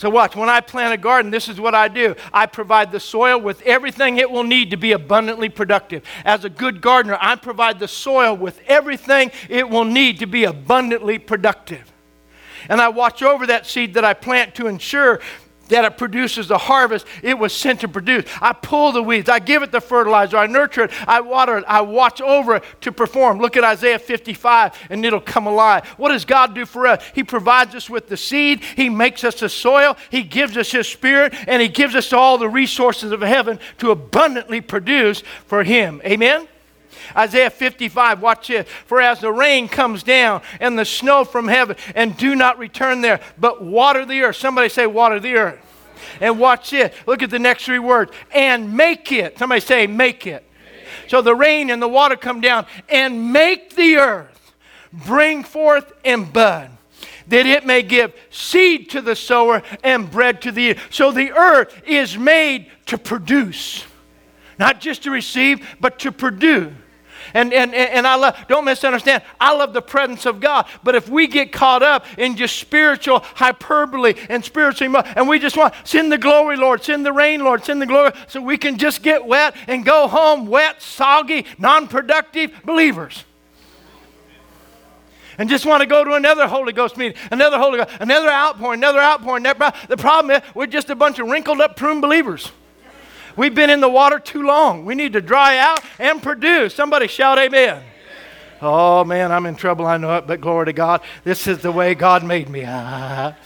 So, 0.00 0.08
watch, 0.08 0.34
when 0.34 0.48
I 0.48 0.62
plant 0.62 0.94
a 0.94 0.96
garden, 0.96 1.30
this 1.30 1.46
is 1.46 1.60
what 1.60 1.74
I 1.74 1.86
do 1.86 2.14
I 2.32 2.46
provide 2.46 2.90
the 2.90 2.98
soil 2.98 3.38
with 3.38 3.60
everything 3.66 4.16
it 4.16 4.30
will 4.30 4.44
need 4.44 4.70
to 4.70 4.78
be 4.78 4.92
abundantly 4.92 5.50
productive. 5.50 6.04
As 6.24 6.42
a 6.42 6.48
good 6.48 6.80
gardener, 6.80 7.18
I 7.20 7.36
provide 7.36 7.78
the 7.78 7.86
soil 7.86 8.34
with 8.34 8.62
everything 8.66 9.30
it 9.50 9.68
will 9.68 9.84
need 9.84 10.20
to 10.20 10.26
be 10.26 10.44
abundantly 10.44 11.18
productive. 11.18 11.92
And 12.70 12.80
I 12.80 12.88
watch 12.88 13.22
over 13.22 13.46
that 13.48 13.66
seed 13.66 13.92
that 13.92 14.04
I 14.06 14.14
plant 14.14 14.54
to 14.54 14.68
ensure 14.68 15.20
that 15.70 15.84
it 15.84 15.96
produces 15.96 16.48
the 16.48 16.58
harvest 16.58 17.06
it 17.22 17.38
was 17.38 17.52
sent 17.52 17.80
to 17.80 17.88
produce. 17.88 18.24
I 18.40 18.52
pull 18.52 18.92
the 18.92 19.02
weeds, 19.02 19.28
I 19.28 19.38
give 19.38 19.62
it 19.62 19.72
the 19.72 19.80
fertilizer, 19.80 20.36
I 20.36 20.46
nurture 20.46 20.84
it, 20.84 21.08
I 21.08 21.20
water 21.20 21.58
it, 21.58 21.64
I 21.66 21.80
watch 21.80 22.20
over 22.20 22.56
it 22.56 22.64
to 22.82 22.92
perform. 22.92 23.38
Look 23.38 23.56
at 23.56 23.64
Isaiah 23.64 23.98
55 23.98 24.78
and 24.90 25.04
it'll 25.04 25.20
come 25.20 25.46
alive. 25.46 25.86
What 25.96 26.10
does 26.10 26.24
God 26.24 26.54
do 26.54 26.66
for 26.66 26.86
us? 26.86 27.02
He 27.14 27.24
provides 27.24 27.74
us 27.74 27.88
with 27.88 28.08
the 28.08 28.16
seed, 28.16 28.62
He 28.76 28.88
makes 28.88 29.24
us 29.24 29.40
the 29.40 29.48
soil, 29.48 29.96
He 30.10 30.22
gives 30.22 30.56
us 30.56 30.70
His 30.70 30.86
Spirit, 30.86 31.34
and 31.46 31.62
He 31.62 31.68
gives 31.68 31.94
us 31.94 32.12
all 32.12 32.38
the 32.38 32.48
resources 32.48 33.12
of 33.12 33.20
heaven 33.22 33.58
to 33.78 33.90
abundantly 33.90 34.60
produce 34.60 35.22
for 35.46 35.64
Him. 35.64 36.02
Amen? 36.04 36.48
Isaiah 37.16 37.50
55, 37.50 38.22
watch 38.22 38.48
this. 38.48 38.68
For 38.86 39.00
as 39.00 39.20
the 39.20 39.32
rain 39.32 39.68
comes 39.68 40.02
down 40.02 40.42
and 40.60 40.78
the 40.78 40.84
snow 40.84 41.24
from 41.24 41.48
heaven, 41.48 41.76
and 41.94 42.16
do 42.16 42.34
not 42.34 42.58
return 42.58 43.00
there, 43.00 43.20
but 43.38 43.62
water 43.62 44.04
the 44.04 44.22
earth. 44.22 44.36
Somebody 44.36 44.68
say, 44.68 44.86
water 44.86 45.20
the 45.20 45.34
earth. 45.34 45.60
And 46.20 46.38
watch 46.38 46.70
this. 46.70 46.94
Look 47.06 47.22
at 47.22 47.30
the 47.30 47.38
next 47.38 47.64
three 47.64 47.78
words. 47.78 48.12
And 48.32 48.74
make 48.76 49.12
it. 49.12 49.38
Somebody 49.38 49.60
say, 49.60 49.86
make 49.86 50.26
it. 50.26 50.44
So 51.08 51.22
the 51.22 51.34
rain 51.34 51.70
and 51.70 51.80
the 51.80 51.88
water 51.88 52.16
come 52.16 52.40
down 52.40 52.66
and 52.88 53.32
make 53.32 53.74
the 53.74 53.96
earth 53.96 54.54
bring 54.92 55.44
forth 55.44 55.92
and 56.04 56.32
bud 56.32 56.70
that 57.30 57.46
it 57.46 57.64
may 57.64 57.82
give 57.82 58.12
seed 58.30 58.90
to 58.90 59.00
the 59.00 59.14
sower 59.14 59.62
and 59.84 60.10
bread 60.10 60.42
to 60.42 60.52
the 60.52 60.62
eater. 60.62 60.80
So 60.90 61.12
the 61.12 61.30
earth 61.32 61.82
is 61.86 62.18
made 62.18 62.70
to 62.86 62.98
produce, 62.98 63.84
not 64.58 64.80
just 64.80 65.04
to 65.04 65.10
receive, 65.10 65.76
but 65.80 66.00
to 66.00 66.12
produce. 66.12 66.72
And, 67.34 67.52
and, 67.52 67.74
and 67.74 68.06
I 68.06 68.16
love, 68.16 68.36
don't 68.48 68.64
misunderstand, 68.64 69.22
I 69.40 69.54
love 69.54 69.72
the 69.72 69.82
presence 69.82 70.26
of 70.26 70.40
God. 70.40 70.66
But 70.82 70.94
if 70.94 71.08
we 71.08 71.26
get 71.26 71.52
caught 71.52 71.82
up 71.82 72.06
in 72.18 72.36
just 72.36 72.58
spiritual 72.58 73.20
hyperbole 73.20 74.14
and 74.28 74.44
spiritual, 74.44 74.96
and 74.96 75.28
we 75.28 75.38
just 75.38 75.56
want, 75.56 75.74
send 75.84 76.10
the 76.10 76.18
glory, 76.18 76.56
Lord, 76.56 76.82
send 76.82 77.04
the 77.04 77.12
rain, 77.12 77.42
Lord, 77.42 77.64
send 77.64 77.80
the 77.80 77.86
glory, 77.86 78.12
so 78.28 78.40
we 78.40 78.58
can 78.58 78.78
just 78.78 79.02
get 79.02 79.26
wet 79.26 79.54
and 79.66 79.84
go 79.84 80.08
home 80.08 80.46
wet, 80.46 80.82
soggy, 80.82 81.46
non 81.58 81.88
productive 81.88 82.52
believers 82.64 83.24
and 85.40 85.48
just 85.48 85.64
want 85.64 85.80
to 85.80 85.86
go 85.86 86.04
to 86.04 86.12
another 86.12 86.46
Holy 86.46 86.74
Ghost 86.74 86.98
meeting, 86.98 87.16
another 87.30 87.56
Holy 87.56 87.78
Ghost, 87.78 87.96
another 87.98 88.28
outpouring, 88.28 88.78
another 88.80 89.00
outpouring. 89.00 89.42
The 89.42 89.96
problem 89.96 90.36
is 90.36 90.42
we're 90.54 90.66
just 90.66 90.90
a 90.90 90.94
bunch 90.94 91.18
of 91.18 91.28
wrinkled 91.28 91.62
up 91.62 91.76
prune 91.76 92.02
believers. 92.02 92.52
We've 93.36 93.54
been 93.54 93.70
in 93.70 93.80
the 93.80 93.88
water 93.88 94.18
too 94.18 94.42
long. 94.42 94.84
We 94.84 94.94
need 94.94 95.12
to 95.14 95.20
dry 95.20 95.58
out 95.58 95.80
and 95.98 96.22
produce. 96.22 96.74
Somebody 96.74 97.06
shout, 97.06 97.38
Amen. 97.38 97.82
Oh 98.62 99.04
man, 99.04 99.32
I'm 99.32 99.46
in 99.46 99.56
trouble. 99.56 99.86
I 99.86 99.96
know 99.96 100.16
it, 100.16 100.26
but 100.26 100.40
glory 100.40 100.66
to 100.66 100.72
God. 100.72 101.00
This 101.24 101.46
is 101.46 101.58
the 101.58 101.72
way 101.72 101.94
God 101.94 102.24
made 102.24 102.48
me. 102.48 102.64
Ah. 102.66 103.36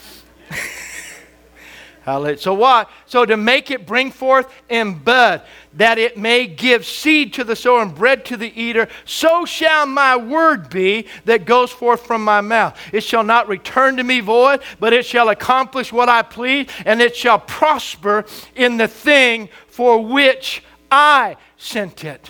So 2.07 2.53
what? 2.53 2.91
So 3.07 3.25
to 3.25 3.37
make 3.37 3.71
it 3.71 3.87
bring 3.87 4.11
forth 4.11 4.53
and 4.69 5.03
bud, 5.03 5.43
that 5.75 5.99
it 5.99 6.19
may 6.19 6.47
give 6.47 6.85
seed 6.85 7.33
to 7.35 7.45
the 7.45 7.57
sower 7.57 7.81
and 7.83 7.95
bread 7.95 8.25
to 8.27 8.37
the 8.37 8.61
eater, 8.61 8.89
so 9.05 9.45
shall 9.45 9.87
my 9.87 10.17
word 10.17 10.69
be 10.69 11.07
that 11.25 11.47
goes 11.47 11.71
forth 11.71 12.07
from 12.07 12.23
my 12.23 12.41
mouth. 12.41 12.79
It 12.93 13.03
shall 13.03 13.25
not 13.25 13.49
return 13.49 13.97
to 13.97 14.05
me 14.05 14.21
void, 14.21 14.63
but 14.79 14.93
it 14.93 15.07
shall 15.07 15.31
accomplish 15.31 15.93
what 15.93 16.09
I 16.09 16.23
please, 16.23 16.69
and 16.85 17.01
it 17.01 17.17
shall 17.17 17.39
prosper 17.39 18.25
in 18.55 18.77
the 18.77 18.89
thing 18.89 19.49
for 19.67 20.05
which 20.05 20.63
I 20.91 21.37
sent 21.57 22.05
it. 22.05 22.29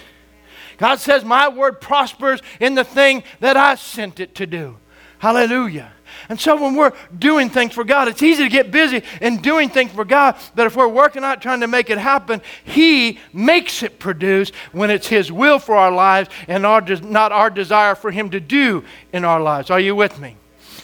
God 0.77 1.01
says, 1.01 1.25
My 1.25 1.49
word 1.49 1.81
prospers 1.81 2.41
in 2.61 2.75
the 2.75 2.85
thing 2.85 3.25
that 3.41 3.57
I 3.57 3.75
sent 3.75 4.21
it 4.21 4.35
to 4.37 4.47
do. 4.47 4.77
Hallelujah. 5.19 5.94
And 6.29 6.41
so 6.41 6.61
when 6.61 6.75
we're 6.75 6.93
doing 7.19 7.51
things 7.51 7.73
for 7.73 7.85
God, 7.85 8.09
it's 8.09 8.23
easy 8.23 8.45
to 8.45 8.49
get 8.49 8.71
busy 8.71 9.03
in 9.21 9.43
doing 9.43 9.69
things 9.69 9.93
for 9.93 10.05
God, 10.05 10.37
but 10.55 10.67
if 10.67 10.77
we're 10.77 10.89
working 10.89 11.25
out 11.25 11.43
trying 11.43 11.61
to 11.61 11.67
make 11.67 11.91
it 11.91 11.99
happen, 11.99 12.41
He 12.65 13.19
makes 13.33 13.83
it 13.83 13.99
produce 13.99 14.51
when 14.73 14.91
it's 14.91 15.07
His 15.07 15.31
will 15.31 15.59
for 15.59 15.77
our 15.77 15.91
lives 15.91 16.31
and 16.49 16.65
our, 16.65 16.81
not 16.81 17.33
our 17.33 17.51
desire 17.51 17.95
for 17.95 18.11
Him 18.11 18.31
to 18.31 18.41
do 18.41 18.85
in 19.13 19.25
our 19.25 19.41
lives. 19.41 19.71
Are 19.71 19.81
you 19.81 19.95
with 19.95 20.19
me? 20.19 20.37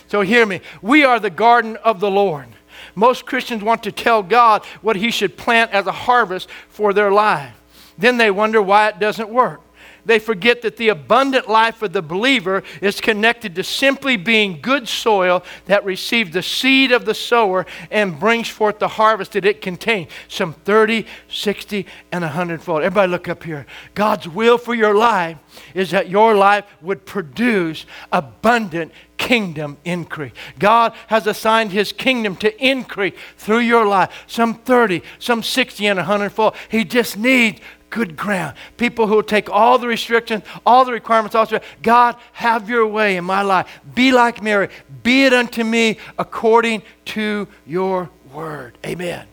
So 0.08 0.22
hear 0.22 0.44
me. 0.44 0.60
We 0.82 1.04
are 1.04 1.20
the 1.20 1.30
garden 1.30 1.76
of 1.78 2.00
the 2.00 2.10
Lord. 2.10 2.48
Most 2.94 3.26
Christians 3.26 3.62
want 3.62 3.84
to 3.84 3.92
tell 3.92 4.22
God 4.22 4.64
what 4.82 4.96
He 4.96 5.10
should 5.10 5.36
plant 5.36 5.70
as 5.70 5.86
a 5.86 5.92
harvest 5.92 6.48
for 6.68 6.92
their 6.92 7.12
life. 7.12 7.54
Then 7.96 8.16
they 8.16 8.30
wonder 8.30 8.60
why 8.60 8.88
it 8.88 8.98
doesn't 8.98 9.28
work 9.28 9.60
they 10.04 10.18
forget 10.18 10.62
that 10.62 10.76
the 10.76 10.88
abundant 10.88 11.48
life 11.48 11.82
of 11.82 11.92
the 11.92 12.02
believer 12.02 12.62
is 12.80 13.00
connected 13.00 13.54
to 13.54 13.64
simply 13.64 14.16
being 14.16 14.60
good 14.60 14.88
soil 14.88 15.44
that 15.66 15.84
receives 15.84 16.32
the 16.32 16.42
seed 16.42 16.92
of 16.92 17.04
the 17.04 17.14
sower 17.14 17.66
and 17.90 18.18
brings 18.18 18.48
forth 18.48 18.78
the 18.78 18.88
harvest 18.88 19.32
that 19.32 19.44
it 19.44 19.60
contains 19.60 20.10
some 20.28 20.52
30, 20.52 21.06
60, 21.28 21.86
and 22.12 22.22
100 22.22 22.62
fold. 22.62 22.82
Everybody, 22.82 23.10
look 23.10 23.28
up 23.28 23.44
here. 23.44 23.66
God's 23.94 24.28
will 24.28 24.58
for 24.58 24.74
your 24.74 24.94
life 24.94 25.38
is 25.74 25.90
that 25.90 26.08
your 26.08 26.34
life 26.34 26.64
would 26.80 27.06
produce 27.06 27.86
abundant 28.12 28.92
kingdom 29.16 29.76
increase. 29.84 30.32
God 30.58 30.94
has 31.08 31.26
assigned 31.26 31.72
his 31.72 31.92
kingdom 31.92 32.36
to 32.36 32.64
increase 32.64 33.14
through 33.36 33.58
your 33.58 33.86
life, 33.86 34.24
some 34.26 34.54
30, 34.54 35.02
some 35.18 35.42
60, 35.42 35.86
and 35.86 35.98
100 35.98 36.30
fold. 36.30 36.54
He 36.70 36.84
just 36.84 37.18
needs 37.18 37.60
good 37.90 38.16
ground. 38.16 38.56
People 38.76 39.06
who 39.06 39.16
will 39.16 39.22
take 39.22 39.50
all 39.50 39.78
the 39.78 39.86
restrictions, 39.86 40.44
all 40.64 40.84
the 40.84 40.92
requirements, 40.92 41.34
all 41.34 41.44
the, 41.44 41.60
God, 41.82 42.16
have 42.32 42.68
your 42.70 42.86
way 42.86 43.16
in 43.16 43.24
my 43.24 43.42
life. 43.42 43.80
Be 43.94 44.12
like 44.12 44.42
Mary. 44.42 44.68
Be 45.02 45.24
it 45.24 45.34
unto 45.34 45.64
me 45.64 45.98
according 46.18 46.82
to 47.06 47.46
your 47.66 48.08
word. 48.32 48.78
Amen. 48.86 49.26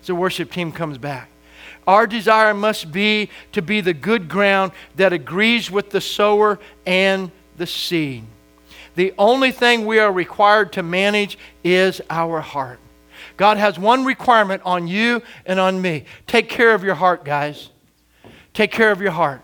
So 0.00 0.14
worship 0.14 0.50
team 0.50 0.72
comes 0.72 0.98
back. 0.98 1.28
Our 1.86 2.06
desire 2.06 2.54
must 2.54 2.92
be 2.92 3.28
to 3.52 3.60
be 3.60 3.80
the 3.80 3.92
good 3.92 4.28
ground 4.28 4.72
that 4.96 5.12
agrees 5.12 5.70
with 5.70 5.90
the 5.90 6.00
sower 6.00 6.58
and 6.86 7.30
the 7.56 7.66
seed. 7.66 8.24
The 8.94 9.12
only 9.18 9.50
thing 9.50 9.84
we 9.84 9.98
are 9.98 10.12
required 10.12 10.72
to 10.74 10.82
manage 10.82 11.36
is 11.62 12.00
our 12.08 12.40
heart. 12.40 12.78
God 13.36 13.56
has 13.56 13.78
one 13.78 14.04
requirement 14.04 14.62
on 14.64 14.86
you 14.86 15.22
and 15.44 15.58
on 15.58 15.82
me. 15.82 16.04
Take 16.26 16.48
care 16.48 16.74
of 16.74 16.84
your 16.84 16.94
heart, 16.94 17.24
guys. 17.24 17.70
Take 18.54 18.70
care 18.70 18.90
of 18.92 19.00
your 19.00 19.10
heart. 19.10 19.42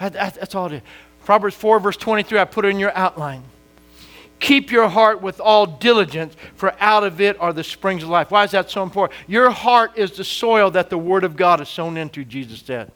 That, 0.00 0.14
that, 0.14 0.34
that's 0.34 0.54
all 0.54 0.66
it 0.66 0.72
is. 0.72 0.82
Proverbs 1.24 1.54
4, 1.54 1.78
verse 1.78 1.96
23, 1.96 2.38
I 2.38 2.44
put 2.46 2.64
it 2.64 2.68
in 2.68 2.78
your 2.78 2.96
outline. 2.96 3.44
Keep 4.40 4.72
your 4.72 4.88
heart 4.88 5.20
with 5.20 5.38
all 5.38 5.66
diligence, 5.66 6.34
for 6.54 6.74
out 6.80 7.04
of 7.04 7.20
it 7.20 7.38
are 7.38 7.52
the 7.52 7.62
springs 7.62 8.02
of 8.02 8.08
life. 8.08 8.30
Why 8.30 8.44
is 8.44 8.52
that 8.52 8.70
so 8.70 8.82
important? 8.82 9.20
Your 9.28 9.50
heart 9.50 9.92
is 9.96 10.12
the 10.12 10.24
soil 10.24 10.70
that 10.70 10.88
the 10.88 10.96
Word 10.96 11.24
of 11.24 11.36
God 11.36 11.60
is 11.60 11.68
sown 11.68 11.98
into, 11.98 12.24
Jesus 12.24 12.60
said. 12.60 12.90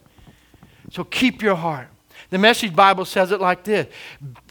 So 0.90 1.04
keep 1.04 1.42
your 1.42 1.54
heart. 1.54 1.88
The 2.30 2.38
Message 2.38 2.74
Bible 2.74 3.04
says 3.04 3.30
it 3.30 3.40
like 3.40 3.64
this 3.64 3.86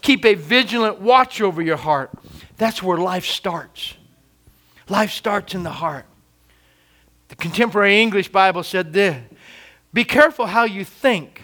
Keep 0.02 0.26
a 0.26 0.36
vigilant 0.36 1.02
watch 1.02 1.42
over 1.42 1.62
your 1.62 1.78
heart. 1.78 2.12
That's 2.58 2.84
where 2.84 3.00
life 3.00 3.26
starts. 3.26 3.96
Life 4.88 5.12
starts 5.12 5.56
in 5.56 5.64
the 5.64 5.72
heart. 5.72 6.06
The 7.30 7.36
Contemporary 7.36 8.00
English 8.00 8.30
Bible 8.30 8.62
said 8.62 8.94
this 8.94 9.18
be 9.94 10.04
careful 10.04 10.48
how 10.48 10.64
you 10.64 10.84
think. 10.84 11.44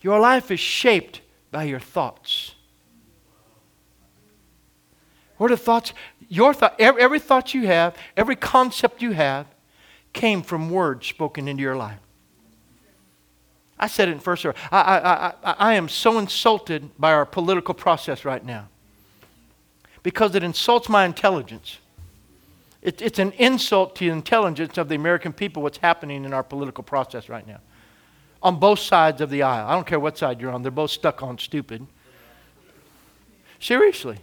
Your 0.00 0.20
life 0.20 0.50
is 0.50 0.60
shaped 0.60 1.20
by 1.50 1.64
your 1.64 1.80
thoughts. 1.80 2.54
What 5.38 5.52
are 5.52 5.56
thoughts? 5.56 5.92
Your 6.28 6.52
thought, 6.52 6.74
every, 6.78 7.00
every 7.00 7.20
thought 7.20 7.54
you 7.54 7.66
have, 7.66 7.96
every 8.16 8.36
concept 8.36 9.02
you 9.02 9.12
have, 9.12 9.46
came 10.12 10.42
from 10.42 10.70
words 10.70 11.06
spoken 11.06 11.48
into 11.48 11.62
your 11.62 11.76
life. 11.76 12.00
I 13.78 13.86
said 13.86 14.08
it 14.08 14.12
in 14.12 14.18
first 14.18 14.42
service. 14.42 14.60
I, 14.72 14.80
I, 14.80 15.26
I, 15.28 15.52
I 15.70 15.74
am 15.74 15.88
so 15.88 16.18
insulted 16.18 16.90
by 16.98 17.12
our 17.12 17.24
political 17.24 17.74
process 17.74 18.24
right 18.24 18.44
now 18.44 18.68
because 20.02 20.34
it 20.34 20.42
insults 20.42 20.88
my 20.88 21.04
intelligence. 21.04 21.78
It, 22.80 23.02
it's 23.02 23.18
an 23.18 23.32
insult 23.32 23.96
to 23.96 24.04
the 24.04 24.10
intelligence 24.10 24.78
of 24.78 24.88
the 24.88 24.94
American 24.94 25.32
people 25.32 25.62
what's 25.62 25.78
happening 25.78 26.24
in 26.24 26.32
our 26.32 26.42
political 26.44 26.84
process 26.84 27.28
right 27.28 27.46
now. 27.46 27.60
On 28.42 28.60
both 28.60 28.78
sides 28.78 29.20
of 29.20 29.30
the 29.30 29.42
aisle. 29.42 29.66
I 29.66 29.74
don't 29.74 29.86
care 29.86 29.98
what 29.98 30.16
side 30.16 30.40
you're 30.40 30.52
on, 30.52 30.62
they're 30.62 30.70
both 30.70 30.90
stuck 30.90 31.22
on 31.22 31.38
stupid. 31.38 31.86
Seriously. 33.58 34.18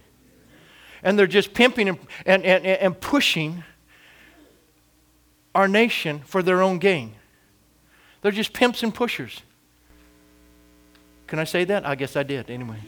And 1.02 1.18
they're 1.18 1.26
just 1.26 1.52
pimping 1.52 1.88
and, 1.88 1.98
and, 2.24 2.44
and, 2.44 2.64
and 2.66 3.00
pushing 3.00 3.62
our 5.54 5.68
nation 5.68 6.20
for 6.20 6.42
their 6.42 6.62
own 6.62 6.78
gain. 6.78 7.14
They're 8.22 8.32
just 8.32 8.52
pimps 8.52 8.82
and 8.82 8.94
pushers. 8.94 9.42
Can 11.26 11.38
I 11.38 11.44
say 11.44 11.64
that? 11.64 11.86
I 11.86 11.94
guess 11.94 12.16
I 12.16 12.22
did 12.22 12.50
anyway. 12.50 12.78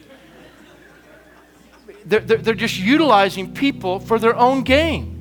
They're, 2.05 2.21
they're, 2.21 2.37
they're 2.37 2.53
just 2.55 2.79
utilizing 2.79 3.53
people 3.53 3.99
for 3.99 4.17
their 4.17 4.35
own 4.35 4.63
gain. 4.63 5.18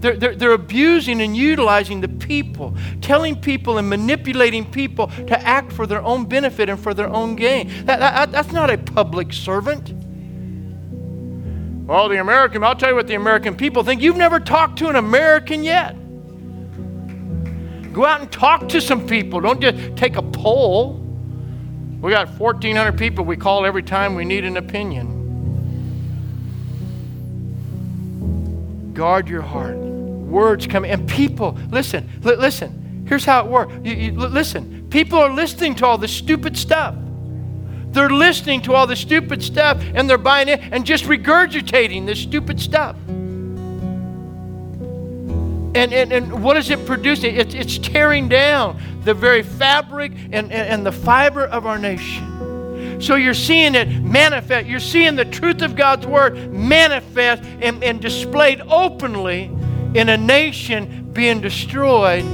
They're, 0.00 0.16
they're, 0.16 0.34
they're 0.34 0.52
abusing 0.52 1.20
and 1.20 1.36
utilizing 1.36 2.00
the 2.00 2.08
people, 2.08 2.74
telling 3.02 3.38
people 3.38 3.78
and 3.78 3.88
manipulating 3.88 4.64
people 4.70 5.08
to 5.08 5.40
act 5.40 5.72
for 5.72 5.86
their 5.86 6.02
own 6.02 6.24
benefit 6.24 6.68
and 6.68 6.80
for 6.80 6.94
their 6.94 7.08
own 7.08 7.36
gain. 7.36 7.68
That, 7.84 8.00
that, 8.00 8.32
that's 8.32 8.52
not 8.52 8.70
a 8.70 8.78
public 8.78 9.32
servant. 9.32 9.92
Well, 11.86 12.08
the 12.08 12.20
American, 12.20 12.64
I'll 12.64 12.76
tell 12.76 12.90
you 12.90 12.94
what 12.94 13.08
the 13.08 13.16
American 13.16 13.56
people 13.56 13.82
think. 13.82 14.00
You've 14.00 14.16
never 14.16 14.40
talked 14.40 14.78
to 14.78 14.88
an 14.88 14.96
American 14.96 15.62
yet. 15.64 15.96
Go 17.92 18.06
out 18.06 18.20
and 18.20 18.30
talk 18.30 18.68
to 18.68 18.80
some 18.80 19.06
people. 19.06 19.40
Don't 19.40 19.60
just 19.60 19.96
take 19.96 20.16
a 20.16 20.22
poll. 20.22 20.94
We 22.00 22.12
got 22.12 22.28
1,400 22.38 22.96
people 22.96 23.24
we 23.24 23.36
call 23.36 23.66
every 23.66 23.82
time 23.82 24.14
we 24.14 24.24
need 24.24 24.44
an 24.44 24.56
opinion. 24.56 25.16
Guard 28.94 29.28
your 29.28 29.42
heart. 29.42 29.89
Words 30.30 30.66
come, 30.66 30.84
and 30.84 31.08
people, 31.08 31.58
listen, 31.70 32.08
li- 32.22 32.36
listen. 32.36 33.04
Here's 33.06 33.24
how 33.24 33.44
it 33.44 33.50
works. 33.50 33.74
You, 33.82 33.94
you, 33.94 34.12
listen, 34.12 34.88
people 34.88 35.18
are 35.18 35.34
listening 35.34 35.74
to 35.76 35.86
all 35.86 35.98
this 35.98 36.12
stupid 36.12 36.56
stuff. 36.56 36.94
They're 37.92 38.08
listening 38.08 38.62
to 38.62 38.74
all 38.74 38.86
the 38.86 38.94
stupid 38.94 39.42
stuff 39.42 39.82
and 39.94 40.08
they're 40.08 40.16
buying 40.16 40.46
it 40.48 40.60
and 40.70 40.86
just 40.86 41.04
regurgitating 41.04 42.06
this 42.06 42.20
stupid 42.20 42.60
stuff. 42.60 42.94
And, 45.74 45.92
and, 45.92 46.12
and 46.12 46.42
what 46.42 46.56
is 46.56 46.70
it 46.70 46.86
producing? 46.86 47.34
It, 47.34 47.54
it's 47.54 47.78
tearing 47.78 48.28
down 48.28 48.80
the 49.02 49.14
very 49.14 49.42
fabric 49.42 50.12
and, 50.12 50.52
and, 50.52 50.52
and 50.52 50.86
the 50.86 50.92
fiber 50.92 51.46
of 51.46 51.66
our 51.66 51.78
nation. 51.78 53.00
So 53.00 53.16
you're 53.16 53.34
seeing 53.34 53.74
it 53.74 53.88
manifest. 54.02 54.68
You're 54.68 54.78
seeing 54.78 55.16
the 55.16 55.24
truth 55.24 55.62
of 55.62 55.74
God's 55.74 56.06
word 56.06 56.52
manifest 56.52 57.42
and, 57.60 57.82
and 57.82 58.00
displayed 58.00 58.60
openly 58.68 59.50
in 59.94 60.08
a 60.08 60.16
nation 60.16 61.10
being 61.12 61.40
destroyed 61.40 62.24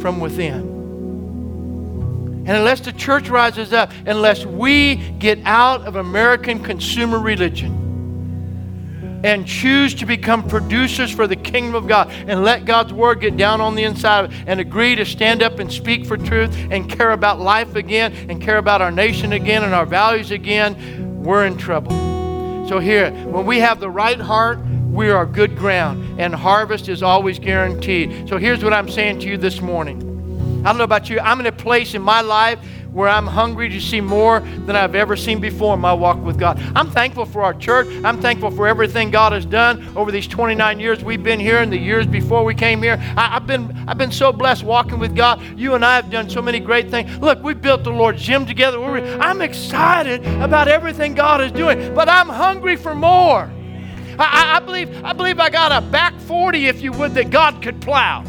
from 0.00 0.20
within. 0.20 0.76
And 2.46 2.56
unless 2.56 2.80
the 2.80 2.92
church 2.92 3.28
rises 3.28 3.72
up, 3.72 3.92
unless 4.06 4.46
we 4.46 4.96
get 5.18 5.38
out 5.44 5.82
of 5.86 5.96
American 5.96 6.62
consumer 6.62 7.18
religion 7.18 7.78
and 9.22 9.46
choose 9.46 9.94
to 9.94 10.06
become 10.06 10.46
producers 10.48 11.10
for 11.10 11.26
the 11.26 11.36
kingdom 11.36 11.74
of 11.74 11.86
God 11.86 12.10
and 12.10 12.44
let 12.44 12.64
God's 12.64 12.92
word 12.92 13.20
get 13.20 13.36
down 13.36 13.60
on 13.60 13.74
the 13.74 13.82
inside 13.82 14.32
and 14.46 14.60
agree 14.60 14.94
to 14.94 15.04
stand 15.04 15.42
up 15.42 15.58
and 15.58 15.70
speak 15.70 16.06
for 16.06 16.16
truth 16.16 16.56
and 16.70 16.88
care 16.88 17.10
about 17.10 17.40
life 17.40 17.74
again 17.74 18.14
and 18.30 18.40
care 18.40 18.58
about 18.58 18.80
our 18.80 18.92
nation 18.92 19.32
again 19.32 19.64
and 19.64 19.74
our 19.74 19.86
values 19.86 20.30
again, 20.30 21.22
we're 21.22 21.44
in 21.44 21.58
trouble. 21.58 21.90
So, 22.68 22.78
here, 22.78 23.10
when 23.24 23.44
we 23.44 23.58
have 23.58 23.80
the 23.80 23.90
right 23.90 24.20
heart, 24.20 24.58
we 24.98 25.10
are 25.10 25.24
good 25.24 25.56
ground, 25.56 26.18
and 26.18 26.34
harvest 26.34 26.88
is 26.88 27.04
always 27.04 27.38
guaranteed. 27.38 28.28
So, 28.28 28.36
here's 28.36 28.64
what 28.64 28.72
I'm 28.72 28.88
saying 28.88 29.20
to 29.20 29.28
you 29.28 29.36
this 29.36 29.60
morning. 29.60 29.96
I 30.66 30.70
don't 30.70 30.78
know 30.78 30.82
about 30.82 31.08
you, 31.08 31.20
I'm 31.20 31.38
in 31.38 31.46
a 31.46 31.52
place 31.52 31.94
in 31.94 32.02
my 32.02 32.20
life 32.20 32.58
where 32.90 33.08
I'm 33.08 33.28
hungry 33.28 33.68
to 33.68 33.80
see 33.80 34.00
more 34.00 34.40
than 34.40 34.74
I've 34.74 34.96
ever 34.96 35.14
seen 35.14 35.38
before 35.40 35.74
in 35.74 35.80
my 35.80 35.92
walk 35.92 36.18
with 36.18 36.36
God. 36.36 36.60
I'm 36.74 36.90
thankful 36.90 37.26
for 37.26 37.42
our 37.42 37.54
church. 37.54 37.86
I'm 38.02 38.20
thankful 38.20 38.50
for 38.50 38.66
everything 38.66 39.12
God 39.12 39.32
has 39.32 39.46
done 39.46 39.86
over 39.96 40.10
these 40.10 40.26
29 40.26 40.80
years 40.80 41.04
we've 41.04 41.22
been 41.22 41.38
here 41.38 41.58
and 41.58 41.72
the 41.72 41.78
years 41.78 42.04
before 42.04 42.44
we 42.44 42.56
came 42.56 42.82
here. 42.82 42.94
I, 43.16 43.28
have 43.28 43.46
been, 43.46 43.84
I've 43.86 43.98
been 43.98 44.10
so 44.10 44.32
blessed 44.32 44.64
walking 44.64 44.98
with 44.98 45.14
God. 45.14 45.40
You 45.56 45.76
and 45.76 45.84
I 45.84 45.94
have 45.94 46.10
done 46.10 46.28
so 46.28 46.42
many 46.42 46.58
great 46.58 46.90
things. 46.90 47.16
Look, 47.18 47.40
we 47.40 47.54
built 47.54 47.84
the 47.84 47.90
Lord's 47.90 48.20
gym 48.20 48.46
together. 48.46 48.80
I'm 49.20 49.42
excited 49.42 50.26
about 50.42 50.66
everything 50.66 51.14
God 51.14 51.40
is 51.40 51.52
doing, 51.52 51.94
but 51.94 52.08
I'm 52.08 52.28
hungry 52.28 52.74
for 52.74 52.96
more. 52.96 53.48
I, 54.18 54.56
I, 54.56 54.60
believe, 54.60 55.04
I 55.04 55.12
believe 55.12 55.38
I 55.38 55.50
got 55.50 55.72
a 55.72 55.86
back 55.86 56.18
40, 56.20 56.66
if 56.66 56.80
you 56.80 56.92
would, 56.92 57.14
that 57.14 57.30
God 57.30 57.62
could 57.62 57.80
plow. 57.80 58.24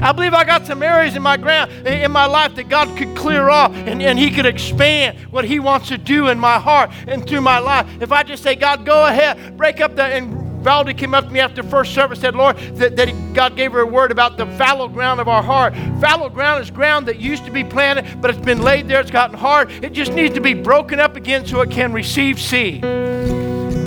I 0.00 0.12
believe 0.12 0.34
I 0.34 0.44
got 0.44 0.66
some 0.66 0.82
areas 0.82 1.16
in 1.16 1.22
my 1.22 1.36
ground 1.36 1.70
in 1.86 2.10
my 2.10 2.26
life 2.26 2.54
that 2.56 2.68
God 2.68 2.96
could 2.98 3.16
clear 3.16 3.48
off 3.48 3.72
and, 3.72 4.02
and 4.02 4.18
He 4.18 4.30
could 4.30 4.46
expand 4.46 5.18
what 5.30 5.44
He 5.44 5.60
wants 5.60 5.88
to 5.88 5.98
do 5.98 6.28
in 6.28 6.38
my 6.38 6.58
heart 6.58 6.90
and 7.06 7.26
through 7.26 7.40
my 7.40 7.58
life. 7.58 7.86
If 8.00 8.12
I 8.12 8.22
just 8.22 8.42
say, 8.42 8.54
God, 8.54 8.84
go 8.84 9.06
ahead, 9.06 9.56
break 9.56 9.80
up 9.80 9.96
the 9.96 10.02
and 10.02 10.44
Valdi 10.64 10.96
came 10.96 11.12
up 11.12 11.24
to 11.24 11.30
me 11.30 11.40
after 11.40 11.62
first 11.62 11.94
service 11.94 12.20
said, 12.20 12.34
Lord, 12.34 12.56
that, 12.76 12.96
that 12.96 13.34
God 13.34 13.54
gave 13.54 13.72
her 13.72 13.80
a 13.80 13.86
word 13.86 14.10
about 14.10 14.38
the 14.38 14.46
fallow 14.56 14.88
ground 14.88 15.20
of 15.20 15.28
our 15.28 15.42
heart. 15.42 15.74
Fallow 16.00 16.30
ground 16.30 16.62
is 16.62 16.70
ground 16.70 17.06
that 17.06 17.20
used 17.20 17.44
to 17.44 17.50
be 17.50 17.62
planted, 17.62 18.20
but 18.22 18.30
it's 18.30 18.42
been 18.42 18.62
laid 18.62 18.88
there, 18.88 19.00
it's 19.00 19.10
gotten 19.10 19.36
hard. 19.36 19.70
It 19.70 19.92
just 19.92 20.12
needs 20.12 20.34
to 20.34 20.40
be 20.40 20.54
broken 20.54 21.00
up 21.00 21.16
again 21.16 21.44
so 21.44 21.60
it 21.60 21.70
can 21.70 21.92
receive 21.92 22.40
seed. 22.40 22.82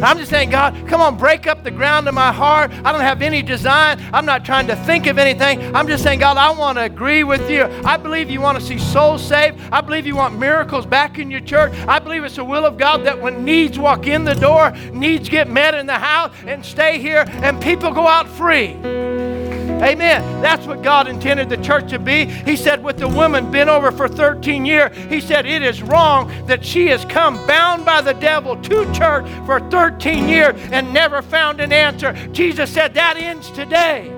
I'm 0.01 0.17
just 0.17 0.29
saying, 0.29 0.51
God, 0.51 0.75
come 0.87 1.01
on, 1.01 1.17
break 1.17 1.47
up 1.47 1.63
the 1.63 1.71
ground 1.71 2.07
of 2.07 2.13
my 2.13 2.31
heart. 2.31 2.71
I 2.83 2.91
don't 2.91 3.01
have 3.01 3.21
any 3.21 3.41
design. 3.41 4.03
I'm 4.13 4.25
not 4.25 4.45
trying 4.45 4.67
to 4.67 4.75
think 4.75 5.07
of 5.07 5.17
anything. 5.17 5.75
I'm 5.75 5.87
just 5.87 6.03
saying, 6.03 6.19
God, 6.19 6.37
I 6.37 6.51
want 6.51 6.77
to 6.77 6.83
agree 6.83 7.23
with 7.23 7.49
you. 7.49 7.63
I 7.83 7.97
believe 7.97 8.29
you 8.29 8.41
want 8.41 8.59
to 8.59 8.63
see 8.63 8.77
souls 8.77 9.25
saved. 9.25 9.59
I 9.71 9.81
believe 9.81 10.05
you 10.05 10.15
want 10.15 10.37
miracles 10.37 10.85
back 10.85 11.19
in 11.19 11.31
your 11.31 11.41
church. 11.41 11.73
I 11.87 11.99
believe 11.99 12.23
it's 12.23 12.35
the 12.35 12.45
will 12.45 12.65
of 12.65 12.77
God 12.77 13.03
that 13.05 13.19
when 13.19 13.43
needs 13.43 13.79
walk 13.79 14.07
in 14.07 14.23
the 14.23 14.35
door, 14.35 14.71
needs 14.93 15.29
get 15.29 15.49
met 15.49 15.73
in 15.73 15.87
the 15.87 15.93
house 15.93 16.33
and 16.45 16.63
stay 16.63 16.99
here, 16.99 17.25
and 17.27 17.61
people 17.61 17.91
go 17.91 18.07
out 18.07 18.27
free. 18.27 19.36
Amen. 19.83 20.41
That's 20.41 20.65
what 20.65 20.81
God 20.81 21.07
intended 21.07 21.49
the 21.49 21.57
church 21.57 21.89
to 21.91 21.99
be. 21.99 22.25
He 22.25 22.55
said, 22.55 22.83
with 22.83 22.97
the 22.97 23.07
woman 23.07 23.51
been 23.51 23.69
over 23.69 23.91
for 23.91 24.07
13 24.07 24.65
years, 24.65 24.95
He 25.09 25.21
said, 25.21 25.45
it 25.45 25.61
is 25.61 25.81
wrong 25.83 26.31
that 26.47 26.65
she 26.65 26.87
has 26.87 27.05
come 27.05 27.45
bound 27.45 27.85
by 27.85 28.01
the 28.01 28.13
devil 28.13 28.59
to 28.63 28.93
church 28.93 29.27
for 29.45 29.59
13 29.69 30.27
years 30.27 30.55
and 30.71 30.93
never 30.93 31.21
found 31.21 31.59
an 31.59 31.71
answer. 31.71 32.13
Jesus 32.29 32.71
said, 32.71 32.93
that 32.95 33.17
ends 33.17 33.51
today. 33.51 34.16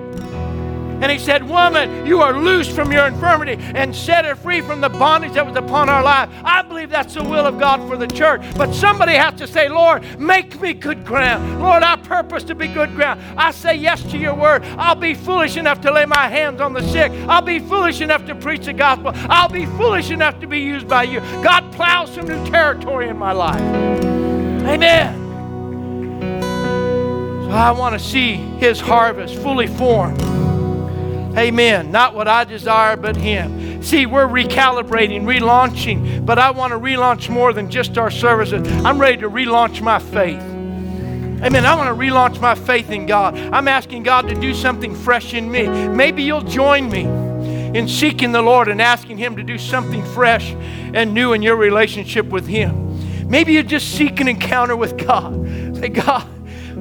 And 1.00 1.10
he 1.10 1.18
said, 1.18 1.48
Woman, 1.48 2.06
you 2.06 2.20
are 2.20 2.38
loose 2.38 2.68
from 2.68 2.92
your 2.92 3.06
infirmity 3.06 3.56
and 3.74 3.94
set 3.94 4.24
her 4.24 4.34
free 4.34 4.60
from 4.60 4.80
the 4.80 4.88
bondage 4.88 5.32
that 5.32 5.46
was 5.46 5.56
upon 5.56 5.88
our 5.88 6.02
life. 6.02 6.28
I 6.44 6.62
believe 6.62 6.90
that's 6.90 7.14
the 7.14 7.24
will 7.24 7.46
of 7.46 7.58
God 7.58 7.86
for 7.88 7.96
the 7.96 8.06
church. 8.06 8.42
But 8.56 8.74
somebody 8.74 9.14
has 9.14 9.34
to 9.34 9.46
say, 9.46 9.68
Lord, 9.68 10.04
make 10.18 10.60
me 10.60 10.74
good 10.74 11.04
ground. 11.04 11.60
Lord, 11.60 11.82
I 11.82 11.96
purpose 11.96 12.44
to 12.44 12.54
be 12.54 12.68
good 12.68 12.94
ground. 12.94 13.20
I 13.36 13.50
say 13.50 13.74
yes 13.74 14.02
to 14.10 14.18
your 14.18 14.34
word. 14.34 14.62
I'll 14.78 14.94
be 14.94 15.14
foolish 15.14 15.56
enough 15.56 15.80
to 15.82 15.92
lay 15.92 16.04
my 16.04 16.28
hands 16.28 16.60
on 16.60 16.72
the 16.72 16.82
sick. 16.90 17.12
I'll 17.28 17.42
be 17.42 17.58
foolish 17.58 18.00
enough 18.00 18.26
to 18.26 18.34
preach 18.34 18.66
the 18.66 18.72
gospel. 18.72 19.12
I'll 19.14 19.48
be 19.48 19.66
foolish 19.66 20.10
enough 20.10 20.38
to 20.40 20.46
be 20.46 20.60
used 20.60 20.88
by 20.88 21.04
you. 21.04 21.20
God 21.42 21.72
plows 21.72 22.14
some 22.14 22.26
new 22.26 22.44
territory 22.50 23.08
in 23.08 23.16
my 23.16 23.32
life. 23.32 23.60
Amen. 23.60 25.16
So 27.44 27.50
I 27.50 27.70
want 27.72 27.94
to 27.94 27.98
see 27.98 28.34
his 28.34 28.78
harvest 28.78 29.34
fully 29.36 29.66
formed. 29.66 30.39
Amen. 31.36 31.90
Not 31.92 32.14
what 32.14 32.28
I 32.28 32.44
desire, 32.44 32.96
but 32.96 33.16
Him. 33.16 33.82
See, 33.82 34.04
we're 34.06 34.26
recalibrating, 34.26 35.22
relaunching, 35.22 36.26
but 36.26 36.38
I 36.38 36.50
want 36.50 36.72
to 36.72 36.78
relaunch 36.78 37.30
more 37.30 37.52
than 37.52 37.70
just 37.70 37.96
our 37.96 38.10
services. 38.10 38.66
I'm 38.84 38.98
ready 38.98 39.18
to 39.18 39.30
relaunch 39.30 39.80
my 39.80 39.98
faith. 39.98 40.40
Amen. 41.42 41.64
I 41.64 41.74
want 41.74 41.88
to 41.88 41.94
relaunch 41.94 42.40
my 42.40 42.54
faith 42.54 42.90
in 42.90 43.06
God. 43.06 43.38
I'm 43.38 43.68
asking 43.68 44.02
God 44.02 44.28
to 44.28 44.34
do 44.34 44.52
something 44.52 44.94
fresh 44.94 45.32
in 45.32 45.50
me. 45.50 45.66
Maybe 45.88 46.22
you'll 46.22 46.42
join 46.42 46.90
me 46.90 47.04
in 47.78 47.88
seeking 47.88 48.32
the 48.32 48.42
Lord 48.42 48.68
and 48.68 48.82
asking 48.82 49.16
Him 49.16 49.36
to 49.36 49.42
do 49.42 49.56
something 49.56 50.04
fresh 50.06 50.52
and 50.52 51.14
new 51.14 51.32
in 51.32 51.40
your 51.40 51.56
relationship 51.56 52.26
with 52.26 52.46
Him. 52.46 53.28
Maybe 53.30 53.54
you 53.54 53.62
just 53.62 53.90
seek 53.92 54.20
an 54.20 54.28
encounter 54.28 54.76
with 54.76 54.98
God. 54.98 55.32
Say, 55.76 55.88
God, 55.88 56.28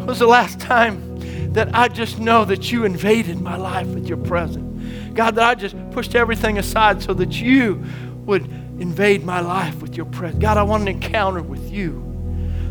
was 0.08 0.20
the 0.20 0.28
last 0.28 0.60
time 0.60 1.09
that 1.54 1.74
I 1.74 1.88
just 1.88 2.20
know 2.20 2.46
that 2.46 2.72
you 2.72 2.86
invaded 2.86 3.42
my 3.42 3.56
life 3.56 3.88
with 3.88 4.08
your 4.08 4.18
presence. 4.18 5.14
God, 5.14 5.36
that 5.36 5.48
I 5.50 5.56
just 5.56 5.76
pushed 5.92 6.16
everything 6.16 6.58
aside 6.58 7.02
so 7.02 7.14
that 7.16 7.42
you 7.42 7.84
would 8.26 8.46
invade 8.80 9.26
my 9.26 9.40
life 9.40 9.82
with 9.82 9.98
your 9.98 10.06
presence. 10.06 10.42
God, 10.42 10.58
I 10.58 10.64
want 10.64 10.84
an 10.84 10.88
encounter 10.90 11.42
with 11.42 11.72
you. 11.72 12.06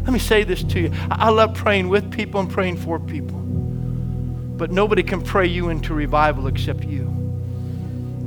Let 0.03 0.13
me 0.13 0.19
say 0.19 0.45
this 0.45 0.63
to 0.65 0.81
you. 0.81 0.93
I 1.11 1.31
love 1.31 1.55
praying 1.55 1.89
with 1.89 2.11
people 2.11 2.41
and 2.41 2.49
praying 2.49 2.79
for 2.79 2.99
people. 2.99 3.39
But 3.39 4.71
nobody 4.71 5.03
can 5.03 5.21
pray 5.21 5.47
you 5.47 5.69
into 5.69 5.93
revival 5.93 6.47
except 6.47 6.85
you. 6.85 7.19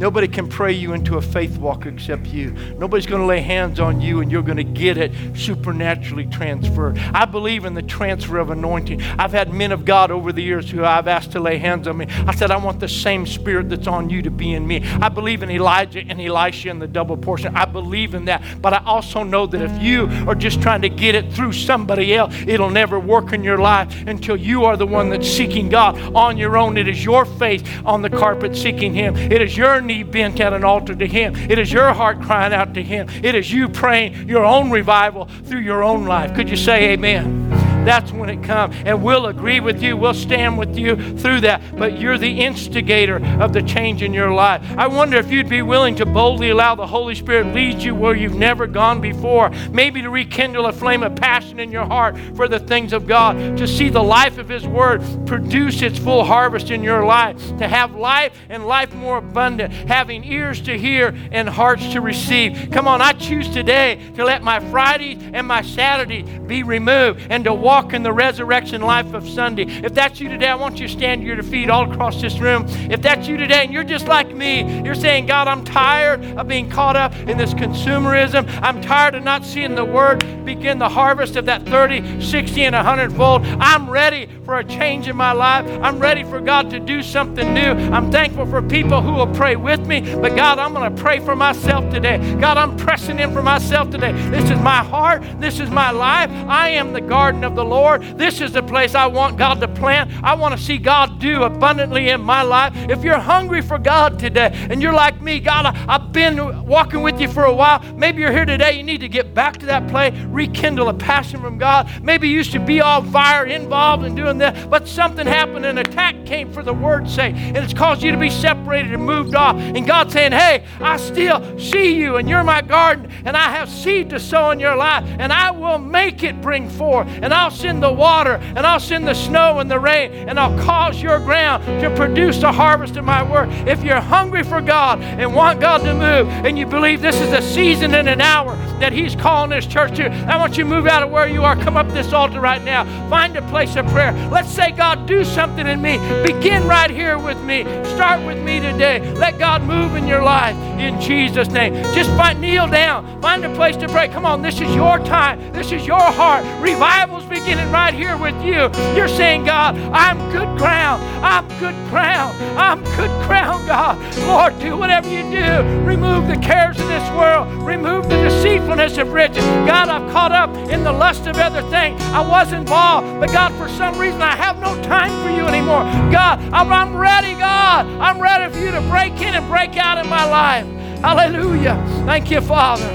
Nobody 0.02 0.28
can 0.28 0.48
pray 0.48 0.74
you 0.74 0.94
into 0.94 1.18
a 1.18 1.22
faith 1.22 1.60
walk 1.60 1.86
except 1.86 2.26
you. 2.26 2.50
Nobody's 2.80 3.06
going 3.06 3.22
to 3.22 3.28
lay 3.28 3.40
hands 3.40 3.80
on 3.80 4.02
you 4.02 4.22
and 4.22 4.32
you're 4.32 4.42
going 4.42 4.58
to 4.58 4.64
get 4.64 4.98
it 4.98 5.12
supernaturally 5.38 6.26
transferred. 6.26 6.98
I 7.14 7.26
believe 7.26 7.66
in 7.66 7.76
the 7.76 7.84
transfer 7.84 8.40
of 8.40 8.50
anointing. 8.50 9.00
I've 9.20 9.32
had 9.32 9.54
men 9.54 9.72
of 9.72 9.86
God 9.86 10.10
over 10.10 10.34
the 10.34 10.42
years 10.42 10.72
who 10.72 10.84
I've 10.84 11.08
asked 11.08 11.34
to 11.34 11.40
lay 11.40 11.60
hands 11.60 11.88
on 11.88 11.98
me. 11.98 12.08
I 12.26 12.34
said, 12.34 12.50
I 12.50 12.58
want 12.58 12.80
the 12.80 12.88
same 12.88 13.28
spirit 13.28 13.70
that's 13.70 13.86
on 13.86 14.10
you 14.10 14.24
to 14.24 14.32
be 14.32 14.56
in 14.56 14.66
me. 14.66 14.84
I 14.84 15.10
believe 15.10 15.44
in 15.44 15.52
Elijah 15.52 16.00
and 16.00 16.20
Elisha 16.20 16.72
and 16.72 16.82
the 16.82 16.88
double 16.88 17.16
portion. 17.16 17.56
I 17.56 17.66
believe 17.66 18.16
in 18.16 18.26
that. 18.26 18.42
But 18.60 18.74
I 18.74 18.84
also 18.84 19.22
know 19.22 19.46
that 19.46 19.62
if 19.62 19.84
you 19.84 20.08
are 20.28 20.34
just 20.34 20.64
trying 20.64 20.82
to 20.82 20.90
get 20.90 21.14
it 21.14 21.32
through 21.32 21.54
somebody 21.54 22.16
else, 22.16 22.34
it'll 22.48 22.72
never 22.72 23.00
work 23.00 23.34
in 23.34 23.44
your 23.44 23.60
life 23.60 24.08
until 24.08 24.36
you 24.36 24.66
are 24.66 24.78
the 24.78 24.88
one 24.88 25.12
that's 25.12 25.30
seeking 25.30 25.70
God 25.70 26.00
on 26.16 26.40
your 26.40 26.58
own. 26.58 26.76
It 26.76 26.88
is 26.88 27.06
your 27.06 27.24
faith 27.24 27.70
on 27.86 28.02
the 28.02 28.10
carpet 28.10 28.56
seeking 28.56 28.96
Him. 28.96 29.16
It 29.16 29.44
is 29.44 29.56
your 29.56 29.91
knee 29.92 30.04
bent 30.04 30.40
at 30.40 30.54
an 30.54 30.64
altar 30.64 30.96
to 30.96 31.08
Him. 31.08 31.36
It 31.36 31.60
is 31.60 31.72
your 31.72 31.94
heart 31.94 32.22
crying 32.22 32.54
out 32.54 32.74
to 32.76 32.84
Him. 32.84 33.08
It 33.24 33.36
is 33.36 33.52
you 33.52 33.68
praying 33.70 34.28
your 34.28 34.46
own 34.46 34.72
revival 34.72 35.26
through 35.46 35.62
your 35.62 35.84
own 35.84 36.06
life. 36.06 36.34
Could 36.34 36.50
you 36.50 36.58
say 36.58 36.92
amen? 36.92 37.71
That's 37.86 38.12
when 38.12 38.30
it 38.30 38.44
comes. 38.44 38.76
And 38.86 39.04
we'll 39.04 39.28
agree 39.28 39.60
with 39.60 39.82
you, 39.82 39.98
we'll 39.98 40.14
stand 40.14 40.58
with 40.58 40.78
you 40.78 41.18
through 41.18 41.42
that. 41.42 41.62
But 41.76 42.00
you're 42.00 42.18
the 42.18 42.42
instigator 42.42 43.24
of 43.42 43.54
the 43.54 43.62
change 43.62 44.02
in 44.02 44.14
your 44.14 44.32
life. 44.32 44.62
I 44.78 44.88
wonder 44.88 45.18
if 45.18 45.32
you'd 45.32 45.50
be 45.50 45.62
willing 45.62 45.96
to 45.96 46.06
boldly 46.06 46.50
allow 46.50 46.76
the 46.76 46.88
Holy 46.88 47.16
Spirit 47.16 47.54
lead 47.54 47.82
you 47.82 47.96
where 47.96 48.16
you've 48.16 48.36
never 48.36 48.68
gone 48.68 49.02
before. 49.02 49.50
Maybe 49.72 50.02
to 50.02 50.10
rekindle 50.10 50.68
a 50.68 50.74
flame 50.74 51.04
of 51.04 51.16
passion 51.16 51.60
in 51.60 51.72
your 51.72 51.86
heart 51.86 52.18
for 52.36 52.48
the 52.48 52.60
things 52.60 52.94
of 52.94 53.08
God, 53.08 53.58
to 53.58 53.68
see 53.68 53.90
the 53.90 54.04
life 54.04 54.38
of 54.38 54.48
His 54.48 54.68
Word 54.68 55.02
produce 55.26 55.82
its 55.82 55.98
full 55.98 56.24
harvest 56.24 56.72
in 56.72 56.84
your 56.84 57.06
life, 57.06 57.36
to 57.58 57.68
have 57.68 57.96
life 57.96 58.38
and 58.50 58.66
life 58.66 58.94
more 58.94 59.18
abundant, 59.18 59.74
having 59.74 60.24
ears 60.24 60.62
to 60.62 60.78
hear 60.78 61.16
and 61.32 61.50
hearts 61.50 61.92
to 61.94 62.02
receive. 62.02 62.70
Come 62.72 62.88
on, 62.88 63.02
I 63.02 63.14
choose 63.14 63.50
today 63.50 64.00
to 64.16 64.24
let 64.24 64.44
my 64.44 64.60
Fridays 64.72 65.18
and 65.34 65.48
my 65.48 65.62
Saturdays 65.62 66.28
be 66.48 66.64
removed 66.64 67.28
and 67.30 67.44
to 67.46 67.54
walk 67.54 67.71
in 67.72 68.04
the 68.04 68.12
resurrection 68.12 68.82
life 68.82 69.14
of 69.14 69.28
Sunday. 69.28 69.64
If 69.64 69.94
that's 69.94 70.20
you 70.20 70.28
today, 70.28 70.50
I 70.50 70.56
want 70.56 70.78
you 70.78 70.88
to 70.88 70.94
stand 70.94 71.22
to 71.22 71.28
your 71.28 71.42
feet 71.42 71.70
all 71.70 71.90
across 71.90 72.22
this 72.22 72.38
room. 72.38 72.66
If 72.92 73.02
that's 73.02 73.30
you 73.30 73.38
today 73.38 73.64
and 73.64 73.72
you're 73.72 73.86
just 73.86 74.08
like 74.08 74.36
me, 74.36 74.84
you're 74.84 74.94
saying, 74.94 75.26
God, 75.26 75.48
I'm 75.48 75.64
tired 75.64 76.22
of 76.38 76.50
being 76.50 76.70
caught 76.70 76.98
up 76.98 77.16
in 77.16 77.38
this 77.38 77.54
consumerism. 77.54 78.46
I'm 78.62 78.82
tired 78.82 79.16
of 79.16 79.24
not 79.24 79.46
seeing 79.46 79.76
the 79.76 79.86
word 79.86 80.20
begin 80.44 80.80
the 80.80 80.90
harvest 80.90 81.38
of 81.38 81.46
that 81.46 81.66
30, 81.66 82.22
60, 82.22 82.64
and 82.66 82.76
100 82.76 83.14
fold. 83.14 83.46
I'm 83.46 83.90
ready 83.90 84.28
for 84.44 84.58
a 84.58 84.66
change 84.66 85.08
in 85.08 85.16
my 85.16 85.32
life. 85.32 85.66
I'm 85.82 85.98
ready 85.98 86.26
for 86.26 86.42
God 86.42 86.70
to 86.72 86.80
do 86.80 87.02
something 87.02 87.54
new. 87.54 87.72
I'm 87.72 88.12
thankful 88.12 88.46
for 88.46 88.62
people 88.62 89.02
who 89.02 89.14
will 89.14 89.34
pray 89.34 89.56
with 89.56 89.80
me. 89.88 90.02
But 90.02 90.36
God, 90.36 90.60
I'm 90.60 90.74
going 90.74 90.94
to 90.94 91.02
pray 91.02 91.22
for 91.22 91.38
myself 91.38 91.90
today. 91.90 92.18
God, 92.36 92.58
I'm 92.58 92.76
pressing 92.76 93.20
in 93.20 93.32
for 93.32 93.42
myself 93.42 93.90
today. 93.90 94.12
This 94.30 94.50
is 94.52 94.60
my 94.60 94.84
heart. 94.84 95.24
This 95.40 95.62
is 95.62 95.70
my 95.70 95.92
life. 95.92 96.30
I 96.32 96.70
am 96.70 96.92
the 96.92 97.02
garden 97.02 97.46
of 97.46 97.56
the 97.56 97.61
Lord. 97.64 98.02
This 98.18 98.42
is 98.42 98.52
the 98.52 98.64
place 98.64 98.96
I 98.96 99.06
want 99.08 99.38
God 99.38 99.60
to 99.62 99.68
plant. 99.68 100.12
I 100.24 100.34
want 100.34 100.58
to 100.58 100.62
see 100.62 100.78
God 100.78 101.20
do 101.20 101.44
abundantly 101.44 102.10
in 102.10 102.22
my 102.22 102.42
life. 102.42 102.74
If 102.90 103.04
you're 103.04 103.20
hungry 103.20 103.62
for 103.62 103.78
God 103.78 104.20
today 104.20 104.52
and 104.70 104.82
you're 104.82 104.94
like 104.94 105.22
me, 105.22 105.40
God, 105.40 105.66
I, 105.66 105.72
have 105.92 106.12
been 106.12 106.66
walking 106.66 107.02
with 107.02 107.20
you 107.20 107.28
for 107.28 107.46
a 107.46 107.54
while. 107.54 107.82
Maybe 107.96 108.22
you're 108.22 108.32
here 108.32 108.46
today. 108.46 108.74
You 108.74 108.84
need 108.84 109.02
to 109.02 109.10
get 109.10 109.34
back 109.34 109.58
to 109.58 109.66
that 109.68 109.88
place, 109.90 110.14
rekindle 110.26 110.90
a 110.90 110.94
passion 110.94 111.42
from 111.42 111.58
God. 111.58 111.90
Maybe 112.02 112.28
you 112.28 112.36
used 112.36 112.52
to 112.54 112.60
be 112.60 112.82
all 112.82 113.04
fire, 113.04 113.46
involved 113.46 114.04
in 114.04 114.16
doing 114.16 114.38
that, 114.40 114.70
but 114.70 114.88
something 114.88 115.28
happened, 115.28 115.66
an 115.66 115.78
attack 115.78 116.26
came 116.26 116.52
for 116.52 116.64
the 116.64 116.74
word's 116.74 117.14
sake, 117.14 117.36
and 117.36 117.58
it's 117.58 117.74
caused 117.74 118.04
you 118.04 118.12
to 118.12 118.18
be 118.18 118.30
separated 118.30 118.94
and 118.94 119.04
moved 119.04 119.36
off. 119.36 119.56
And 119.58 119.86
God's 119.86 120.14
saying, 120.14 120.32
Hey, 120.32 120.66
I 120.80 120.98
still 120.98 121.60
see 121.60 121.96
you, 121.96 122.18
and 122.18 122.30
you're 122.30 122.44
my 122.44 122.62
garden, 122.62 123.12
and 123.26 123.36
I 123.36 123.50
have 123.50 123.70
seed 123.70 124.10
to 124.12 124.20
sow 124.20 124.52
in 124.52 124.60
your 124.60 124.76
life, 124.76 125.04
and 125.20 125.32
I 125.32 125.52
will 125.52 125.78
make 125.78 126.24
it 126.24 126.42
bring 126.42 126.70
forth, 126.70 127.08
and 127.22 127.34
I'll 127.34 127.51
send 127.52 127.84
the 127.84 127.92
water, 127.92 128.36
and 128.56 128.60
I'll 128.60 128.80
send 128.80 129.08
the 129.08 129.14
snow 129.14 129.60
and 129.60 129.70
the 129.70 129.80
rain, 129.80 130.12
and 130.12 130.40
I'll 130.40 130.58
cause 130.64 131.02
your 131.02 131.20
ground 131.20 131.64
to 131.82 131.94
produce 131.96 132.42
a 132.44 132.52
harvest 132.52 132.98
of 132.98 133.06
my 133.06 133.24
word. 133.24 133.50
If 133.68 133.84
you're 133.84 134.02
hungry 134.02 134.44
for 134.44 134.62
God 134.62 135.02
and 135.02 135.36
want 135.36 135.60
God 135.60 135.80
to 135.80 135.94
move, 135.94 136.28
and 136.46 136.58
you 136.58 136.66
believe 136.66 137.02
this 137.02 137.20
is 137.20 137.34
a 137.34 137.42
season 137.42 137.94
and 137.94 138.08
an 138.08 138.22
hour 138.22 138.56
that 138.80 138.94
He's 138.94 139.16
calling 139.16 139.52
this 139.52 139.66
church 139.66 139.98
to, 139.98 140.10
I 140.10 140.38
want 140.38 140.58
you 140.58 140.64
to 140.64 140.70
move 140.70 140.88
out 140.88 141.04
of 141.04 141.12
where 141.12 141.28
you 141.28 141.44
are. 141.44 141.56
Come 141.56 141.78
up 141.78 141.88
this 141.90 142.14
altar 142.14 142.40
right 142.40 142.64
now. 142.64 142.84
Find 143.10 143.36
a 143.36 143.42
place 143.50 143.76
of 143.76 143.86
prayer. 143.88 144.14
Let's 144.30 144.50
say, 144.50 144.72
God, 144.72 145.06
do 145.06 145.24
something 145.24 145.68
in 145.68 145.82
me. 145.82 145.98
Begin 146.24 146.68
right 146.68 146.90
here 146.90 147.18
with 147.18 147.42
me. 147.44 147.64
Start 147.96 148.26
with 148.26 148.42
me 148.44 148.60
today. 148.60 149.00
Let 149.14 149.38
God 149.38 149.64
move 149.64 149.96
in 149.96 150.08
your 150.08 150.24
life 150.24 150.56
in 150.80 151.00
Jesus' 151.00 151.50
name. 151.50 151.74
Just 151.94 152.10
find, 152.12 152.42
kneel 152.42 152.68
down. 152.68 153.22
Find 153.22 153.46
a 153.46 153.54
place 153.56 153.78
to 153.78 153.88
pray. 153.88 154.08
Come 154.08 154.26
on, 154.26 154.42
this 154.42 154.56
is 154.56 154.74
your 154.74 154.98
time. 155.00 155.54
This 155.54 155.72
is 155.72 155.86
your 155.86 156.00
heart. 156.00 156.44
Revival's 156.62 157.26
beginning 157.42 157.72
right 157.72 157.94
here 157.94 158.16
with 158.18 158.36
you. 158.44 158.70
You're 158.96 159.08
saying, 159.08 159.46
God, 159.46 159.76
I'm 159.92 160.18
good 160.32 160.58
ground. 160.58 161.02
I'm 161.24 161.48
good 161.60 161.76
ground. 161.90 162.38
I'm 162.58 162.84
good 162.96 163.10
ground, 163.26 163.68
God. 163.68 163.98
Lord, 164.28 164.60
do 164.60 164.78
whatever 164.78 165.10
you 165.10 165.24
do. 165.24 165.62
Remove 165.82 166.28
the 166.28 166.38
cares 166.38 166.80
of 166.80 166.88
this 166.88 167.10
world. 167.12 167.48
Remove 167.64 168.04
the 168.10 168.16
deceitfulness 168.16 168.98
of 168.98 169.12
riches. 169.12 169.44
God, 169.66 169.90
I've 169.90 170.12
caught 170.12 170.32
up 170.32 170.50
in 170.70 170.84
the 170.84 170.92
lust 170.92 171.26
of 171.26 171.38
other 171.38 171.64
things. 171.64 172.00
I 172.14 172.22
was 172.22 172.54
involved, 172.54 173.20
but 173.20 173.32
God, 173.32 173.52
for 173.54 173.68
some 173.70 173.98
reason, 173.98 174.22
I 174.22 174.36
have 174.36 174.60
no 174.60 174.80
time 174.84 175.12
for 175.24 175.32
you 175.36 175.48
anymore. 175.48 175.84
God, 176.12 176.40
I'm, 176.54 176.72
I'm 176.72 176.96
ready, 176.96 177.34
God. 177.34 177.88
I'm 178.00 178.22
ready 178.22 178.54
for 178.54 178.60
you 178.60 178.72
to 178.72 178.82
break 178.82 179.14
in 179.14 179.34
and 179.34 179.48
break 179.48 179.78
out 179.78 179.98
in 179.98 180.08
my 180.08 180.26
life. 180.26 180.66
Hallelujah. 181.02 181.84
Thank 182.06 182.30
you, 182.30 182.42
Father. 182.42 182.88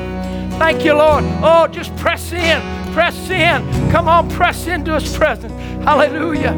Thank 0.59 0.85
you, 0.85 0.95
Lord. 0.95 1.25
Oh, 1.43 1.67
just 1.67 1.95
press 1.97 2.33
in. 2.33 2.86
Press 2.97 3.29
in. 3.29 3.91
Come 3.91 4.09
on, 4.09 4.31
press 4.31 4.67
into 4.67 4.95
His 4.95 5.15
presence. 5.15 5.53
Hallelujah. 5.85 6.55